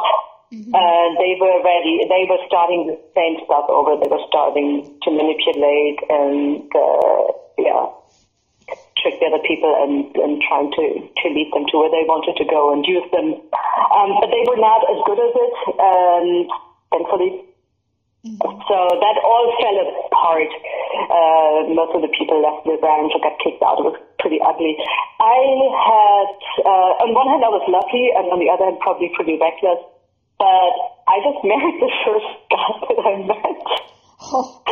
Mm-hmm. 0.56 0.72
And 0.72 1.12
they 1.20 1.36
were 1.36 1.60
ready. 1.60 2.08
They 2.08 2.24
were 2.24 2.40
starting 2.48 2.88
the 2.88 2.96
same 3.12 3.44
stuff 3.44 3.68
over. 3.68 4.00
They 4.00 4.08
were 4.08 4.24
starting 4.32 4.88
to 5.04 5.10
manipulate 5.12 6.00
and 6.08 6.66
uh, 6.72 7.36
yeah, 7.60 7.92
trick 8.96 9.20
the 9.20 9.28
other 9.28 9.44
people 9.44 9.76
and, 9.76 10.08
and 10.24 10.40
trying 10.48 10.72
to, 10.72 10.84
to 11.04 11.26
lead 11.36 11.52
them 11.52 11.68
to 11.68 11.76
where 11.84 11.92
they 11.92 12.08
wanted 12.08 12.40
to 12.40 12.48
go 12.48 12.72
and 12.72 12.88
use 12.88 13.06
them. 13.12 13.44
Um, 13.92 14.10
but 14.24 14.32
they 14.32 14.44
were 14.48 14.58
not 14.58 14.88
as 14.88 15.00
good 15.04 15.20
as 15.20 15.34
it, 15.36 15.56
and 15.84 16.48
thankfully. 16.96 17.49
Mm-hmm. 18.20 18.36
So 18.68 18.78
that 19.00 19.18
all 19.24 19.48
fell 19.64 19.80
apart. 19.80 20.52
Uh, 21.08 21.72
most 21.72 21.96
of 21.96 22.02
the 22.04 22.12
people 22.12 22.44
left 22.44 22.68
the 22.68 22.76
ranch 22.84 23.16
or 23.16 23.22
got 23.24 23.40
kicked 23.40 23.64
out. 23.64 23.80
It 23.80 23.88
was 23.88 24.00
pretty 24.20 24.44
ugly. 24.44 24.76
I 25.24 25.40
had, 25.72 26.36
uh, 26.68 27.04
on 27.08 27.16
one 27.16 27.32
hand, 27.32 27.48
I 27.48 27.52
was 27.52 27.64
lucky, 27.72 28.12
and 28.12 28.28
on 28.28 28.44
the 28.44 28.52
other 28.52 28.68
hand, 28.68 28.84
probably 28.84 29.08
pretty 29.16 29.40
reckless. 29.40 29.80
But 30.36 30.76
I 31.08 31.24
just 31.24 31.40
married 31.48 31.80
the 31.80 31.92
first 32.04 32.32
guy 32.52 32.72
that 32.92 33.00
I 33.08 33.16
met. 33.24 33.64
Oh. 34.22 34.62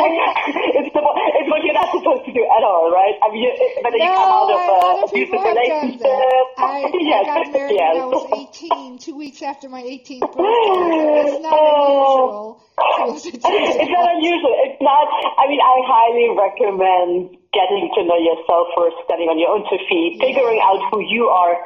it's, 0.00 0.92
the, 0.92 1.00
it's 1.00 1.48
what 1.48 1.64
you're 1.64 1.72
not 1.74 1.88
supposed 1.88 2.24
to 2.28 2.32
do 2.32 2.44
at 2.44 2.62
all, 2.62 2.92
right? 2.92 3.16
I 3.24 3.32
mean, 3.32 3.48
whether 3.80 3.96
no, 3.96 4.04
you 4.04 4.12
come 4.20 4.32
out 4.36 4.52
of 4.52 4.60
uh, 4.60 5.08
abusive 5.08 5.40
relationship. 5.40 6.44
I, 6.60 6.92
yes. 7.00 7.24
I 7.24 7.24
got 7.24 7.52
married 7.52 7.80
yes. 7.80 7.96
when 7.96 8.04
I 8.04 8.12
was 8.12 8.28
18, 8.52 8.98
two 8.98 9.16
weeks 9.16 9.40
after 9.40 9.68
my 9.72 9.80
18th 9.80 10.28
birthday. 10.28 11.24
it's 11.24 11.40
not 11.40 11.56
unusual. 11.56 12.60
it's 13.16 13.92
not 13.96 14.06
unusual. 14.12 14.54
It's 14.68 14.80
not. 14.84 15.08
I 15.40 15.48
mean, 15.48 15.60
I 15.64 15.76
highly 15.88 16.28
recommend 16.36 17.40
getting 17.56 17.88
to 17.96 18.00
know 18.04 18.20
yourself 18.20 18.76
first, 18.76 18.96
standing 19.08 19.32
on 19.32 19.40
your 19.40 19.56
own 19.56 19.64
two 19.72 19.80
feet, 19.88 20.20
figuring 20.20 20.60
out 20.60 20.84
who 20.92 21.00
you 21.00 21.32
are. 21.32 21.56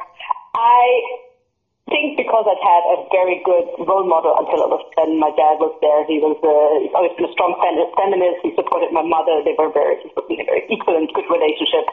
I 0.55 1.24
think 1.89 2.17
because 2.17 2.45
I've 2.49 2.65
had 2.65 2.83
a 2.97 2.97
very 3.13 3.41
good 3.45 3.67
role 3.85 4.05
model 4.09 4.33
until 4.41 4.65
I 4.65 4.69
was 4.73 4.83
10. 4.97 5.21
My 5.21 5.29
dad 5.37 5.61
was 5.61 5.73
there. 5.85 6.01
He 6.09 6.17
was 6.17 6.33
uh, 6.41 6.51
he's 6.81 6.93
always 6.97 7.13
been 7.13 7.29
a 7.29 7.33
strong 7.37 7.53
feminist. 7.61 8.41
He 8.41 8.57
supported 8.57 8.89
my 8.89 9.05
mother. 9.05 9.45
They 9.45 9.53
were 9.53 9.69
very, 9.69 10.01
it 10.01 10.09
was 10.17 10.25
a 10.25 10.45
very 10.49 10.65
equal 10.69 10.97
and 10.97 11.05
good 11.13 11.29
relationship 11.29 11.85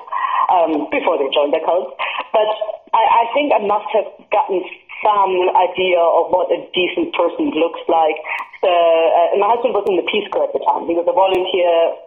um, 0.49 0.89
before 0.89 1.21
they 1.21 1.29
joined 1.29 1.53
the 1.53 1.61
cult. 1.61 1.93
But 2.33 2.49
I, 2.97 3.05
I 3.05 3.25
think 3.37 3.53
I 3.53 3.61
must 3.61 3.89
have 3.93 4.09
gotten 4.33 4.65
some 5.05 5.35
idea 5.53 6.01
of 6.01 6.33
what 6.33 6.49
a 6.49 6.65
decent 6.73 7.13
person 7.13 7.53
looks 7.53 7.83
like. 7.91 8.17
So, 8.65 8.71
uh, 8.71 9.37
my 9.37 9.51
husband 9.59 9.75
was 9.75 9.85
in 9.91 9.99
the 9.99 10.07
Peace 10.09 10.25
Corps 10.31 10.47
at 10.47 10.55
the 10.55 10.63
time. 10.63 10.87
He 10.89 10.95
was 10.95 11.05
a 11.05 11.13
volunteer 11.13 11.99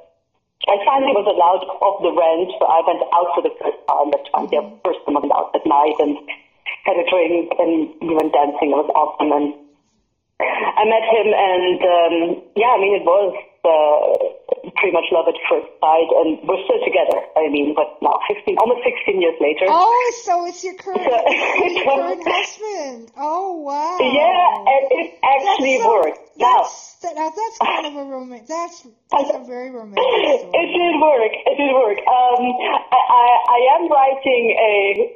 I 0.65 0.81
finally 0.81 1.13
was 1.13 1.27
allowed 1.29 1.61
off 1.83 2.01
the 2.01 2.09
rent, 2.09 2.49
so 2.57 2.65
I 2.65 2.81
went 2.81 3.03
out 3.13 3.29
for 3.37 3.43
the 3.45 3.53
first 3.59 3.77
time. 3.85 4.09
That 4.09 4.23
time, 4.33 4.47
the 4.49 4.63
first 4.81 4.97
time 5.05 5.19
I 5.19 5.21
went 5.21 5.35
out 5.35 5.53
at 5.53 5.61
night 5.67 5.99
and 5.99 6.17
had 6.85 6.97
a 6.97 7.05
drink 7.09 7.51
and 7.57 7.89
we 8.01 8.13
went 8.13 8.33
dancing. 8.33 8.69
It 8.71 8.77
was 8.77 8.89
awesome. 8.93 9.33
And 9.33 9.53
I 10.39 10.83
met 10.85 11.05
him 11.09 11.27
and, 11.33 11.79
um, 11.81 12.15
yeah, 12.55 12.73
I 12.73 12.79
mean, 12.79 12.95
it 13.01 13.05
was, 13.05 13.33
uh, 13.65 14.69
pretty 14.77 14.93
much 14.93 15.09
love 15.11 15.25
at 15.25 15.37
first 15.49 15.67
sight 15.81 16.09
and 16.21 16.39
we're 16.45 16.61
still 16.63 16.81
together. 16.85 17.19
I 17.35 17.49
mean, 17.49 17.73
but 17.73 17.97
now 18.01 18.21
15, 18.29 18.57
almost 18.61 18.85
16 18.85 19.21
years 19.21 19.37
later. 19.41 19.65
Oh, 19.67 19.89
so 20.23 20.45
it's 20.45 20.63
your 20.63 20.77
current, 20.77 21.01
so, 21.01 21.09
your 21.09 21.83
current 21.89 22.21
husband. 22.21 23.11
Oh, 23.17 23.65
wow. 23.65 23.97
Yeah, 23.99 24.69
and 24.69 24.83
it 24.93 25.07
actually 25.25 25.81
so, 25.81 25.89
worked. 25.89 26.21
Now, 26.37 26.67
that, 27.01 27.15
now 27.15 27.29
that's 27.31 27.57
kind 27.57 27.85
of 27.87 27.95
a 27.95 28.05
romantic, 28.05 28.47
that's, 28.47 28.85
that's 29.11 29.31
a 29.33 29.43
very 29.47 29.71
romantic 29.71 30.03
story. 30.03 30.53
It 30.53 30.67
did 30.69 30.93
work. 31.01 31.33
It 31.33 31.55
did 31.57 31.71
work. 31.73 31.99
Um, 32.05 32.43
I, 32.93 33.01
I, 33.01 33.25
I 33.49 33.59
am 33.79 33.83
writing 33.89 34.43
a, 34.53 34.73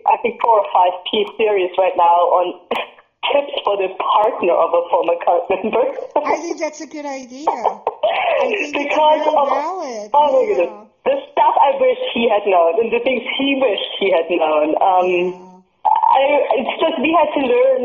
I 0.08 0.16
think 0.22 0.42
four 0.42 0.64
or 0.64 0.68
five 0.74 0.96
piece 1.12 1.30
series 1.38 1.72
right 1.78 1.96
now 1.98 2.34
on 2.42 2.68
tips 3.32 3.56
for 3.64 3.78
the 3.78 3.90
partner 3.98 4.54
of 4.54 4.70
a 4.74 4.84
former 4.90 5.18
cult 5.24 5.46
member. 5.50 5.86
I 6.18 6.36
think 6.42 6.60
that's 6.60 6.82
a 6.82 6.90
good 6.90 7.06
idea. 7.06 7.50
I 7.50 8.46
think 8.50 8.74
because 8.74 9.22
it's 9.22 9.34
very 9.34 9.50
valid. 9.50 10.10
Oh 10.14 10.30
my 10.34 10.44
yeah. 10.46 10.58
goodness. 10.58 10.86
The 11.06 11.16
stuff 11.32 11.56
I 11.58 11.72
wish 11.80 12.00
he 12.14 12.30
had 12.30 12.44
known 12.46 12.84
and 12.84 12.90
the 12.92 13.02
things 13.02 13.24
he 13.40 13.56
wished 13.58 13.92
he 13.98 14.12
had 14.12 14.28
known. 14.30 14.76
Um, 14.78 15.08
yeah. 15.08 15.50
I, 15.86 16.22
it's 16.60 16.76
just 16.82 16.96
we 17.02 17.16
had 17.16 17.30
to 17.34 17.42
learn 17.48 17.84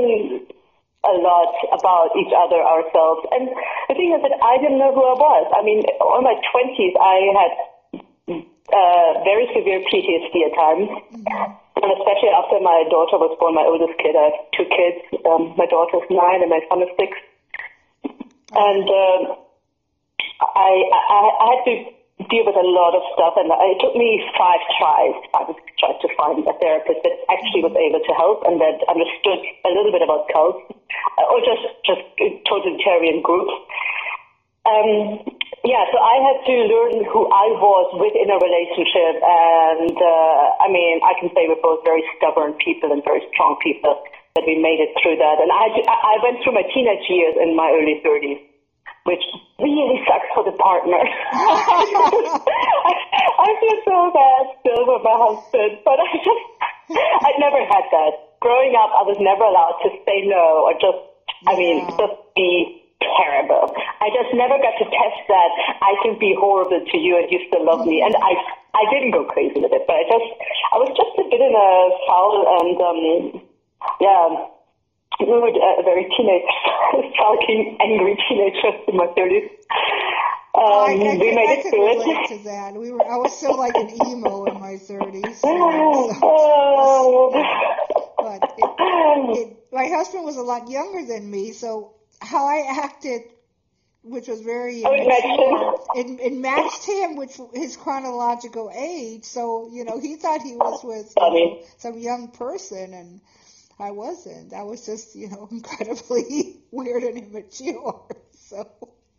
a 1.04 1.14
lot 1.20 1.52
about 1.72 2.16
each 2.16 2.32
other 2.32 2.58
ourselves. 2.58 3.28
And 3.30 3.52
the 3.88 3.94
thing 3.94 4.16
is 4.16 4.20
that 4.24 4.34
I 4.40 4.56
didn't 4.58 4.80
know 4.80 4.92
who 4.92 5.04
I 5.04 5.16
was. 5.16 5.44
I 5.52 5.60
mean, 5.62 5.84
all 6.00 6.24
my 6.24 6.34
20s, 6.34 6.96
I 6.96 7.16
had 7.36 7.52
uh, 8.74 9.22
very 9.22 9.46
severe 9.54 9.80
PTSD 9.86 10.34
at 10.50 10.54
times. 10.58 10.88
Mm-hmm. 10.90 11.62
And 11.78 11.90
especially 12.00 12.32
after 12.34 12.58
my 12.58 12.82
daughter 12.90 13.18
was 13.20 13.36
born, 13.38 13.54
my 13.54 13.66
oldest 13.66 13.94
kid, 14.02 14.16
I 14.16 14.34
have 14.34 14.38
two 14.56 14.66
kids. 14.66 14.98
Um, 15.26 15.54
my 15.54 15.66
daughter's 15.66 16.06
nine 16.10 16.42
and 16.42 16.50
my 16.50 16.62
son 16.66 16.82
is 16.82 16.90
six. 16.98 17.12
And 18.54 18.86
um, 18.86 19.20
I, 20.40 20.72
I, 20.90 21.20
I 21.38 21.46
had 21.54 21.62
to 21.66 21.74
deal 22.30 22.46
with 22.46 22.56
a 22.56 22.66
lot 22.66 22.94
of 22.94 23.02
stuff, 23.12 23.34
and 23.36 23.50
it 23.50 23.78
took 23.82 23.94
me 23.98 24.22
five 24.38 24.62
tries. 24.78 25.18
I 25.34 25.42
was 25.44 25.58
trying 25.82 26.00
to 26.00 26.08
find 26.16 26.36
a 26.46 26.54
therapist 26.62 27.02
that 27.04 27.16
actually 27.28 27.66
was 27.66 27.74
able 27.76 28.00
to 28.00 28.12
help 28.16 28.46
and 28.46 28.60
that 28.62 28.80
understood 28.86 29.40
a 29.66 29.70
little 29.74 29.92
bit 29.92 30.00
about 30.00 30.30
cults 30.30 30.62
uh, 30.70 31.32
or 31.32 31.42
just 31.42 31.64
just 31.84 32.02
totalitarian 32.46 33.20
groups. 33.20 33.52
Um, 34.64 35.20
yeah, 35.64 35.84
so 35.92 35.96
I 36.00 36.16
had 36.24 36.38
to 36.44 36.56
learn 36.68 37.04
who 37.08 37.24
I 37.28 37.52
was 37.56 37.88
within 37.96 38.28
a 38.32 38.36
relationship, 38.40 39.16
and 39.20 39.96
uh, 39.96 40.42
I 40.60 40.68
mean, 40.72 41.00
I 41.04 41.16
can 41.20 41.28
say 41.36 41.48
we're 41.48 41.60
both 41.60 41.84
very 41.84 42.04
stubborn 42.16 42.56
people 42.60 42.92
and 42.92 43.04
very 43.04 43.24
strong 43.32 43.56
people 43.60 43.96
that 44.36 44.44
we 44.44 44.60
made 44.60 44.80
it 44.80 44.92
through 45.00 45.20
that. 45.20 45.40
And 45.40 45.52
I, 45.52 45.68
I 45.88 46.16
went 46.20 46.44
through 46.44 46.56
my 46.56 46.68
teenage 46.72 47.04
years 47.08 47.36
in 47.40 47.56
my 47.56 47.72
early 47.76 48.00
30s, 48.04 48.40
which 49.04 49.24
really 49.60 50.00
sucks 50.08 50.28
for 50.36 50.44
the 50.44 50.56
partner. 50.56 51.00
I, 51.00 52.92
I 53.44 53.48
feel 53.60 53.78
so 53.88 53.96
bad 54.12 54.44
still 54.60 54.84
with 54.84 55.00
my 55.00 55.16
husband, 55.16 55.80
but 55.84 55.96
I 55.96 56.08
just, 56.20 56.44
I 57.24 57.36
never 57.40 57.60
had 57.64 57.84
that. 57.88 58.36
Growing 58.40 58.76
up, 58.76 58.92
I 58.96 59.04
was 59.08 59.16
never 59.20 59.44
allowed 59.44 59.80
to 59.84 59.92
say 60.04 60.28
no 60.28 60.68
or 60.68 60.76
just, 60.76 61.00
I 61.48 61.56
mean, 61.56 61.88
just 61.96 62.16
be 62.36 62.83
terrible. 63.16 63.72
I 64.00 64.08
just 64.12 64.32
never 64.34 64.56
got 64.58 64.74
to 64.80 64.86
test 64.88 65.20
that 65.28 65.50
I 65.80 65.92
can 66.02 66.18
be 66.18 66.36
horrible 66.38 66.80
to 66.80 66.96
you 66.98 67.18
and 67.20 67.30
you 67.30 67.40
still 67.48 67.64
love 67.64 67.86
me. 67.86 68.02
And 68.04 68.14
I 68.16 68.32
I 68.74 68.84
didn't 68.90 69.12
go 69.12 69.24
crazy 69.24 69.60
with 69.60 69.70
it, 69.70 69.84
but 69.86 69.94
I 69.94 70.04
just 70.08 70.28
I 70.72 70.76
was 70.82 70.90
just 70.96 71.14
a 71.20 71.24
bit 71.30 71.40
in 71.40 71.54
a 71.54 71.70
foul 72.08 72.42
and 72.58 72.76
um 72.80 73.00
yeah 74.00 74.54
a 75.20 75.82
very 75.84 76.06
teenage, 76.16 76.42
sulking, 77.18 77.76
angry 77.80 78.16
teenager 78.28 78.72
in 78.88 78.96
my 78.96 79.06
thirties. 79.14 79.50
Um, 80.54 80.62
I, 80.62 80.92
I 80.92 81.16
we 81.18 81.34
made 81.34 81.48
I 81.48 81.52
it 81.54 81.62
could 81.62 81.72
relate 81.72 82.28
to 82.28 82.44
that. 82.44 82.74
We 82.74 82.92
were, 82.92 83.02
I 83.02 83.16
was 83.16 83.36
still 83.36 83.56
like 83.56 83.74
an 83.74 83.90
emo 84.06 84.44
in 84.44 84.60
my 84.60 84.76
thirties. 84.76 85.24
So, 85.40 85.48
oh. 86.22 87.30
but 88.18 88.54
it, 88.56 89.38
it, 89.38 89.56
my 89.72 89.88
husband 89.88 90.24
was 90.24 90.36
a 90.36 90.42
lot 90.42 90.68
younger 90.68 91.04
than 91.04 91.30
me, 91.30 91.52
so 91.52 91.93
how 92.20 92.46
I 92.46 92.82
acted, 92.82 93.22
which 94.02 94.28
was 94.28 94.40
very 94.40 94.84
oh, 94.84 94.92
immature, 94.92 95.80
it, 95.94 96.20
it 96.20 96.36
matched 96.36 96.84
him 96.84 97.16
with 97.16 97.38
his 97.54 97.76
chronological 97.76 98.70
age. 98.74 99.24
So 99.24 99.68
you 99.72 99.84
know, 99.84 100.00
he 100.00 100.16
thought 100.16 100.42
he 100.42 100.56
was 100.56 100.84
with 100.84 101.12
you 101.16 101.32
know, 101.32 101.62
some 101.78 101.98
young 101.98 102.28
person, 102.28 102.94
and 102.94 103.20
I 103.78 103.90
wasn't. 103.90 104.52
I 104.52 104.62
was 104.62 104.84
just 104.86 105.14
you 105.14 105.30
know 105.30 105.48
incredibly 105.52 106.60
weird 106.70 107.02
and 107.02 107.18
immature. 107.18 108.06
So. 108.36 108.68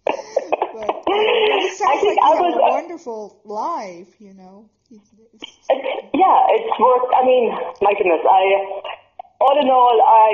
But 0.06 1.04
it 1.08 1.78
sounds 1.78 2.04
like 2.04 2.16
you 2.16 2.36
have 2.36 2.40
a 2.40 2.58
wonderful 2.60 3.42
life, 3.44 4.14
you 4.20 4.34
know. 4.36 4.70
It's, 4.92 5.10
yeah, 6.14 6.40
it's 6.50 6.80
worked. 6.80 7.14
I 7.16 7.26
mean, 7.26 7.50
my 7.82 7.94
goodness, 7.98 8.22
I 8.30 8.82
all 9.40 9.56
in 9.60 9.68
all, 9.68 9.98
I 10.00 10.28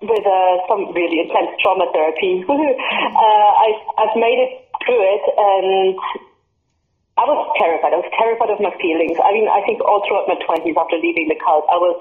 with 0.00 0.24
uh, 0.24 0.54
some 0.68 0.92
really 0.92 1.24
intense 1.24 1.56
trauma 1.60 1.88
therapy, 1.92 2.44
uh, 2.48 2.52
I, 2.52 3.68
I've 3.98 4.16
made 4.16 4.38
it 4.40 4.52
through 4.84 5.02
it, 5.02 5.24
and 5.36 5.96
I 7.16 7.24
was 7.24 7.40
terrified. 7.56 7.96
I 7.96 8.00
was 8.00 8.12
terrified 8.16 8.52
of 8.52 8.60
my 8.60 8.72
feelings. 8.80 9.16
I 9.20 9.32
mean, 9.32 9.48
I 9.48 9.64
think 9.64 9.80
all 9.80 10.04
throughout 10.04 10.28
my 10.28 10.36
twenties, 10.44 10.76
after 10.76 10.96
leaving 11.00 11.28
the 11.28 11.38
cult, 11.40 11.64
I 11.68 11.80
was 11.80 11.96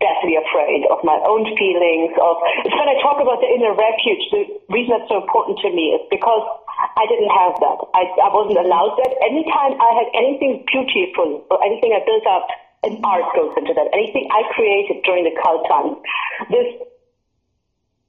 deathly 0.00 0.36
afraid 0.40 0.88
of 0.88 1.04
my 1.04 1.20
own 1.28 1.44
feelings. 1.56 2.12
Of 2.16 2.36
when 2.64 2.88
I 2.88 2.96
talk 3.04 3.20
about 3.20 3.40
the 3.44 3.48
inner 3.48 3.76
refuge. 3.76 4.24
The 4.32 4.42
reason 4.72 4.96
that's 4.96 5.08
so 5.08 5.20
important 5.20 5.60
to 5.64 5.68
me 5.72 5.92
is 5.96 6.02
because 6.08 6.44
I 6.76 7.04
didn't 7.08 7.32
have 7.32 7.56
that. 7.60 7.78
I, 7.96 8.04
I 8.20 8.28
wasn't 8.32 8.60
allowed 8.60 8.96
that. 9.00 9.12
Anytime 9.24 9.76
I 9.80 9.90
had 9.96 10.08
anything 10.16 10.64
beautiful 10.68 11.44
or 11.48 11.56
anything 11.64 11.92
I 11.92 12.00
built 12.04 12.24
up 12.28 12.48
and 12.86 13.04
art 13.04 13.26
goes 13.34 13.52
into 13.58 13.74
that. 13.74 13.90
Anything 13.92 14.30
I 14.30 14.46
created 14.54 15.02
during 15.02 15.26
the 15.26 15.34
cult 15.42 15.66
time, 15.66 15.98
this 16.48 16.86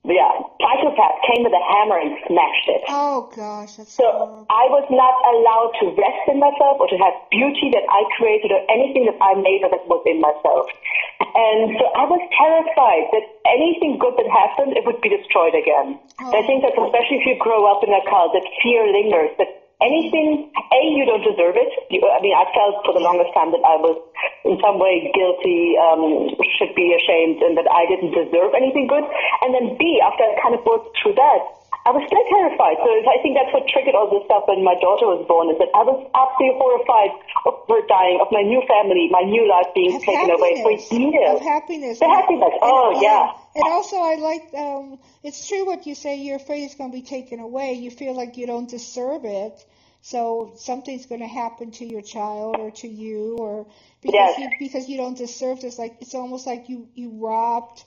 yeah, 0.08 0.40
psychopath 0.64 1.20
came 1.28 1.44
with 1.44 1.52
a 1.52 1.64
hammer 1.68 2.00
and 2.00 2.16
smashed 2.32 2.68
it. 2.72 2.82
Oh 2.88 3.28
gosh, 3.36 3.76
that's 3.76 3.92
so 3.92 4.08
horrible. 4.08 4.48
I 4.48 4.72
was 4.72 4.88
not 4.88 5.16
allowed 5.20 5.76
to 5.84 5.92
rest 6.00 6.24
in 6.32 6.40
myself 6.40 6.80
or 6.80 6.88
to 6.88 6.96
have 6.96 7.12
beauty 7.28 7.76
that 7.76 7.84
I 7.92 8.08
created 8.16 8.56
or 8.56 8.64
anything 8.72 9.04
that 9.04 9.20
I 9.20 9.36
made 9.36 9.68
that 9.68 9.76
was 9.84 10.04
in 10.08 10.24
myself. 10.24 10.72
And 11.20 11.76
so 11.76 11.92
I 11.92 12.08
was 12.08 12.24
terrified 12.40 13.06
that 13.12 13.26
anything 13.52 14.00
good 14.00 14.16
that 14.16 14.32
happened, 14.32 14.80
it 14.80 14.88
would 14.88 15.04
be 15.04 15.12
destroyed 15.12 15.60
again. 15.60 16.00
Oh. 16.24 16.32
I 16.32 16.40
think 16.48 16.64
that 16.64 16.80
especially 16.80 17.20
if 17.20 17.28
you 17.28 17.36
grow 17.44 17.68
up 17.68 17.84
in 17.84 17.92
a 17.92 18.00
cult, 18.08 18.32
that 18.32 18.48
fear 18.64 18.88
lingers, 18.88 19.36
that 19.44 19.52
anything, 19.84 20.50
A, 20.56 20.82
you 20.96 21.04
don't 21.04 21.26
deserve 21.26 21.60
it. 21.60 21.72
You, 21.92 22.00
I 22.08 22.24
mean, 22.24 22.32
I 22.32 22.48
felt 22.56 22.80
for 22.88 22.96
the 22.96 23.04
longest 23.04 23.36
time 23.36 23.52
that 23.52 23.64
I 23.66 23.76
was 23.76 24.00
in 24.48 24.56
some 24.64 24.80
way 24.80 25.12
guilty, 25.12 25.76
um, 25.76 26.32
should 26.58 26.74
be 26.74 26.96
ashamed, 26.96 27.44
and 27.44 27.60
that 27.60 27.68
I 27.68 27.86
didn't 27.92 28.16
deserve 28.16 28.56
anything 28.56 28.88
good. 28.88 29.04
And 29.44 29.52
then 29.54 29.76
B, 29.76 30.00
after 30.00 30.24
I 30.24 30.40
kind 30.42 30.56
of 30.56 30.64
worked 30.64 30.96
through 31.04 31.20
that, 31.20 31.42
I 31.88 31.92
was 31.92 32.04
still 32.04 32.24
terrified. 32.28 32.80
So 32.84 32.90
I 32.92 33.16
think 33.24 33.40
that's 33.40 33.52
what 33.56 33.64
triggered 33.72 33.96
all 33.96 34.12
this 34.12 34.24
stuff 34.28 34.44
when 34.48 34.64
my 34.64 34.76
daughter 34.80 35.08
was 35.08 35.24
born, 35.28 35.52
is 35.52 35.60
that 35.60 35.72
I 35.72 35.88
was 35.88 36.00
absolutely 36.16 36.60
horrified 36.60 37.12
of 37.48 37.64
her 37.68 37.84
dying, 37.88 38.20
of 38.20 38.28
my 38.32 38.44
new 38.44 38.60
family, 38.68 39.08
my 39.08 39.24
new 39.24 39.48
life 39.48 39.72
being 39.72 39.96
of 39.96 40.04
taken 40.04 40.32
away 40.32 40.60
for 40.64 40.72
years. 40.76 41.40
Of 41.40 41.48
happiness. 41.48 42.00
The 42.00 42.12
happiness. 42.12 42.52
Oh, 42.60 42.92
and, 42.92 43.04
yeah. 43.04 43.32
And 43.56 43.68
also, 43.72 43.96
I 44.04 44.16
like, 44.20 44.52
um, 44.56 45.00
it's 45.24 45.48
true 45.48 45.66
what 45.66 45.88
you 45.88 45.96
say, 45.96 46.20
your 46.20 46.40
faith 46.40 46.72
is 46.72 46.76
going 46.76 46.92
to 46.92 46.98
be 46.98 47.08
taken 47.08 47.40
away. 47.40 47.80
You 47.80 47.92
feel 47.92 48.16
like 48.16 48.36
you 48.36 48.48
don't 48.48 48.70
deserve 48.70 49.24
it. 49.24 49.56
So 50.02 50.54
something's 50.56 51.06
going 51.06 51.22
to 51.22 51.28
happen 51.28 51.72
to 51.72 51.86
your 51.86 52.02
child 52.02 52.56
or 52.60 52.72
to 52.72 52.88
you, 52.88 53.36
or 53.40 53.68
because 54.08 54.36
yes. 54.38 54.40
you, 54.40 54.50
because 54.60 54.88
you 54.88 54.98
don't 54.98 55.18
deserve 55.18 55.60
this. 55.62 55.78
Like 55.78 55.98
it's 56.00 56.16
almost 56.16 56.48
like 56.48 56.70
you 56.70 56.88
you 56.96 57.12
robbed 57.20 57.84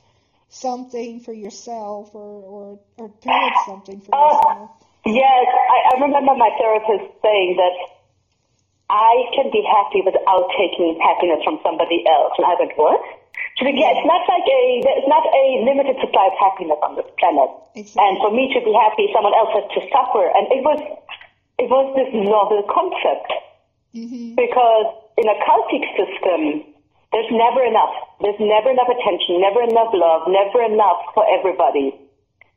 something 0.51 1.21
for 1.21 1.33
yourself, 1.33 2.15
or 2.15 2.21
or 2.45 2.79
or 3.01 3.09
paid 3.09 3.53
something 3.65 4.01
for 4.01 4.15
uh, 4.15 4.21
yourself. 4.21 4.71
Yes, 5.07 5.47
I, 5.49 5.97
I 5.97 6.01
remember 6.05 6.37
my 6.37 6.53
therapist 6.61 7.09
saying 7.25 7.57
that 7.57 7.75
I 8.93 9.33
can 9.33 9.49
be 9.49 9.65
happy 9.65 10.05
without 10.05 10.53
taking 10.61 11.01
happiness 11.01 11.41
from 11.41 11.57
somebody 11.65 12.05
else. 12.05 12.37
And 12.37 12.45
I 12.45 12.55
went, 12.61 12.77
what? 12.77 13.01
So 13.57 13.65
yeah, 13.65 13.97
it's 13.97 14.05
not 14.05 14.29
like 14.29 14.45
a 14.45 14.63
there's 14.85 15.09
not 15.09 15.25
a 15.25 15.45
limited 15.65 15.97
supply 16.05 16.29
of 16.29 16.37
happiness 16.37 16.77
on 16.85 17.01
this 17.01 17.09
planet. 17.17 17.49
Exactly. 17.75 17.97
And 17.97 18.21
for 18.21 18.29
me 18.29 18.53
to 18.53 18.61
be 18.61 18.77
happy, 18.77 19.09
someone 19.17 19.33
else 19.33 19.57
has 19.57 19.67
to 19.73 19.81
suffer. 19.89 20.29
And 20.37 20.45
it 20.53 20.61
was 20.61 20.81
it 21.57 21.69
was 21.73 21.87
this 21.97 22.13
novel 22.13 22.61
concept 22.69 23.33
hmm 23.91 24.35
because 24.39 25.00
in 25.19 25.27
a 25.29 25.37
cultic 25.47 25.85
system, 25.97 26.67
there's 27.13 27.31
never 27.31 27.65
enough. 27.65 27.95
There's 28.21 28.39
never 28.39 28.71
enough 28.71 28.89
attention, 28.89 29.41
never 29.41 29.63
enough 29.63 29.91
love, 29.93 30.29
never 30.31 30.63
enough 30.63 31.03
for 31.15 31.27
everybody. 31.27 31.99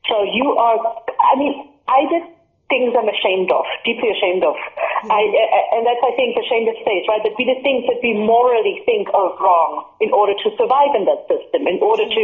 So 0.05 0.23
you 0.23 0.53
are. 0.59 0.77
I 1.17 1.33
mean, 1.39 1.69
I 1.87 2.05
did 2.11 2.23
things 2.69 2.93
I'm 2.97 3.05
ashamed 3.09 3.51
of, 3.53 3.65
deeply 3.85 4.09
ashamed 4.09 4.41
of. 4.43 4.55
Mm-hmm. 4.57 5.11
I, 5.13 5.21
I- 5.21 5.67
and 5.77 5.81
that's, 5.85 6.01
I 6.01 6.13
think, 6.17 6.33
the 6.33 6.45
shameless 6.49 6.79
face, 6.81 7.05
right? 7.05 7.21
That 7.21 7.37
we 7.37 7.45
did 7.45 7.61
things 7.61 7.85
that 7.85 8.01
we 8.01 8.17
morally 8.17 8.81
think 8.85 9.13
are 9.13 9.29
wrong 9.37 9.85
in 10.01 10.09
order 10.09 10.33
to 10.33 10.47
survive 10.57 10.93
in 10.97 11.05
that 11.05 11.27
system, 11.29 11.67
in 11.69 11.77
order 11.81 12.07
to, 12.07 12.23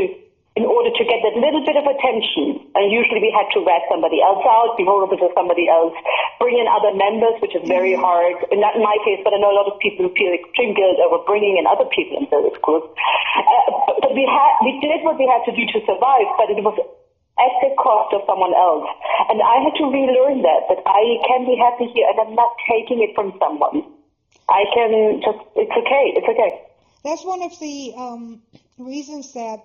in 0.57 0.65
order 0.65 0.89
to 0.89 1.03
get 1.05 1.21
that 1.21 1.37
little 1.37 1.61
bit 1.61 1.77
of 1.77 1.85
attention. 1.85 2.65
And 2.73 2.89
usually 2.89 3.21
we 3.21 3.31
had 3.31 3.47
to 3.53 3.61
rat 3.61 3.85
somebody 3.85 4.19
else 4.19 4.41
out, 4.43 4.75
be 4.75 4.83
horrible 4.83 5.17
to 5.21 5.29
somebody 5.37 5.69
else, 5.69 5.93
bring 6.41 6.57
in 6.57 6.65
other 6.65 6.91
members, 6.97 7.37
which 7.39 7.53
is 7.53 7.63
very 7.69 7.93
hard. 7.93 8.35
Not 8.51 8.75
in 8.75 8.83
my 8.83 8.97
case, 9.05 9.21
but 9.23 9.31
I 9.31 9.37
know 9.37 9.53
a 9.53 9.57
lot 9.57 9.69
of 9.69 9.77
people 9.79 10.09
who 10.09 10.11
feel 10.17 10.33
extreme 10.33 10.73
guilt 10.73 10.97
over 10.99 11.21
bringing 11.23 11.61
in 11.61 11.69
other 11.69 11.85
people 11.93 12.17
into 12.17 12.35
this 12.43 12.57
group. 12.65 12.91
Uh, 12.91 13.93
but 14.01 14.11
we 14.17 14.25
had, 14.25 14.51
we 14.65 14.81
did 14.81 15.05
what 15.05 15.21
we 15.21 15.29
had 15.29 15.45
to 15.45 15.53
do 15.53 15.63
to 15.63 15.79
survive, 15.85 16.27
but 16.35 16.49
it 16.49 16.59
was 16.65 16.75
at 17.39 17.53
the 17.63 17.71
cost 17.79 18.11
of 18.11 18.27
someone 18.27 18.51
else. 18.51 18.89
And 19.31 19.39
I 19.39 19.63
had 19.63 19.75
to 19.79 19.85
relearn 19.87 20.43
that, 20.43 20.67
that 20.75 20.81
I 20.83 21.23
can 21.23 21.47
be 21.47 21.55
happy 21.55 21.87
here 21.93 22.09
and 22.09 22.19
I'm 22.19 22.35
not 22.35 22.51
taking 22.67 22.99
it 22.99 23.15
from 23.15 23.31
someone. 23.39 23.87
I 24.49 24.65
can 24.73 25.21
just, 25.23 25.39
it's 25.55 25.71
okay, 25.71 26.05
it's 26.19 26.27
okay. 26.27 26.51
That's 27.03 27.23
one 27.23 27.43
of 27.43 27.57
the 27.59 27.93
um, 27.95 28.41
reasons 28.77 29.31
that 29.33 29.63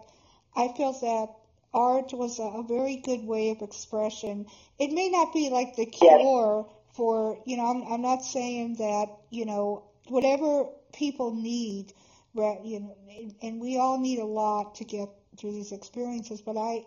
I 0.56 0.68
felt 0.68 1.00
that 1.02 1.28
art 1.74 2.12
was 2.12 2.38
a, 2.38 2.44
a 2.44 2.62
very 2.64 2.96
good 2.96 3.26
way 3.26 3.50
of 3.50 3.62
expression. 3.62 4.46
It 4.78 4.92
may 4.92 5.08
not 5.08 5.32
be 5.32 5.50
like 5.50 5.76
the 5.76 5.86
Yes. 6.00 6.22
cure 6.22 6.66
for, 6.94 7.38
you 7.46 7.56
know, 7.56 7.66
I'm, 7.66 7.92
I'm 7.92 8.02
not 8.02 8.24
saying 8.24 8.76
that, 8.76 9.08
you 9.30 9.46
know, 9.46 9.84
whatever 10.08 10.66
people 10.94 11.34
need, 11.34 11.92
right, 12.34 12.60
you 12.64 12.80
know, 12.80 12.96
and- 13.08 13.34
and 13.42 13.60
we 13.60 13.78
all 13.78 13.98
need 13.98 14.18
a 14.20 14.24
lot 14.26 14.76
to 14.76 14.84
get 14.84 15.08
through 15.36 15.52
these 15.52 15.72
experiences, 15.72 16.42
but 16.42 16.56
I, 16.56 16.84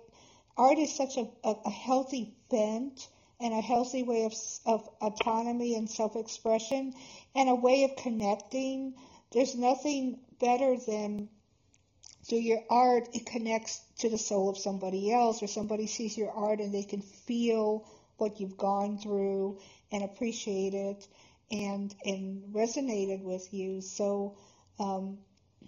art 0.57 0.77
is 0.79 0.93
such 0.93 1.17
a, 1.17 1.27
a, 1.43 1.55
a 1.65 1.69
healthy 1.71 2.35
bent 2.49 3.09
and 3.39 3.53
a 3.53 3.61
healthy 3.61 4.03
way 4.03 4.25
of, 4.25 4.33
of 4.65 4.87
autonomy 5.01 5.75
and 5.75 5.89
self-expression 5.89 6.93
and 7.35 7.49
a 7.49 7.55
way 7.55 7.83
of 7.83 7.95
connecting. 7.97 8.95
There's 9.31 9.55
nothing 9.55 10.19
better 10.39 10.77
than 10.77 11.29
through 12.27 12.39
your 12.39 12.61
art, 12.69 13.09
it 13.13 13.25
connects 13.25 13.79
to 13.99 14.09
the 14.09 14.17
soul 14.17 14.49
of 14.49 14.57
somebody 14.57 15.11
else, 15.13 15.41
or 15.41 15.47
somebody 15.47 15.87
sees 15.87 16.17
your 16.17 16.31
art 16.31 16.59
and 16.59 16.73
they 16.73 16.83
can 16.83 17.01
feel 17.01 17.85
what 18.17 18.39
you've 18.39 18.57
gone 18.57 18.97
through 18.97 19.59
and 19.91 20.03
appreciate 20.03 20.73
it 20.73 21.07
and 21.51 21.93
and 22.05 22.43
resonated 22.53 23.23
with 23.23 23.53
you. 23.53 23.81
So 23.81 24.37
um, 24.79 25.17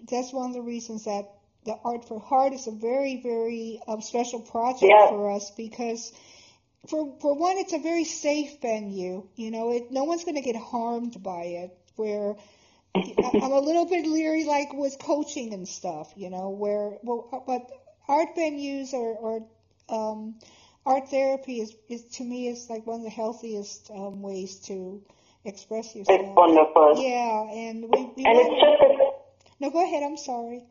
that's 0.10 0.34
one 0.34 0.50
of 0.50 0.54
the 0.54 0.62
reasons 0.62 1.06
that 1.06 1.32
the 1.66 1.76
Art 1.84 2.08
for 2.08 2.20
Heart 2.20 2.54
is 2.54 2.68
a 2.68 2.72
very, 2.72 3.22
very 3.22 3.80
um, 3.88 4.02
special 4.02 4.42
project 4.42 4.84
Yeah. 4.84 5.08
for 5.08 5.32
us 5.32 5.52
because 5.52 6.12
for 6.88 7.14
for 7.22 7.34
one, 7.36 7.58
it's 7.58 7.74
a 7.74 7.80
very 7.80 8.06
safe 8.06 8.62
venue. 8.62 9.28
You 9.36 9.52
know, 9.52 9.72
it 9.72 9.92
no 9.92 10.04
one's 10.06 10.24
going 10.24 10.36
to 10.36 10.42
get 10.42 10.56
harmed 10.56 11.22
by 11.22 11.44
it. 11.44 11.78
Where 11.96 12.36
I'm 12.96 13.52
a 13.52 13.60
little 13.60 13.86
bit 13.86 14.06
leery, 14.06 14.46
like 14.46 14.74
with 14.74 14.98
coaching 15.00 15.54
and 15.54 15.68
stuff. 15.68 16.12
You 16.16 16.30
know, 16.30 16.50
where 16.50 16.98
well, 17.04 17.44
but 17.46 17.70
art 18.08 18.36
venues 18.36 18.94
or 18.94 19.16
or 19.16 19.46
um, 19.90 20.36
art 20.86 21.10
therapy 21.10 21.62
is, 21.62 21.76
is 21.88 22.04
to 22.18 22.24
me 22.24 22.48
is 22.48 22.70
like 22.70 22.86
one 22.88 22.98
of 23.00 23.04
the 23.04 23.10
healthiest 23.10 23.92
um, 23.92 24.22
ways 24.22 24.56
to 24.68 25.02
express 25.46 25.96
yourself. 25.96 26.20
It's 26.20 26.30
wonderful. 26.36 26.94
Yeah, 26.98 27.50
and 27.52 27.84
we, 27.84 28.10
we 28.16 28.26
And 28.26 28.38
it's 28.38 28.62
just 28.62 28.78
that, 28.82 29.12
no, 29.60 29.70
go 29.70 29.84
ahead. 29.84 30.04
I'm 30.04 30.18
sorry. 30.18 30.64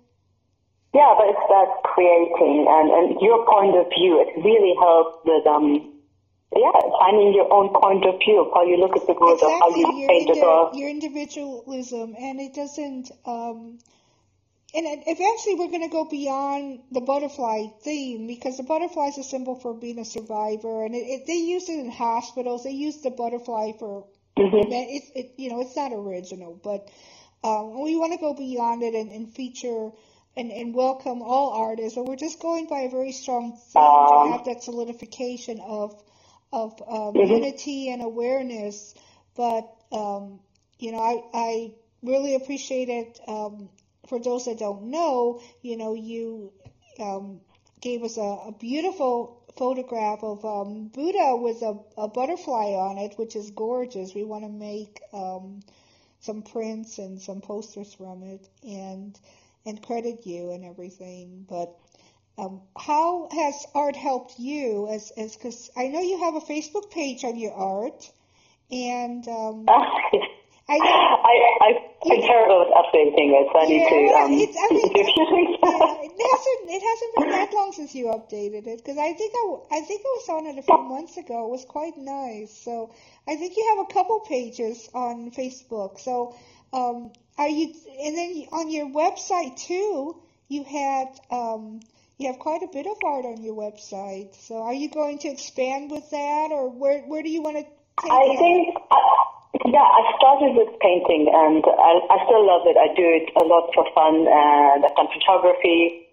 yeah, 0.94 1.14
but 1.16 1.28
it's 1.28 1.46
that 1.48 1.68
creating 1.84 2.66
and, 2.68 2.90
and 2.90 3.20
your 3.20 3.46
point 3.46 3.76
of 3.76 3.86
view. 3.96 4.20
It 4.20 4.42
really 4.42 4.74
helps 4.78 5.18
with, 5.24 5.46
um, 5.46 5.92
yeah, 6.54 6.72
finding 6.98 7.34
your 7.34 7.52
own 7.52 7.68
point 7.74 8.04
of 8.06 8.18
view 8.24 8.50
how 8.54 8.64
you 8.64 8.76
look 8.78 8.96
at 8.96 9.06
the 9.06 9.12
world, 9.14 9.40
of 9.42 9.50
how 9.50 9.68
you 9.74 9.98
your, 9.98 10.08
paint 10.08 10.30
it 10.30 10.36
indi- 10.36 10.40
off. 10.40 10.74
your 10.74 10.88
individualism, 10.88 12.14
and 12.18 12.40
it 12.40 12.54
doesn't. 12.54 13.10
Um, 13.26 13.78
and 14.74 14.86
eventually, 15.06 15.54
we're 15.54 15.68
going 15.72 15.88
to 15.88 15.88
go 15.88 16.04
beyond 16.04 16.80
the 16.92 17.00
butterfly 17.00 17.68
theme 17.82 18.26
because 18.26 18.58
the 18.58 18.62
butterfly 18.64 19.08
is 19.08 19.18
a 19.18 19.22
symbol 19.24 19.54
for 19.60 19.72
being 19.74 19.98
a 19.98 20.04
survivor, 20.04 20.84
and 20.84 20.94
it, 20.94 20.98
it, 20.98 21.26
they 21.26 21.36
use 21.36 21.68
it 21.68 21.78
in 21.78 21.90
hospitals. 21.90 22.64
They 22.64 22.72
use 22.72 22.98
the 23.02 23.10
butterfly 23.10 23.72
for. 23.78 24.06
Mhm. 24.38 24.66
It's 24.70 25.10
it, 25.14 25.34
you 25.36 25.50
know, 25.50 25.60
it's 25.60 25.74
not 25.74 25.92
original, 25.92 26.58
but 26.62 26.88
um, 27.42 27.82
we 27.82 27.96
want 27.96 28.12
to 28.12 28.18
go 28.18 28.34
beyond 28.34 28.82
it 28.82 28.94
and, 28.94 29.10
and 29.12 29.34
feature. 29.34 29.90
And, 30.36 30.52
and 30.52 30.72
welcome 30.72 31.20
all 31.20 31.50
artists, 31.50 31.96
and 31.96 32.06
we're 32.06 32.14
just 32.14 32.40
going 32.40 32.68
by 32.68 32.82
a 32.82 32.90
very 32.90 33.10
strong 33.10 33.58
theme 33.72 33.82
Um. 33.82 34.26
to 34.28 34.32
have 34.36 34.44
that 34.44 34.62
solidification 34.62 35.58
of 35.58 36.00
of 36.52 36.80
um, 36.88 37.20
Mhm. 37.20 37.24
unity 37.24 37.90
and 37.90 38.02
awareness. 38.02 38.94
But 39.36 39.68
um, 39.92 40.40
you 40.78 40.92
know, 40.92 40.98
I 41.00 41.22
I 41.34 41.72
really 42.02 42.34
appreciate 42.34 42.88
it. 42.88 43.20
Um, 43.26 43.68
for 44.06 44.18
those 44.20 44.46
that 44.46 44.58
don't 44.58 44.84
know, 44.84 45.40
you 45.62 45.76
know, 45.76 45.94
you 45.94 46.52
um, 47.00 47.40
gave 47.80 48.02
us 48.02 48.16
a, 48.16 48.20
a 48.48 48.54
beautiful 48.58 49.42
photograph 49.56 50.22
of 50.22 50.44
um, 50.44 50.88
Buddha 50.88 51.36
with 51.36 51.62
a, 51.62 51.78
a 51.96 52.08
butterfly 52.08 52.72
on 52.74 52.98
it, 52.98 53.18
which 53.18 53.36
is 53.36 53.50
gorgeous. 53.50 54.14
We 54.14 54.24
want 54.24 54.44
to 54.44 54.50
make 54.50 55.00
um, 55.12 55.60
some 56.20 56.42
prints 56.42 56.98
and 56.98 57.20
some 57.20 57.40
posters 57.40 57.94
from 57.94 58.22
it, 58.22 58.48
and 58.66 59.18
and 59.66 59.82
credit 59.82 60.26
you 60.26 60.50
and 60.52 60.64
everything. 60.64 61.46
But 61.48 61.76
um, 62.38 62.62
how 62.78 63.28
has 63.32 63.66
art 63.74 63.96
helped 63.96 64.38
you? 64.38 64.88
As 64.88 65.10
as 65.16 65.34
because 65.36 65.70
I 65.76 65.88
know 65.88 66.00
you 66.00 66.18
have 66.18 66.34
a 66.36 66.40
Facebook 66.40 66.90
page 66.90 67.24
on 67.24 67.36
your 67.36 67.52
art, 67.52 68.10
and 68.70 69.26
um, 69.28 69.66
I 70.70 70.76
know. 70.78 70.84
I, 70.84 71.34
I've 71.62 72.08
been 72.08 72.20
terrible 72.22 72.60
at 72.62 72.68
updating 72.76 73.32
it, 73.32 73.48
so 73.50 73.58
I 73.58 73.64
need 73.64 73.88
to 73.88 73.94
Yeah, 73.94 74.24
um, 74.24 74.32
it's- 74.32 74.56
I 74.70 74.74
mean, 74.74 74.92
do 74.92 75.00
a 75.00 75.04
few 75.04 75.26
things. 75.34 75.56
Yeah, 75.64 75.96
it 76.04 76.12
hasn't 76.30 76.70
it 76.70 76.82
hasn't 76.82 77.14
been 77.16 77.30
that 77.30 77.52
long 77.54 77.72
since 77.72 77.94
you 77.94 78.06
updated 78.06 78.66
it 78.66 78.78
because 78.78 78.98
I 78.98 79.12
think 79.14 79.32
I, 79.34 79.78
I 79.78 79.80
think 79.80 80.02
I 80.04 80.12
was 80.18 80.28
on 80.28 80.46
it 80.46 80.58
a 80.58 80.62
few 80.62 80.82
months 80.82 81.16
ago. 81.16 81.46
It 81.46 81.50
was 81.50 81.64
quite 81.64 81.96
nice. 81.96 82.52
So 82.52 82.90
I 83.26 83.36
think 83.36 83.56
you 83.56 83.66
have 83.76 83.86
a 83.88 83.92
couple 83.92 84.20
pages 84.20 84.88
on 84.94 85.30
Facebook. 85.32 85.98
So 85.98 86.34
um, 86.72 87.12
are 87.36 87.48
you? 87.48 87.72
And 88.04 88.16
then 88.16 88.46
on 88.52 88.70
your 88.70 88.86
website 88.90 89.56
too, 89.56 90.20
you 90.48 90.64
had 90.64 91.08
um, 91.30 91.80
you 92.18 92.26
have 92.26 92.38
quite 92.38 92.62
a 92.62 92.68
bit 92.72 92.86
of 92.86 92.98
art 93.06 93.24
on 93.24 93.42
your 93.42 93.54
website. 93.54 94.34
So 94.34 94.62
are 94.62 94.74
you 94.74 94.90
going 94.90 95.18
to 95.22 95.28
expand 95.28 95.90
with 95.90 96.10
that, 96.10 96.50
or 96.50 96.68
where 96.68 97.02
where 97.02 97.22
do 97.22 97.30
you 97.30 97.42
want 97.42 97.56
to 97.58 97.62
take 97.62 98.10
I 98.10 98.22
it? 98.34 98.38
think, 98.38 98.76
uh, 98.90 99.18
yeah, 99.70 99.86
I 99.86 100.02
started 100.18 100.58
with 100.58 100.74
painting 100.82 101.30
and 101.30 101.62
I, 101.62 101.92
I 102.10 102.16
still 102.26 102.42
love 102.42 102.66
it. 102.66 102.74
I 102.74 102.90
do 102.94 103.06
it 103.06 103.30
a 103.38 103.44
lot 103.46 103.70
for 103.70 103.86
fun 103.94 104.26
and 104.26 104.84
I've 104.84 104.96
done 104.98 105.10
photography. 105.14 106.10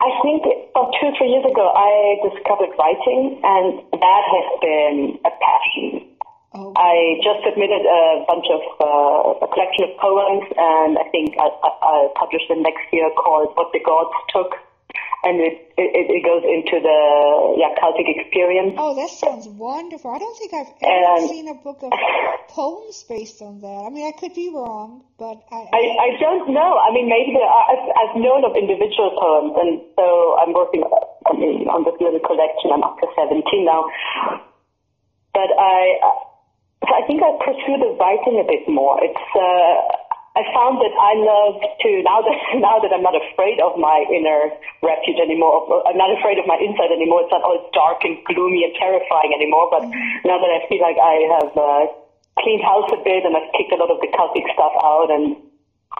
I 0.00 0.08
think 0.24 0.40
about 0.72 0.96
two 0.96 1.12
or 1.12 1.14
three 1.20 1.28
years 1.36 1.44
ago 1.44 1.68
I 1.68 2.16
discovered 2.24 2.72
writing 2.80 3.44
and 3.44 3.84
that 4.00 4.24
has 4.24 4.48
been 4.64 5.20
a 5.20 5.32
passion. 5.36 6.08
Oh, 6.56 6.72
I 6.74 7.20
just 7.20 7.44
submitted 7.44 7.84
a 7.84 8.24
bunch 8.24 8.48
of, 8.48 8.64
uh, 8.80 9.44
a 9.44 9.48
collection 9.52 9.84
of 9.84 9.92
poems 10.00 10.48
and 10.56 10.96
I 10.96 11.04
think 11.12 11.36
I, 11.36 11.46
I, 11.52 11.68
I'll 11.84 12.12
publish 12.16 12.42
them 12.48 12.64
next 12.64 12.88
year 12.90 13.12
called 13.20 13.52
What 13.54 13.68
the 13.76 13.80
Gods 13.84 14.16
Took. 14.32 14.56
And 15.22 15.36
it, 15.36 15.68
it, 15.76 16.08
it 16.08 16.22
goes 16.24 16.40
into 16.48 16.80
the, 16.80 16.98
yeah, 17.60 17.76
cultic 17.76 18.08
experience. 18.08 18.72
Oh, 18.80 18.96
that 18.96 19.12
sounds 19.12 19.44
wonderful. 19.52 20.08
I 20.08 20.16
don't 20.16 20.32
think 20.40 20.54
I've 20.56 20.72
ever 20.80 21.20
And- 21.20 21.28
seen 21.28 21.48
a 21.48 21.54
book 21.60 21.84
of 21.84 21.92
poems 22.48 23.04
based 23.04 23.42
on 23.44 23.60
that. 23.60 23.84
I 23.84 23.90
mean, 23.92 24.08
I 24.08 24.16
could 24.16 24.32
be 24.32 24.48
wrong, 24.48 25.04
but 25.20 25.44
I, 25.52 25.68
I, 25.76 25.82
I 26.08 26.10
don't 26.16 26.48
know. 26.56 26.72
I 26.80 26.88
mean, 26.96 27.04
maybe 27.12 27.36
there 27.36 27.44
are, 27.44 27.66
I've, 27.68 27.84
I've 28.00 28.16
known 28.16 28.48
of 28.48 28.56
individual 28.56 29.12
poems, 29.12 29.52
and 29.60 29.70
so 29.92 30.40
I'm 30.40 30.56
working 30.56 30.88
I 30.88 31.32
mean, 31.36 31.68
on 31.68 31.84
this 31.84 32.00
little 32.00 32.24
collection. 32.24 32.72
I'm 32.72 32.82
up 32.82 32.96
to 33.04 33.06
17 33.12 33.44
now. 33.60 33.92
But 35.36 35.52
I, 35.52 36.00
I 36.80 37.04
think 37.06 37.20
I 37.20 37.36
pursue 37.44 37.76
the 37.76 37.92
writing 38.00 38.40
a 38.40 38.46
bit 38.48 38.64
more. 38.72 38.96
It's, 39.04 39.26
uh, 39.36 40.00
I 40.38 40.46
found 40.54 40.78
that 40.78 40.94
I 40.94 41.12
love 41.18 41.58
to, 41.58 41.90
now 42.06 42.22
that, 42.22 42.38
now 42.64 42.78
that 42.78 42.90
I'm 42.94 43.02
not 43.02 43.18
afraid 43.18 43.58
of 43.58 43.74
my 43.78 44.06
inner 44.06 44.54
refuge 44.82 45.18
anymore, 45.18 45.66
I'm 45.86 45.98
not 45.98 46.14
afraid 46.14 46.38
of 46.38 46.46
my 46.46 46.58
inside 46.60 46.94
anymore. 46.94 47.26
It's 47.26 47.34
not 47.34 47.42
all 47.42 47.58
dark 47.74 48.06
and 48.06 48.14
gloomy 48.30 48.62
and 48.62 48.72
terrifying 48.78 49.34
anymore, 49.34 49.66
but 49.74 49.82
now 50.22 50.38
that 50.38 50.50
I 50.54 50.62
feel 50.70 50.78
like 50.78 50.98
I 51.02 51.14
have, 51.34 51.50
uh, 51.58 51.84
cleaned 52.38 52.62
house 52.62 52.88
a 52.94 53.00
bit 53.02 53.26
and 53.26 53.34
I've 53.36 53.50
kicked 53.58 53.74
a 53.74 53.78
lot 53.78 53.90
of 53.90 53.98
the 54.00 54.08
cultic 54.14 54.46
stuff 54.54 54.72
out 54.80 55.10
and 55.10 55.36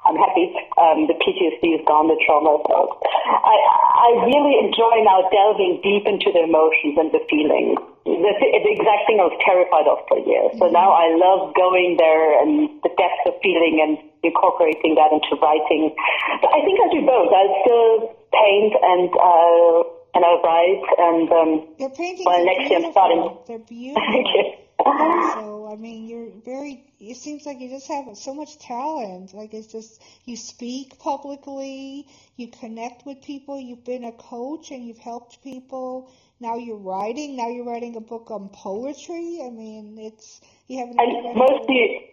I'm 0.07 0.17
happy. 0.17 0.55
Um, 0.79 1.11
the 1.11 1.19
PTSD 1.19 1.83
is 1.83 1.83
gone, 1.85 2.07
the 2.07 2.17
trauma 2.25 2.57
is 2.57 2.65
out. 2.71 3.03
I, 3.03 3.57
I 3.59 4.09
really 4.25 4.57
enjoy 4.63 5.03
now 5.03 5.27
delving 5.29 5.83
deep 5.83 6.07
into 6.07 6.31
the 6.31 6.47
emotions 6.47 6.97
and 6.97 7.11
the 7.11 7.21
feelings. 7.27 7.77
The, 8.07 8.33
the 8.39 8.73
exact 8.73 9.11
thing 9.11 9.21
I 9.21 9.29
was 9.29 9.37
terrified 9.45 9.91
of 9.91 10.01
for 10.09 10.19
years. 10.23 10.57
So 10.57 10.71
now 10.73 10.95
I 10.95 11.13
love 11.19 11.53
going 11.53 11.99
there 11.99 12.41
and 12.41 12.71
the 12.81 12.95
depth 12.97 13.29
of 13.29 13.35
feeling 13.43 13.83
and 13.83 14.10
incorporating 14.23 14.95
that 14.97 15.11
into 15.13 15.37
writing. 15.41 15.95
But 16.41 16.51
I 16.53 16.61
think 16.65 16.77
I 16.81 16.89
do 16.93 17.01
both. 17.07 17.31
I 17.33 17.45
still 17.65 18.17
paint 18.33 18.73
and 18.83 19.11
uh, 19.17 19.83
and 20.15 20.25
I 20.25 20.33
write 20.43 20.85
and 20.99 21.31
um, 21.33 21.51
Your 21.79 21.91
paintings 21.91 22.27
well, 22.27 22.41
are 22.41 22.45
next 22.45 22.71
year 22.71 22.79
I'm 22.79 22.93
beautiful. 22.93 22.93
starting. 22.93 23.39
They're 23.47 23.59
beautiful. 23.59 24.03
Thank 24.13 24.27
you. 24.35 24.45
So 24.81 25.69
I 25.71 25.77
mean, 25.77 26.09
you're 26.09 26.31
very. 26.45 26.85
It 26.99 27.17
seems 27.17 27.45
like 27.45 27.61
you 27.61 27.69
just 27.69 27.89
have 27.89 28.17
so 28.17 28.35
much 28.35 28.59
talent. 28.59 29.35
Like 29.35 29.53
it's 29.53 29.67
just 29.67 30.01
you 30.25 30.37
speak 30.37 30.99
publicly, 30.99 32.07
you 32.37 32.49
connect 32.49 33.05
with 33.07 33.23
people. 33.23 33.61
You've 33.61 33.85
been 33.85 34.05
a 34.05 34.13
coach 34.13 34.71
and 34.71 34.87
you've 34.87 34.99
helped 34.99 35.43
people. 35.43 36.11
Now 36.41 36.57
you're 36.57 36.79
writing. 36.79 37.37
Now 37.37 37.49
you're 37.49 37.67
writing 37.67 37.97
a 37.97 38.01
book 38.01 38.31
on 38.31 38.49
poetry. 38.49 39.41
I 39.45 39.51
mean, 39.51 39.97
it's 39.99 40.41
you 40.67 40.79
have 40.79 40.89
an 40.89 40.97
And 40.99 41.37
mostly, 41.37 42.11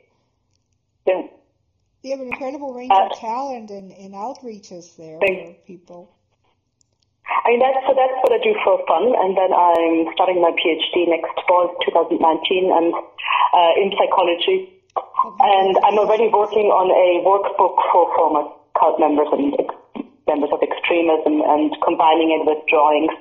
yeah. 1.05 1.21
You 2.03 2.11
have 2.11 2.21
an 2.21 2.27
incredible 2.27 2.73
range 2.73 2.91
Uh, 2.91 3.09
of 3.09 3.19
talent 3.19 3.71
and, 3.71 3.91
and 3.91 4.13
outreaches 4.13 4.95
there 4.95 5.19
for 5.19 5.53
people. 5.65 6.13
I 7.27 7.49
mean, 7.51 7.59
that's, 7.59 7.79
so 7.87 7.93
that's 7.93 8.17
what 8.23 8.31
I 8.31 8.39
do 8.43 8.55
for 8.63 8.79
fun, 8.87 9.11
and 9.11 9.35
then 9.35 9.51
I'm 9.51 10.07
starting 10.15 10.39
my 10.41 10.51
PhD 10.55 11.07
next 11.09 11.35
fall, 11.47 11.75
2019, 11.83 12.71
and 12.71 12.93
uh, 12.93 13.81
in 13.81 13.91
psychology. 13.97 14.73
And 15.39 15.77
I'm 15.83 15.99
already 15.99 16.27
working 16.31 16.71
on 16.71 16.87
a 16.91 17.07
workbook 17.27 17.75
for 17.91 18.07
former 18.15 18.47
cult 18.79 18.99
members 18.99 19.27
and 19.31 19.53
ex- 19.59 20.07
members 20.27 20.49
of 20.51 20.59
extremism, 20.63 21.41
and 21.43 21.75
combining 21.83 22.31
it 22.31 22.43
with 22.47 22.63
drawings. 22.67 23.11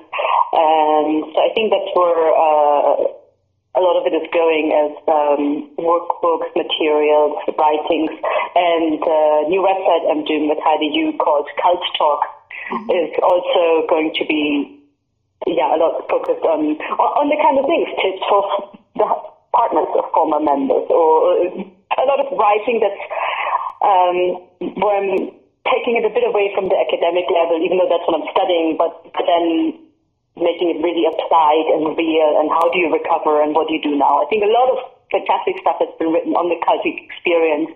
And 0.53 1.27
so 1.33 1.37
I 1.43 1.49
think 1.53 1.71
that's 1.71 1.91
where 1.95 2.31
uh, 2.31 3.11
a 3.77 3.81
lot 3.81 4.01
of 4.01 4.09
it 4.09 4.15
is 4.17 4.25
going 4.33 4.73
as 4.73 4.91
um, 5.05 5.69
workbooks, 5.77 6.49
materials, 6.57 7.37
writings, 7.53 8.09
and 8.57 8.97
uh, 9.05 9.45
new 9.45 9.61
website 9.61 10.03
I'm 10.09 10.25
doing 10.25 10.49
with 10.49 10.57
Heidi 10.65 10.89
Yu 10.89 11.13
called 11.21 11.45
Cult 11.61 11.85
Talk 11.93 12.21
is 12.89 13.13
also 13.21 13.85
going 13.87 14.11
to 14.17 14.25
be 14.25 14.81
yeah 15.45 15.71
a 15.71 15.77
lot 15.77 16.03
focused 16.09 16.43
on 16.43 16.75
on 16.99 17.09
on 17.21 17.25
the 17.29 17.39
kind 17.39 17.55
of 17.55 17.63
things 17.69 17.87
tips 18.01 18.19
for 18.27 18.43
the 18.97 19.07
partners 19.55 19.87
of 19.95 20.03
former 20.11 20.41
members 20.41 20.83
or 20.91 21.47
a 21.47 22.03
lot 22.03 22.19
of 22.19 22.27
writing 22.35 22.81
that's 22.83 23.03
um, 23.81 24.41
where 24.81 24.97
I'm 24.99 25.31
taking 25.69 25.99
it 25.99 26.05
a 26.07 26.11
bit 26.11 26.25
away 26.25 26.51
from 26.55 26.69
the 26.71 26.77
academic 26.79 27.27
level, 27.29 27.59
even 27.61 27.77
though 27.77 27.89
that's 27.91 28.05
what 28.07 28.19
I'm 28.19 28.29
studying, 28.31 28.75
but, 28.79 29.03
but 29.11 29.25
then 29.27 29.75
making 30.37 30.73
it 30.73 30.79
really 30.81 31.05
applied 31.09 31.65
and 31.75 31.97
real 31.97 32.29
and 32.39 32.49
how 32.49 32.69
do 32.71 32.77
you 32.79 32.89
recover 32.93 33.41
and 33.41 33.53
what 33.53 33.67
do 33.67 33.73
you 33.75 33.81
do 33.81 33.95
now. 33.97 34.21
I 34.21 34.25
think 34.29 34.43
a 34.45 34.51
lot 34.51 34.71
of 34.73 34.77
fantastic 35.11 35.57
stuff 35.61 35.77
has 35.79 35.91
been 35.97 36.11
written 36.13 36.35
on 36.35 36.49
the 36.51 36.59
cultic 36.63 36.97
experience 36.99 37.71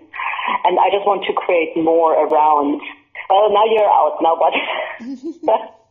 and 0.64 0.78
I 0.78 0.90
just 0.90 1.06
want 1.06 1.24
to 1.26 1.32
create 1.32 1.72
more 1.76 2.12
around 2.12 2.80
well 3.30 3.48
now 3.48 3.64
you're 3.64 3.88
out 3.88 4.20
now 4.20 4.36
but 4.36 4.52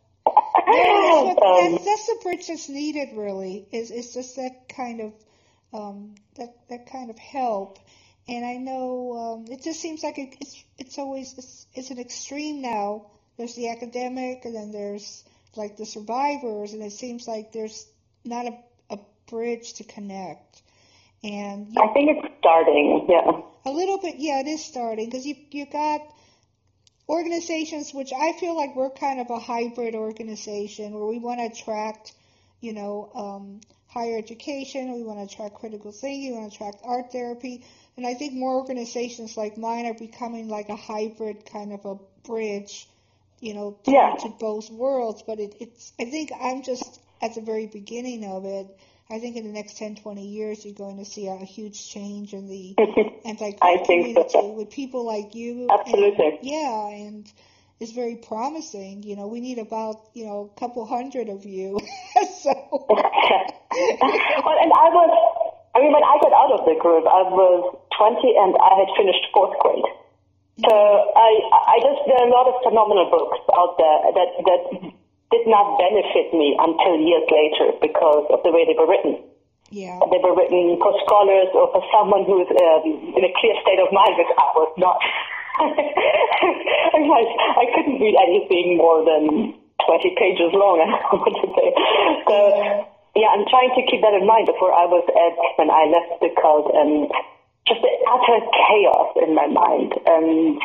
Yeah, 0.66 1.34
that's, 1.34 1.44
um, 1.44 1.72
that's, 1.72 1.84
that's 1.84 2.06
the 2.06 2.18
bridge 2.22 2.46
that's 2.46 2.68
needed, 2.68 3.10
really. 3.14 3.66
Is 3.72 3.90
is 3.90 4.14
just 4.14 4.36
that 4.36 4.68
kind 4.68 5.00
of 5.00 5.12
um, 5.72 6.14
that 6.36 6.54
that 6.68 6.86
kind 6.86 7.10
of 7.10 7.18
help. 7.18 7.78
And 8.28 8.44
I 8.44 8.56
know 8.56 9.16
um, 9.18 9.52
it 9.52 9.62
just 9.62 9.80
seems 9.80 10.02
like 10.02 10.18
it, 10.18 10.36
it's 10.40 10.64
it's 10.78 10.98
always 10.98 11.34
it's, 11.36 11.66
it's 11.74 11.90
an 11.90 11.98
extreme 11.98 12.62
now. 12.62 13.10
There's 13.36 13.54
the 13.54 13.70
academic, 13.70 14.44
and 14.44 14.54
then 14.54 14.72
there's 14.72 15.24
like 15.56 15.76
the 15.76 15.86
survivors, 15.86 16.72
and 16.72 16.82
it 16.82 16.92
seems 16.92 17.28
like 17.28 17.52
there's 17.52 17.86
not 18.24 18.46
a, 18.46 18.58
a 18.90 18.98
bridge 19.28 19.74
to 19.74 19.84
connect. 19.84 20.62
And 21.22 21.68
you, 21.72 21.80
I 21.80 21.92
think 21.92 22.10
it's 22.10 22.34
starting, 22.38 23.06
yeah. 23.08 23.30
a 23.64 23.70
little 23.70 23.98
bit, 23.98 24.16
yeah, 24.18 24.40
it 24.40 24.46
is 24.46 24.64
starting 24.64 25.06
because 25.06 25.24
you 25.26 25.36
you 25.50 25.66
got 25.66 26.00
organizations 27.08 27.92
which 27.92 28.12
I 28.12 28.32
feel 28.38 28.56
like 28.56 28.74
we're 28.74 28.90
kind 28.90 29.20
of 29.20 29.30
a 29.30 29.38
hybrid 29.38 29.94
organization 29.94 30.94
where 30.94 31.06
we 31.06 31.18
want 31.18 31.40
to 31.40 31.46
attract, 31.46 32.12
you 32.60 32.72
know, 32.72 33.10
um, 33.14 33.60
higher 33.86 34.16
education, 34.16 34.94
we 34.94 35.02
want 35.02 35.18
to 35.18 35.32
attract 35.32 35.56
critical 35.56 35.92
thinking, 35.92 36.32
we 36.32 36.38
want 36.38 36.50
to 36.50 36.56
attract 36.56 36.82
art 36.84 37.12
therapy, 37.12 37.64
and 37.96 38.06
I 38.06 38.14
think 38.14 38.32
more 38.32 38.54
organizations 38.54 39.36
like 39.36 39.58
mine 39.58 39.86
are 39.86 39.94
becoming 39.94 40.48
like 40.48 40.70
a 40.70 40.76
hybrid 40.76 41.44
kind 41.44 41.72
of 41.72 41.84
a 41.84 41.96
bridge, 42.26 42.88
you 43.42 43.54
know, 43.54 43.76
to, 43.84 43.90
Yeah. 43.90 44.14
to 44.20 44.28
both 44.30 44.70
worlds. 44.70 45.22
But 45.26 45.40
it, 45.40 45.54
it's 45.60 45.92
I 46.00 46.04
think 46.06 46.30
I'm 46.40 46.62
just 46.62 47.00
at 47.20 47.34
the 47.34 47.42
very 47.42 47.66
beginning 47.66 48.24
of 48.24 48.44
it. 48.46 48.66
I 49.10 49.18
think 49.18 49.36
in 49.36 49.44
the 49.44 49.52
next 49.52 49.76
10, 49.76 49.96
20 49.96 50.26
years, 50.26 50.64
you're 50.64 50.74
going 50.74 50.96
to 50.96 51.04
see 51.04 51.26
a, 51.26 51.36
huge 51.36 51.90
change 51.90 52.32
in 52.32 52.46
the 52.48 52.74
anti 53.26 53.52
I 53.60 53.76
think 53.84 54.16
so. 54.16 54.24
community 54.24 54.56
with 54.56 54.70
people 54.70 55.04
like 55.04 55.34
you. 55.34 55.68
Absolutely. 55.70 56.26
And, 56.26 56.38
yeah, 56.40 56.88
and 56.88 57.32
it's 57.78 57.92
very 57.92 58.16
promising. 58.16 59.02
You 59.02 59.16
know, 59.16 59.26
we 59.26 59.40
need 59.40 59.58
about, 59.58 60.00
you 60.14 60.24
know, 60.24 60.50
a 60.56 60.60
couple 60.60 60.86
hundred 60.86 61.28
of 61.28 61.44
you. 61.44 61.78
so, 62.42 62.52
well, 62.88 64.56
and 64.62 64.72
I 64.72 64.88
was, 64.96 65.10
I 65.74 65.80
mean, 65.80 65.92
when 65.92 66.04
I 66.04 66.16
got 66.22 66.32
out 66.32 66.52
of 66.60 66.64
the 66.64 66.78
group, 66.80 67.04
I 67.04 67.22
was 67.28 67.76
20 67.98 68.16
and 68.38 68.56
I 68.56 68.72
had 68.80 68.88
finished 68.96 69.26
fourth 69.34 69.58
grade. 69.60 69.84
So 70.60 70.68
I, 70.68 71.30
I 71.48 71.76
just, 71.80 72.04
there 72.04 72.20
are 72.20 72.28
a 72.28 72.34
lot 72.34 72.44
of 72.44 72.60
phenomenal 72.60 73.08
books 73.08 73.40
out 73.56 73.80
there 73.80 73.98
that, 74.12 74.30
that 74.44 74.62
did 75.32 75.44
not 75.48 75.80
benefit 75.80 76.28
me 76.36 76.52
until 76.60 77.00
years 77.00 77.24
later 77.32 77.72
because 77.80 78.28
of 78.28 78.44
the 78.44 78.52
way 78.52 78.68
they 78.68 78.76
were 78.76 78.84
written. 78.84 79.16
yeah. 79.72 79.96
They 80.12 80.20
were 80.20 80.36
written 80.36 80.76
for 80.76 80.92
scholars 81.08 81.48
or 81.56 81.72
for 81.72 81.80
someone 81.88 82.28
who's 82.28 82.52
um, 82.52 82.84
in 83.16 83.22
a 83.24 83.32
clear 83.40 83.56
state 83.64 83.80
of 83.80 83.88
mind, 83.96 84.12
which 84.20 84.28
I 84.36 84.48
was 84.52 84.72
not. 84.76 85.00
I, 85.62 87.00
I, 87.00 87.22
I 87.56 87.64
couldn't 87.72 87.96
read 87.96 88.16
anything 88.20 88.76
more 88.76 89.00
than 89.08 89.56
20 89.88 90.20
pages 90.20 90.52
long, 90.52 90.84
I 90.84 91.16
want 91.16 91.36
to 91.40 91.48
say. 91.48 91.68
So, 92.28 92.36
yeah, 93.16 93.32
I'm 93.32 93.48
trying 93.48 93.72
to 93.72 93.82
keep 93.88 94.04
that 94.04 94.12
in 94.12 94.28
mind 94.28 94.52
before 94.52 94.72
I 94.72 94.84
was 94.84 95.04
at, 95.08 95.34
when 95.56 95.72
I 95.72 95.88
left 95.88 96.20
the 96.20 96.28
cult, 96.36 96.72
and 96.76 97.08
just 97.66 97.80
the 97.80 97.92
utter 98.10 98.38
chaos 98.50 99.10
in 99.22 99.34
my 99.34 99.46
mind. 99.46 99.92
And, 100.06 100.58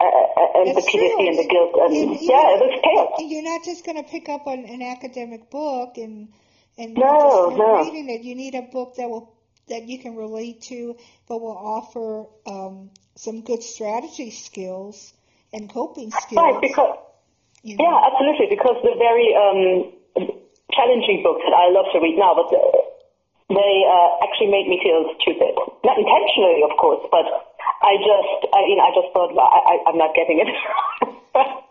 uh, 0.00 0.58
and 0.58 0.74
the 0.74 0.82
It's 0.82 0.90
true. 0.90 1.00
PTSD 1.00 1.28
and 1.28 1.38
the 1.38 1.48
guilt. 1.48 1.74
And, 1.78 1.94
yeah, 2.20 2.36
know, 2.36 2.54
it 2.54 2.60
was 2.60 2.80
chaos. 2.82 3.30
you're 3.30 3.42
not 3.42 3.64
just 3.64 3.84
going 3.84 4.02
to 4.02 4.08
pick 4.08 4.28
up 4.28 4.46
on 4.46 4.64
an 4.64 4.82
academic 4.82 5.50
book 5.50 5.96
and 5.96 6.28
and 6.78 6.94
No, 6.94 7.52
no. 7.54 7.82
reading 7.84 8.08
it. 8.08 8.22
You 8.22 8.34
need 8.34 8.54
a 8.54 8.62
book 8.62 8.96
that 8.96 9.08
will 9.08 9.34
that 9.68 9.86
you 9.88 9.98
can 9.98 10.16
relate 10.16 10.62
to, 10.62 10.96
but 11.28 11.40
will 11.40 11.56
offer 11.56 12.26
um, 12.46 12.90
some 13.14 13.42
good 13.42 13.62
strategy 13.62 14.30
skills 14.30 15.12
and 15.52 15.70
coping 15.70 16.10
skills. 16.10 16.36
Right, 16.36 16.60
because 16.60 16.98
you 17.62 17.76
know? 17.76 17.84
Yeah, 17.84 18.08
absolutely. 18.10 18.48
Because 18.50 18.76
the 18.82 18.96
very 18.98 19.30
um, 19.36 19.92
challenging 20.72 21.22
books 21.22 21.42
that 21.44 21.54
I 21.54 21.70
love 21.70 21.86
to 21.92 22.00
read 22.00 22.16
now, 22.18 22.34
but 22.34 22.48
uh, 22.50 22.89
they 23.50 23.74
uh, 23.82 24.08
actually 24.22 24.50
made 24.54 24.70
me 24.70 24.78
feel 24.78 25.10
stupid. 25.18 25.54
Not 25.82 25.98
intentionally, 25.98 26.62
of 26.62 26.72
course, 26.78 27.02
but 27.10 27.26
I 27.82 27.98
just, 27.98 28.46
I 28.54 28.60
mean, 28.62 28.78
I 28.78 28.90
just 28.94 29.10
thought, 29.12 29.34
well, 29.34 29.50
I, 29.50 29.74
I, 29.74 29.74
I'm 29.90 29.98
not 29.98 30.14
getting 30.14 30.38
it. 30.38 30.50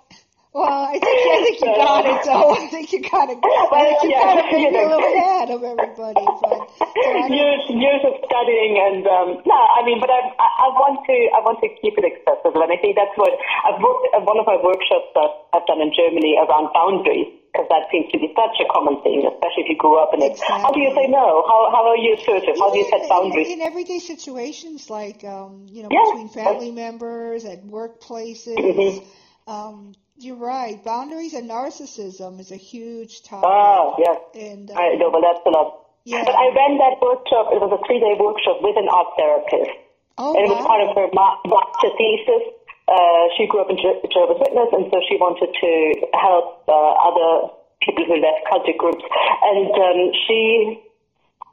Well, 0.49 0.65
I 0.65 0.97
think 0.97 1.05
I 1.05 1.37
think 1.45 1.61
you 1.61 1.71
got 1.77 2.03
it, 2.09 2.19
though. 2.25 2.49
I 2.57 2.65
think 2.73 2.89
you 2.89 3.01
got 3.05 3.29
it. 3.29 3.37
I 3.45 3.79
think 3.85 4.01
you 4.01 4.09
yeah, 4.09 4.25
kind 4.25 4.41
of 4.41 4.49
you 4.49 4.71
know. 4.73 4.81
a 4.81 4.97
little 4.97 5.13
ahead 5.13 5.49
of 5.53 5.61
everybody. 5.61 6.25
But 6.25 6.73
so 6.81 7.09
years, 7.29 7.61
years 7.69 8.01
of 8.01 8.17
studying, 8.25 8.81
and 8.81 9.05
um, 9.05 9.29
no, 9.45 9.59
I 9.77 9.85
mean, 9.85 10.01
but 10.01 10.09
I, 10.09 10.25
I, 10.41 10.47
I 10.65 10.67
want 10.73 11.05
to, 11.05 11.15
I 11.37 11.39
want 11.45 11.61
to 11.61 11.69
keep 11.79 12.01
it 12.01 12.03
accessible, 12.03 12.65
and 12.65 12.73
I 12.73 12.81
think 12.81 12.97
that's 12.97 13.13
what 13.13 13.29
I've 13.61 13.77
worked 13.77 14.09
one 14.25 14.41
of 14.41 14.49
my 14.49 14.57
workshops 14.57 15.13
that 15.13 15.31
I've 15.53 15.69
done 15.69 15.85
in 15.85 15.93
Germany 15.93 16.41
around 16.41 16.73
boundaries, 16.73 17.29
because 17.51 17.67
that 17.69 17.89
seems 17.91 18.11
to 18.11 18.19
be 18.19 18.29
such 18.35 18.57
a 18.61 18.67
common 18.71 19.01
thing, 19.01 19.25
especially 19.25 19.63
if 19.65 19.69
you 19.69 19.77
grew 19.77 19.97
up 19.97 20.13
in 20.13 20.21
it. 20.21 20.39
How 20.47 20.71
do 20.71 20.79
you 20.79 20.93
say 20.93 21.07
no? 21.07 21.43
How, 21.47 21.69
how 21.71 21.87
are 21.89 21.97
you 21.97 22.13
assertive? 22.13 22.55
How 22.57 22.71
do 22.71 22.77
you 22.77 22.87
set 22.89 23.09
boundaries? 23.09 23.47
In, 23.47 23.59
in 23.59 23.61
everyday 23.61 23.99
situations, 23.99 24.89
like 24.89 25.23
um, 25.23 25.65
you 25.69 25.83
know, 25.83 25.89
Yeah. 25.91 26.05
between 26.11 26.29
family 26.29 26.71
members, 26.71 27.45
at 27.45 27.65
workplaces. 27.65 28.55
Mhm. 28.57 29.03
Um, 29.47 29.95
you're 30.17 30.35
right. 30.35 30.83
Boundaries 30.83 31.33
and 31.33 31.49
narcissism 31.49 32.39
is 32.39 32.51
a 32.51 32.57
huge 32.57 33.23
topic. 33.23 33.49
Oh, 33.49 33.95
yes. 33.97 34.19
And 34.35 34.69
um, 34.69 34.77
I 34.77 34.93
know, 34.95 35.09
but 35.09 35.21
that's 35.21 35.41
a 35.45 35.49
lot. 35.49 35.87
Yeah. 36.05 36.23
But 36.23 36.35
I 36.35 36.53
ran 36.53 36.77
that 36.77 37.01
workshop. 37.01 37.49
It 37.51 37.59
was 37.59 37.71
a 37.73 37.81
three-day 37.87 38.13
workshop 38.19 38.61
with 38.61 38.77
an 38.77 38.87
art 38.89 39.07
therapist, 39.17 39.71
oh 40.17 40.35
and 40.35 40.45
it 40.45 40.49
was 40.49 40.59
wow. 40.61 40.67
part 40.67 40.81
of 40.85 40.95
her 40.95 41.07
ma- 41.13 41.39
master 41.45 41.89
thesis. 41.97 42.43
Uh, 42.89 43.29
she 43.37 43.45
grew 43.45 43.61
up 43.61 43.69
in 43.69 43.77
Jehovah's 43.77 44.41
Witness, 44.41 44.69
and 44.73 44.89
so 44.89 44.97
she 45.05 45.15
wanted 45.21 45.53
to 45.53 45.71
help 46.17 46.65
uh, 46.65 46.73
other 47.05 47.53
people 47.85 48.03
who 48.09 48.17
left 48.17 48.41
cultic 48.49 48.81
groups. 48.81 49.05
And 49.05 49.69
um, 49.69 49.99
she 50.25 50.81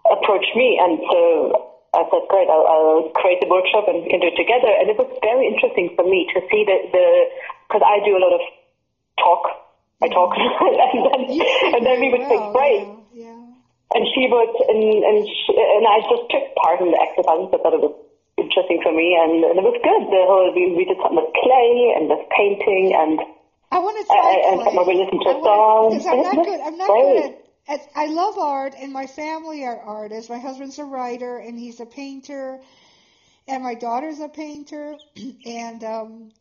approached 0.09 0.57
me, 0.57 0.80
and 0.80 0.97
so 1.05 1.20
I 1.97 2.05
said, 2.12 2.24
great, 2.28 2.49
I'll, 2.49 2.66
I'll 2.68 3.09
create 3.16 3.41
the 3.41 3.49
workshop 3.49 3.89
and 3.89 4.05
we 4.05 4.09
can 4.12 4.20
do 4.20 4.28
it 4.28 4.37
together. 4.37 4.68
And 4.68 4.93
it 4.93 5.01
was 5.01 5.09
very 5.24 5.49
interesting 5.49 5.97
for 5.97 6.05
me 6.05 6.28
to 6.34 6.39
see 6.53 6.64
the, 6.64 6.76
the 6.93 7.07
because 7.68 7.80
I 7.80 8.05
do 8.05 8.16
a 8.16 8.20
lot 8.20 8.37
of 8.37 8.43
talk. 9.16 9.45
I 10.05 10.09
talk, 10.12 10.32
and 10.37 11.03
then, 11.09 11.20
and 11.72 11.82
then 11.84 11.97
we 12.05 12.12
would 12.12 12.28
take 12.28 12.45
breaks. 12.53 12.84
Yeah, 13.16 13.32
yeah. 13.32 13.97
And 13.97 14.05
she 14.12 14.28
would, 14.28 14.53
and 14.68 14.82
and 15.05 15.18
she, 15.24 15.57
and 15.57 15.89
I 15.89 16.05
just 16.05 16.28
took 16.28 16.45
part 16.61 16.84
in 16.84 16.93
the 16.93 17.01
exercises. 17.01 17.49
I 17.49 17.57
thought 17.64 17.72
it 17.72 17.80
was 17.80 17.97
interesting 18.39 18.80
for 18.82 18.93
me, 18.93 19.16
and, 19.16 19.45
and 19.45 19.57
it 19.59 19.64
was 19.64 19.78
good. 19.80 20.03
The 20.12 20.22
whole 20.28 20.53
we, 20.55 20.76
we 20.76 20.84
did 20.84 20.97
something 21.01 21.16
with 21.16 21.32
clay 21.41 21.97
and 21.97 22.09
with 22.09 22.24
painting, 22.37 22.93
and 22.93 23.16
I 23.72 23.78
want 23.80 23.97
to 23.97 24.05
try 24.07 24.20
uh, 24.20 24.49
and 24.53 24.61
clay. 24.61 24.84
we 24.87 24.95
listened 25.01 25.22
to 25.24 25.30
a 25.32 25.39
song. 25.41 25.93
I'm 25.93 26.20
It 26.20 26.22
not 26.22 26.45
good. 26.45 26.61
I'm 26.61 26.76
not 26.76 26.91
great. 26.93 27.16
good 27.16 27.34
at, 27.68 27.80
at. 27.80 27.89
I 27.97 28.07
love 28.07 28.39
art, 28.39 28.74
and 28.78 28.93
my 28.93 29.07
family 29.07 29.64
are 29.64 29.80
artists. 29.80 30.28
My 30.30 30.39
husband's 30.39 30.78
a 30.78 30.84
writer, 30.84 31.39
and 31.39 31.59
he's 31.59 31.80
a 31.80 31.87
painter, 31.87 32.61
and 33.49 33.62
my 33.62 33.74
daughter's 33.74 34.20
a 34.20 34.28
painter, 34.28 34.97
and 35.47 35.82
um, 35.82 36.32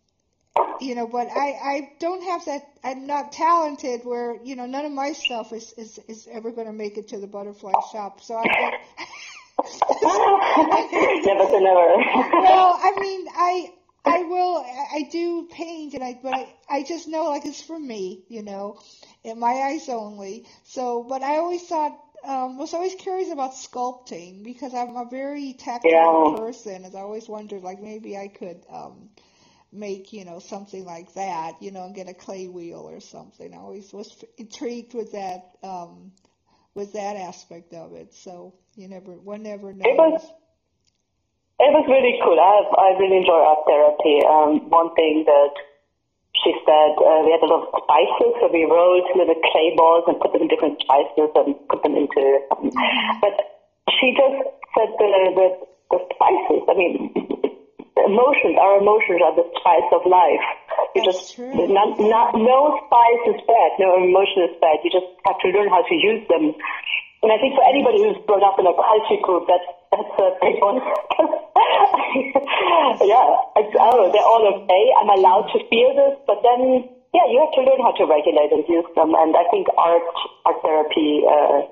you 0.81 0.95
know, 0.95 1.07
but 1.07 1.29
I 1.31 1.47
I 1.63 1.89
don't 1.99 2.23
have 2.23 2.43
that. 2.45 2.67
I'm 2.83 3.07
not 3.07 3.31
talented. 3.31 4.01
Where 4.03 4.35
you 4.43 4.55
know, 4.55 4.65
none 4.65 4.85
of 4.85 4.91
my 4.91 5.13
stuff 5.13 5.53
is 5.53 5.73
is 5.77 5.99
is 6.09 6.27
ever 6.29 6.51
going 6.51 6.67
to 6.67 6.73
make 6.73 6.97
it 6.97 7.07
to 7.09 7.19
the 7.19 7.27
butterfly 7.27 7.71
shop. 7.91 8.19
So 8.21 8.35
I. 8.35 8.71
never 11.25 11.45
say 11.49 11.59
never. 11.59 11.87
well, 12.37 12.79
I 12.81 12.97
mean, 12.99 13.27
I 13.35 13.73
I 14.05 14.23
will 14.23 14.57
I 14.57 15.03
do 15.11 15.47
paint 15.51 15.93
and 15.93 16.03
I 16.03 16.19
but 16.21 16.33
I, 16.33 16.53
I 16.69 16.83
just 16.83 17.07
know 17.07 17.25
like 17.25 17.45
it's 17.45 17.61
for 17.61 17.77
me, 17.79 18.23
you 18.29 18.43
know, 18.43 18.79
in 19.23 19.39
my 19.39 19.51
eyes 19.53 19.89
only. 19.89 20.45
So, 20.63 21.03
but 21.03 21.23
I 21.23 21.37
always 21.37 21.63
thought 21.63 21.97
um 22.23 22.57
was 22.57 22.73
always 22.73 22.95
curious 22.95 23.31
about 23.31 23.51
sculpting 23.53 24.43
because 24.43 24.73
I'm 24.73 24.95
a 24.95 25.05
very 25.09 25.53
tactile 25.53 25.91
Yeah. 25.91 26.35
person. 26.37 26.85
As 26.85 26.95
I 26.95 27.01
always 27.01 27.27
wondered, 27.27 27.63
like 27.63 27.81
maybe 27.81 28.17
I 28.17 28.27
could 28.27 28.63
um 28.69 29.09
make 29.71 30.13
you 30.13 30.25
know 30.25 30.39
something 30.39 30.85
like 30.85 31.13
that, 31.13 31.61
you 31.61 31.71
know, 31.71 31.83
and 31.85 31.95
get 31.95 32.09
a 32.09 32.13
clay 32.13 32.47
wheel 32.47 32.87
or 32.89 32.99
something. 32.99 33.53
I 33.53 33.57
always 33.57 33.91
was 33.93 34.23
intrigued 34.37 34.93
with 34.93 35.11
that 35.13 35.57
um 35.63 36.11
with 36.75 36.93
that 36.93 37.15
aspect 37.15 37.73
of 37.73 37.93
it. 37.93 38.13
So 38.13 38.53
you 38.75 38.87
never 38.87 39.13
one 39.17 39.43
never 39.43 39.73
knows. 39.73 39.87
It 39.87 39.97
was 39.97 40.21
it 41.57 41.71
was 41.71 41.85
really 41.87 42.19
cool. 42.21 42.37
I 42.37 42.67
I 42.77 42.99
really 42.99 43.17
enjoy 43.23 43.39
art 43.39 43.63
therapy. 43.65 44.15
Um, 44.27 44.69
one 44.69 44.93
thing 44.93 45.23
that 45.25 45.53
she 46.43 46.51
said 46.67 46.91
uh, 46.99 47.23
we 47.23 47.31
had 47.31 47.41
a 47.41 47.49
lot 47.49 47.63
of 47.63 47.71
spices, 47.87 48.31
so 48.43 48.51
we 48.51 48.67
rolled 48.67 49.07
little 49.15 49.39
clay 49.49 49.71
balls 49.73 50.03
and 50.05 50.19
put 50.19 50.35
them 50.35 50.43
in 50.43 50.51
different 50.51 50.77
spices 50.83 51.31
and 51.33 51.55
put 51.71 51.81
them 51.81 51.95
into. 51.95 52.23
Um, 52.51 52.69
but 53.23 53.35
she 53.95 54.11
just 54.13 54.37
said 54.75 54.91
the 54.99 55.07
the, 55.33 55.47
the 55.95 55.99
spices. 56.11 56.61
I 56.67 56.75
mean, 56.75 57.24
emotions. 58.03 58.59
Our 58.59 58.83
emotions 58.83 59.21
are 59.23 59.35
the 59.35 59.47
spice 59.55 59.89
of 59.95 60.03
life. 60.03 60.43
You 60.95 61.03
That's 61.03 61.31
just 61.31 61.35
true. 61.39 61.51
not 61.71 61.95
not 61.99 62.35
no 62.35 62.75
spice 62.87 63.23
is 63.31 63.39
bad. 63.47 63.79
No 63.79 63.95
emotion 63.95 64.43
is 64.51 64.55
bad. 64.59 64.83
You 64.83 64.91
just 64.91 65.07
have 65.23 65.39
to 65.39 65.47
learn 65.55 65.71
how 65.71 65.83
to 65.87 65.95
use 65.95 66.27
them. 66.27 66.51
And 67.23 67.31
I 67.31 67.39
think 67.39 67.55
for 67.55 67.63
anybody 67.63 68.03
who's 68.03 68.19
grown 68.27 68.43
up 68.43 68.59
in 68.59 68.67
a 68.67 68.75
culture 68.75 69.19
group, 69.23 69.47
that's 69.47 69.65
that's 69.95 70.13
a 70.19 70.29
big 70.43 70.59
one. 70.59 70.77
yeah, 73.01 73.63
it's, 73.63 73.75
oh, 73.79 74.11
they're 74.11 74.27
all 74.27 74.43
okay. 74.43 74.83
I'm 74.99 75.09
allowed 75.09 75.47
to 75.55 75.59
feel 75.71 75.95
this, 75.95 76.19
but 76.27 76.43
then 76.43 76.91
yeah, 77.15 77.31
you 77.31 77.39
have 77.39 77.55
to 77.55 77.63
learn 77.63 77.79
how 77.79 77.95
to 77.95 78.05
regulate 78.05 78.51
and 78.51 78.67
use 78.67 78.85
them. 78.95 79.15
And 79.15 79.35
I 79.35 79.47
think 79.49 79.67
art 79.77 80.03
art 80.45 80.59
therapy 80.61 81.23
uh, 81.23 81.63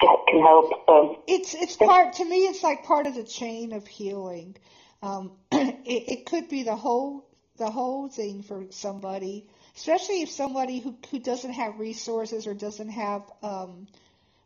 can 0.00 0.16
can 0.28 0.40
help. 0.40 0.70
So 0.86 1.18
It's 1.26 1.54
it's 1.54 1.76
part 1.76 2.14
to 2.14 2.24
me. 2.24 2.46
It's 2.46 2.62
like 2.62 2.84
part 2.84 3.06
of 3.06 3.14
the 3.14 3.24
chain 3.24 3.72
of 3.72 3.86
healing. 3.86 4.56
Um, 5.02 5.32
it, 5.52 5.78
it 5.86 6.26
could 6.26 6.48
be 6.48 6.62
the 6.62 6.76
whole 6.76 7.24
the 7.56 7.70
whole 7.70 8.08
thing 8.08 8.42
for 8.42 8.66
somebody, 8.70 9.46
especially 9.76 10.22
if 10.22 10.30
somebody 10.30 10.78
who 10.80 10.96
who 11.10 11.18
doesn't 11.18 11.52
have 11.52 11.78
resources 11.78 12.46
or 12.46 12.54
doesn't 12.54 12.90
have 12.90 13.22
um, 13.42 13.86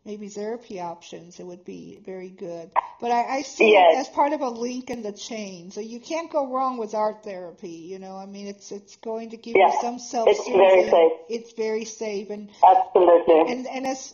maybe 0.05 0.29
therapy 0.29 0.79
options. 0.79 1.39
It 1.39 1.45
would 1.45 1.63
be 1.65 1.99
very 2.05 2.29
good. 2.29 2.71
But 2.99 3.11
I, 3.11 3.37
I 3.37 3.41
see 3.41 3.71
it 3.71 3.97
as 3.97 4.07
part 4.09 4.33
of 4.33 4.41
a 4.41 4.49
link 4.49 4.89
in 4.89 5.01
the 5.01 5.11
chain. 5.11 5.71
So 5.71 5.81
you 5.81 5.99
can't 5.99 6.31
go 6.31 6.51
wrong 6.51 6.77
with 6.77 6.93
art 6.93 7.23
therapy. 7.23 7.69
You 7.91 7.99
know, 7.99 8.15
I 8.17 8.25
mean, 8.25 8.47
it's 8.47 8.71
it's 8.71 8.95
going 8.97 9.31
to 9.31 9.37
give 9.37 9.55
Yeah, 9.55 9.67
you 9.67 9.77
some 9.81 9.99
self 9.99 10.27
it's 10.29 10.47
very 10.47 10.89
safe. 10.89 11.11
It's 11.29 11.53
very 11.53 11.85
safe 11.85 12.29
and 12.29 12.49
absolutely. 12.63 13.51
and 13.51 13.67
and 13.67 13.87
as 13.87 14.13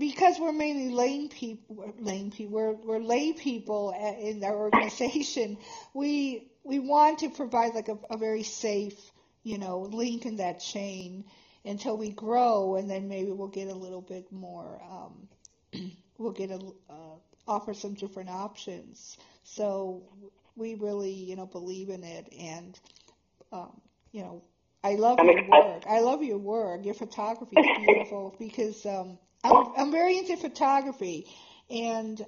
because 0.00 0.40
we're 0.40 0.50
mainly 0.50 0.88
lame 0.88 1.28
people, 1.28 1.94
lame 1.98 2.30
people, 2.30 2.54
we're 2.54 2.72
we're 2.72 2.98
lay 2.98 3.34
people 3.34 3.92
in 4.18 4.42
our 4.42 4.56
organization. 4.56 5.58
We 5.94 6.48
we 6.64 6.78
want 6.78 7.18
to 7.20 7.30
provide 7.30 7.74
like 7.74 7.88
a, 7.88 7.98
a 8.10 8.16
very 8.16 8.42
safe, 8.42 8.98
you 9.42 9.58
know, 9.58 9.80
link 9.80 10.24
in 10.24 10.36
that 10.36 10.60
chain 10.60 11.24
until 11.64 11.96
we 11.96 12.10
grow, 12.10 12.76
and 12.76 12.88
then 12.90 13.08
maybe 13.08 13.30
we'll 13.30 13.48
get 13.48 13.68
a 13.68 13.74
little 13.74 14.00
bit 14.00 14.32
more. 14.32 14.80
Um, 14.90 15.28
we'll 16.18 16.32
get 16.32 16.50
a 16.50 16.60
uh, 16.88 17.16
offer 17.46 17.74
some 17.74 17.94
different 17.94 18.30
options. 18.30 19.18
So 19.44 20.02
we 20.56 20.76
really, 20.76 21.12
you 21.12 21.36
know, 21.36 21.46
believe 21.46 21.90
in 21.90 22.04
it, 22.04 22.32
and 22.38 22.80
um, 23.52 23.80
you 24.12 24.22
know, 24.22 24.42
I 24.82 24.94
love 24.94 25.18
your 25.22 25.46
work. 25.48 25.82
I 25.86 26.00
love 26.00 26.22
your 26.22 26.38
work. 26.38 26.86
Your 26.86 26.94
photography 26.94 27.56
is 27.60 27.84
beautiful 27.84 28.34
because 28.38 28.86
um, 28.86 29.18
I'm 29.44 29.90
very 29.90 30.18
into 30.18 30.36
photography, 30.36 31.26
and 31.70 32.24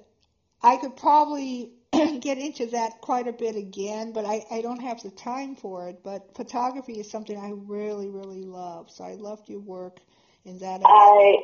I 0.61 0.77
could 0.77 0.95
probably 0.95 1.73
get 1.91 2.37
into 2.37 2.67
that 2.67 3.01
quite 3.01 3.27
a 3.27 3.33
bit 3.33 3.55
again, 3.55 4.13
but 4.13 4.25
I, 4.25 4.43
I 4.49 4.61
don't 4.61 4.81
have 4.81 5.03
the 5.03 5.11
time 5.11 5.55
for 5.55 5.89
it. 5.89 5.99
But 6.03 6.35
photography 6.35 6.93
is 6.93 7.09
something 7.09 7.37
I 7.37 7.51
really, 7.53 8.09
really 8.09 8.43
love. 8.43 8.89
So 8.89 9.03
I 9.03 9.13
loved 9.13 9.49
your 9.49 9.59
work 9.59 9.99
in 10.45 10.57
that 10.59 10.81
I. 10.85 11.37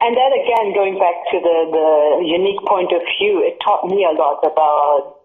And 0.00 0.16
then 0.16 0.30
again, 0.30 0.74
going 0.74 0.94
back 0.94 1.26
to 1.32 1.40
the, 1.42 1.58
the 1.74 2.24
unique 2.24 2.60
point 2.68 2.92
of 2.92 3.02
view, 3.18 3.42
it 3.42 3.58
taught 3.64 3.84
me 3.84 4.06
a 4.06 4.14
lot 4.14 4.38
about, 4.46 5.17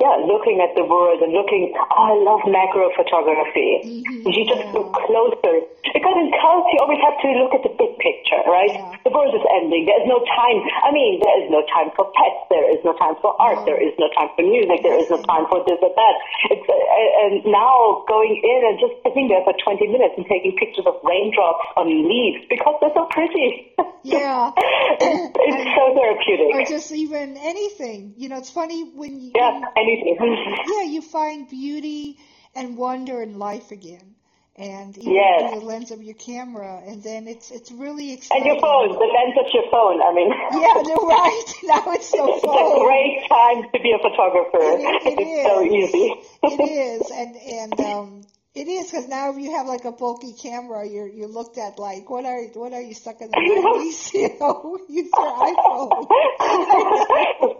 yeah, 0.00 0.16
looking 0.24 0.64
at 0.64 0.72
the 0.74 0.84
world 0.88 1.20
and 1.20 1.30
looking, 1.36 1.76
oh, 1.76 1.84
I 1.92 2.12
love 2.24 2.40
macro 2.48 2.88
photography. 2.96 3.84
Mhm, 3.84 4.24
You 4.32 4.42
just 4.48 4.64
yeah. 4.64 4.72
look 4.72 4.90
closer. 4.96 5.60
Because 5.92 6.16
in 6.16 6.28
cults, 6.40 6.68
you 6.72 6.78
always 6.80 7.00
have 7.04 7.16
to 7.20 7.28
look 7.40 7.52
at 7.52 7.62
the 7.64 7.72
big 7.76 7.92
picture, 8.00 8.40
right? 8.48 8.72
Yeah. 8.72 8.96
The 9.04 9.12
world 9.12 9.32
is 9.36 9.44
ending. 9.60 9.84
There's 9.88 10.06
no 10.08 10.20
time. 10.24 10.58
I 10.84 10.92
mean, 10.92 11.20
there 11.20 11.36
is 11.44 11.48
no 11.52 11.60
time 11.72 11.92
for 11.96 12.08
pets. 12.16 12.40
There 12.48 12.68
is 12.72 12.80
no 12.84 12.92
time 12.96 13.16
for 13.20 13.32
art. 13.40 13.64
No. 13.64 13.76
There 13.76 13.80
is 13.80 13.92
no 14.00 14.08
time 14.16 14.28
for 14.36 14.44
music. 14.44 14.80
There 14.84 14.96
is 14.96 15.08
no 15.12 15.20
time 15.24 15.44
for 15.52 15.60
this 15.68 15.76
or 15.84 15.92
that. 15.92 16.14
It's, 16.52 16.64
uh, 16.68 17.24
and 17.28 17.44
now 17.48 18.04
going 18.08 18.40
in 18.40 18.60
and 18.72 18.76
just 18.80 18.96
sitting 19.04 19.28
there 19.28 19.44
for 19.44 19.52
20 19.56 19.84
minutes 19.88 20.14
and 20.16 20.24
taking 20.28 20.56
pictures 20.56 20.84
of 20.88 20.96
raindrops 21.04 21.66
on 21.76 21.88
leaves 21.88 22.44
because 22.48 22.76
they're 22.80 22.94
so 22.96 23.04
pretty. 23.12 23.68
Yeah. 24.02 24.52
it's, 24.56 25.36
it's 25.36 25.70
so 25.76 25.84
therapeutic. 25.92 26.54
or 26.54 26.64
just 26.64 26.90
even 26.90 27.36
anything. 27.36 28.14
You 28.16 28.30
know, 28.30 28.38
it's 28.38 28.48
funny 28.50 28.84
when 28.96 29.20
you, 29.20 29.32
yeah, 29.34 29.60
anything. 29.92 30.56
yeah, 30.76 30.84
you 30.84 31.02
find 31.02 31.48
beauty 31.48 32.16
and 32.54 32.76
wonder 32.76 33.22
in 33.22 33.38
life 33.38 33.70
again. 33.70 34.14
And 34.56 34.98
even 34.98 35.14
Yes. 35.14 35.40
through 35.40 35.60
the 35.60 35.66
lens 35.66 35.90
of 35.90 36.02
your 36.02 36.14
camera, 36.16 36.82
and 36.86 37.02
then 37.02 37.26
it's 37.28 37.50
it's 37.50 37.70
really 37.72 38.12
And 38.30 38.44
your 38.44 38.60
phone, 38.60 38.92
the 38.92 39.08
lens 39.16 39.36
of 39.38 39.46
your 39.54 39.64
phone. 39.70 40.02
I 40.02 40.12
mean, 40.12 40.28
Yeah, 40.60 40.82
you're 40.84 41.06
right. 41.08 41.44
Now 41.64 41.82
it's 41.92 42.08
so 42.08 42.26
it's 42.28 42.44
a 42.44 42.84
great 42.84 43.24
time 43.30 43.62
to 43.72 43.78
be 43.80 43.92
a 43.92 43.98
photographer. 43.98 44.60
It- 44.60 45.06
it 45.06 45.18
it's 45.22 45.48
so 45.48 45.62
easy 45.62 46.06
it 46.42 46.60
is 46.60 47.10
and 47.10 47.36
and 47.36 47.80
um, 47.80 48.22
it 48.54 48.66
is 48.66 48.90
because 48.90 49.06
now 49.06 49.30
if 49.30 49.38
you 49.38 49.52
have 49.54 49.66
like 49.66 49.84
a 49.84 49.92
bulky 49.92 50.32
camera, 50.34 50.86
you're 50.86 51.06
you're 51.06 51.28
looked 51.28 51.56
at 51.56 51.78
like 51.78 52.10
what 52.10 52.24
are 52.24 52.42
what 52.54 52.72
are 52.72 52.82
you 52.82 52.94
stuck 52.94 53.20
in 53.20 53.30
the 53.30 53.38
nineties? 53.38 54.10
You 54.12 54.28
know, 54.40 54.78
use 54.88 55.10
your 55.14 55.32
iPhone. 55.38 55.90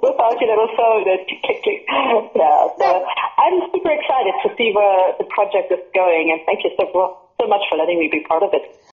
Without 0.03 0.35
your 0.41 0.51
little 0.51 0.71
phone, 0.77 1.05
that 1.07 1.23
click, 1.27 1.63
click. 1.63 1.83
Yeah, 2.35 2.67
so 2.77 3.05
I'm 3.39 3.63
super 3.73 3.91
excited 3.95 4.35
to 4.43 4.51
see 4.59 4.73
where 4.75 5.15
the 5.19 5.25
project 5.31 5.71
is 5.71 5.79
going, 5.95 6.31
and 6.35 6.41
thank 6.45 6.65
you 6.65 6.71
so, 6.77 7.15
so 7.41 7.47
much 7.47 7.63
for 7.71 7.79
letting 7.79 7.99
me 7.99 8.09
be 8.11 8.21
part 8.27 8.43
of 8.43 8.51
it. 8.53 8.63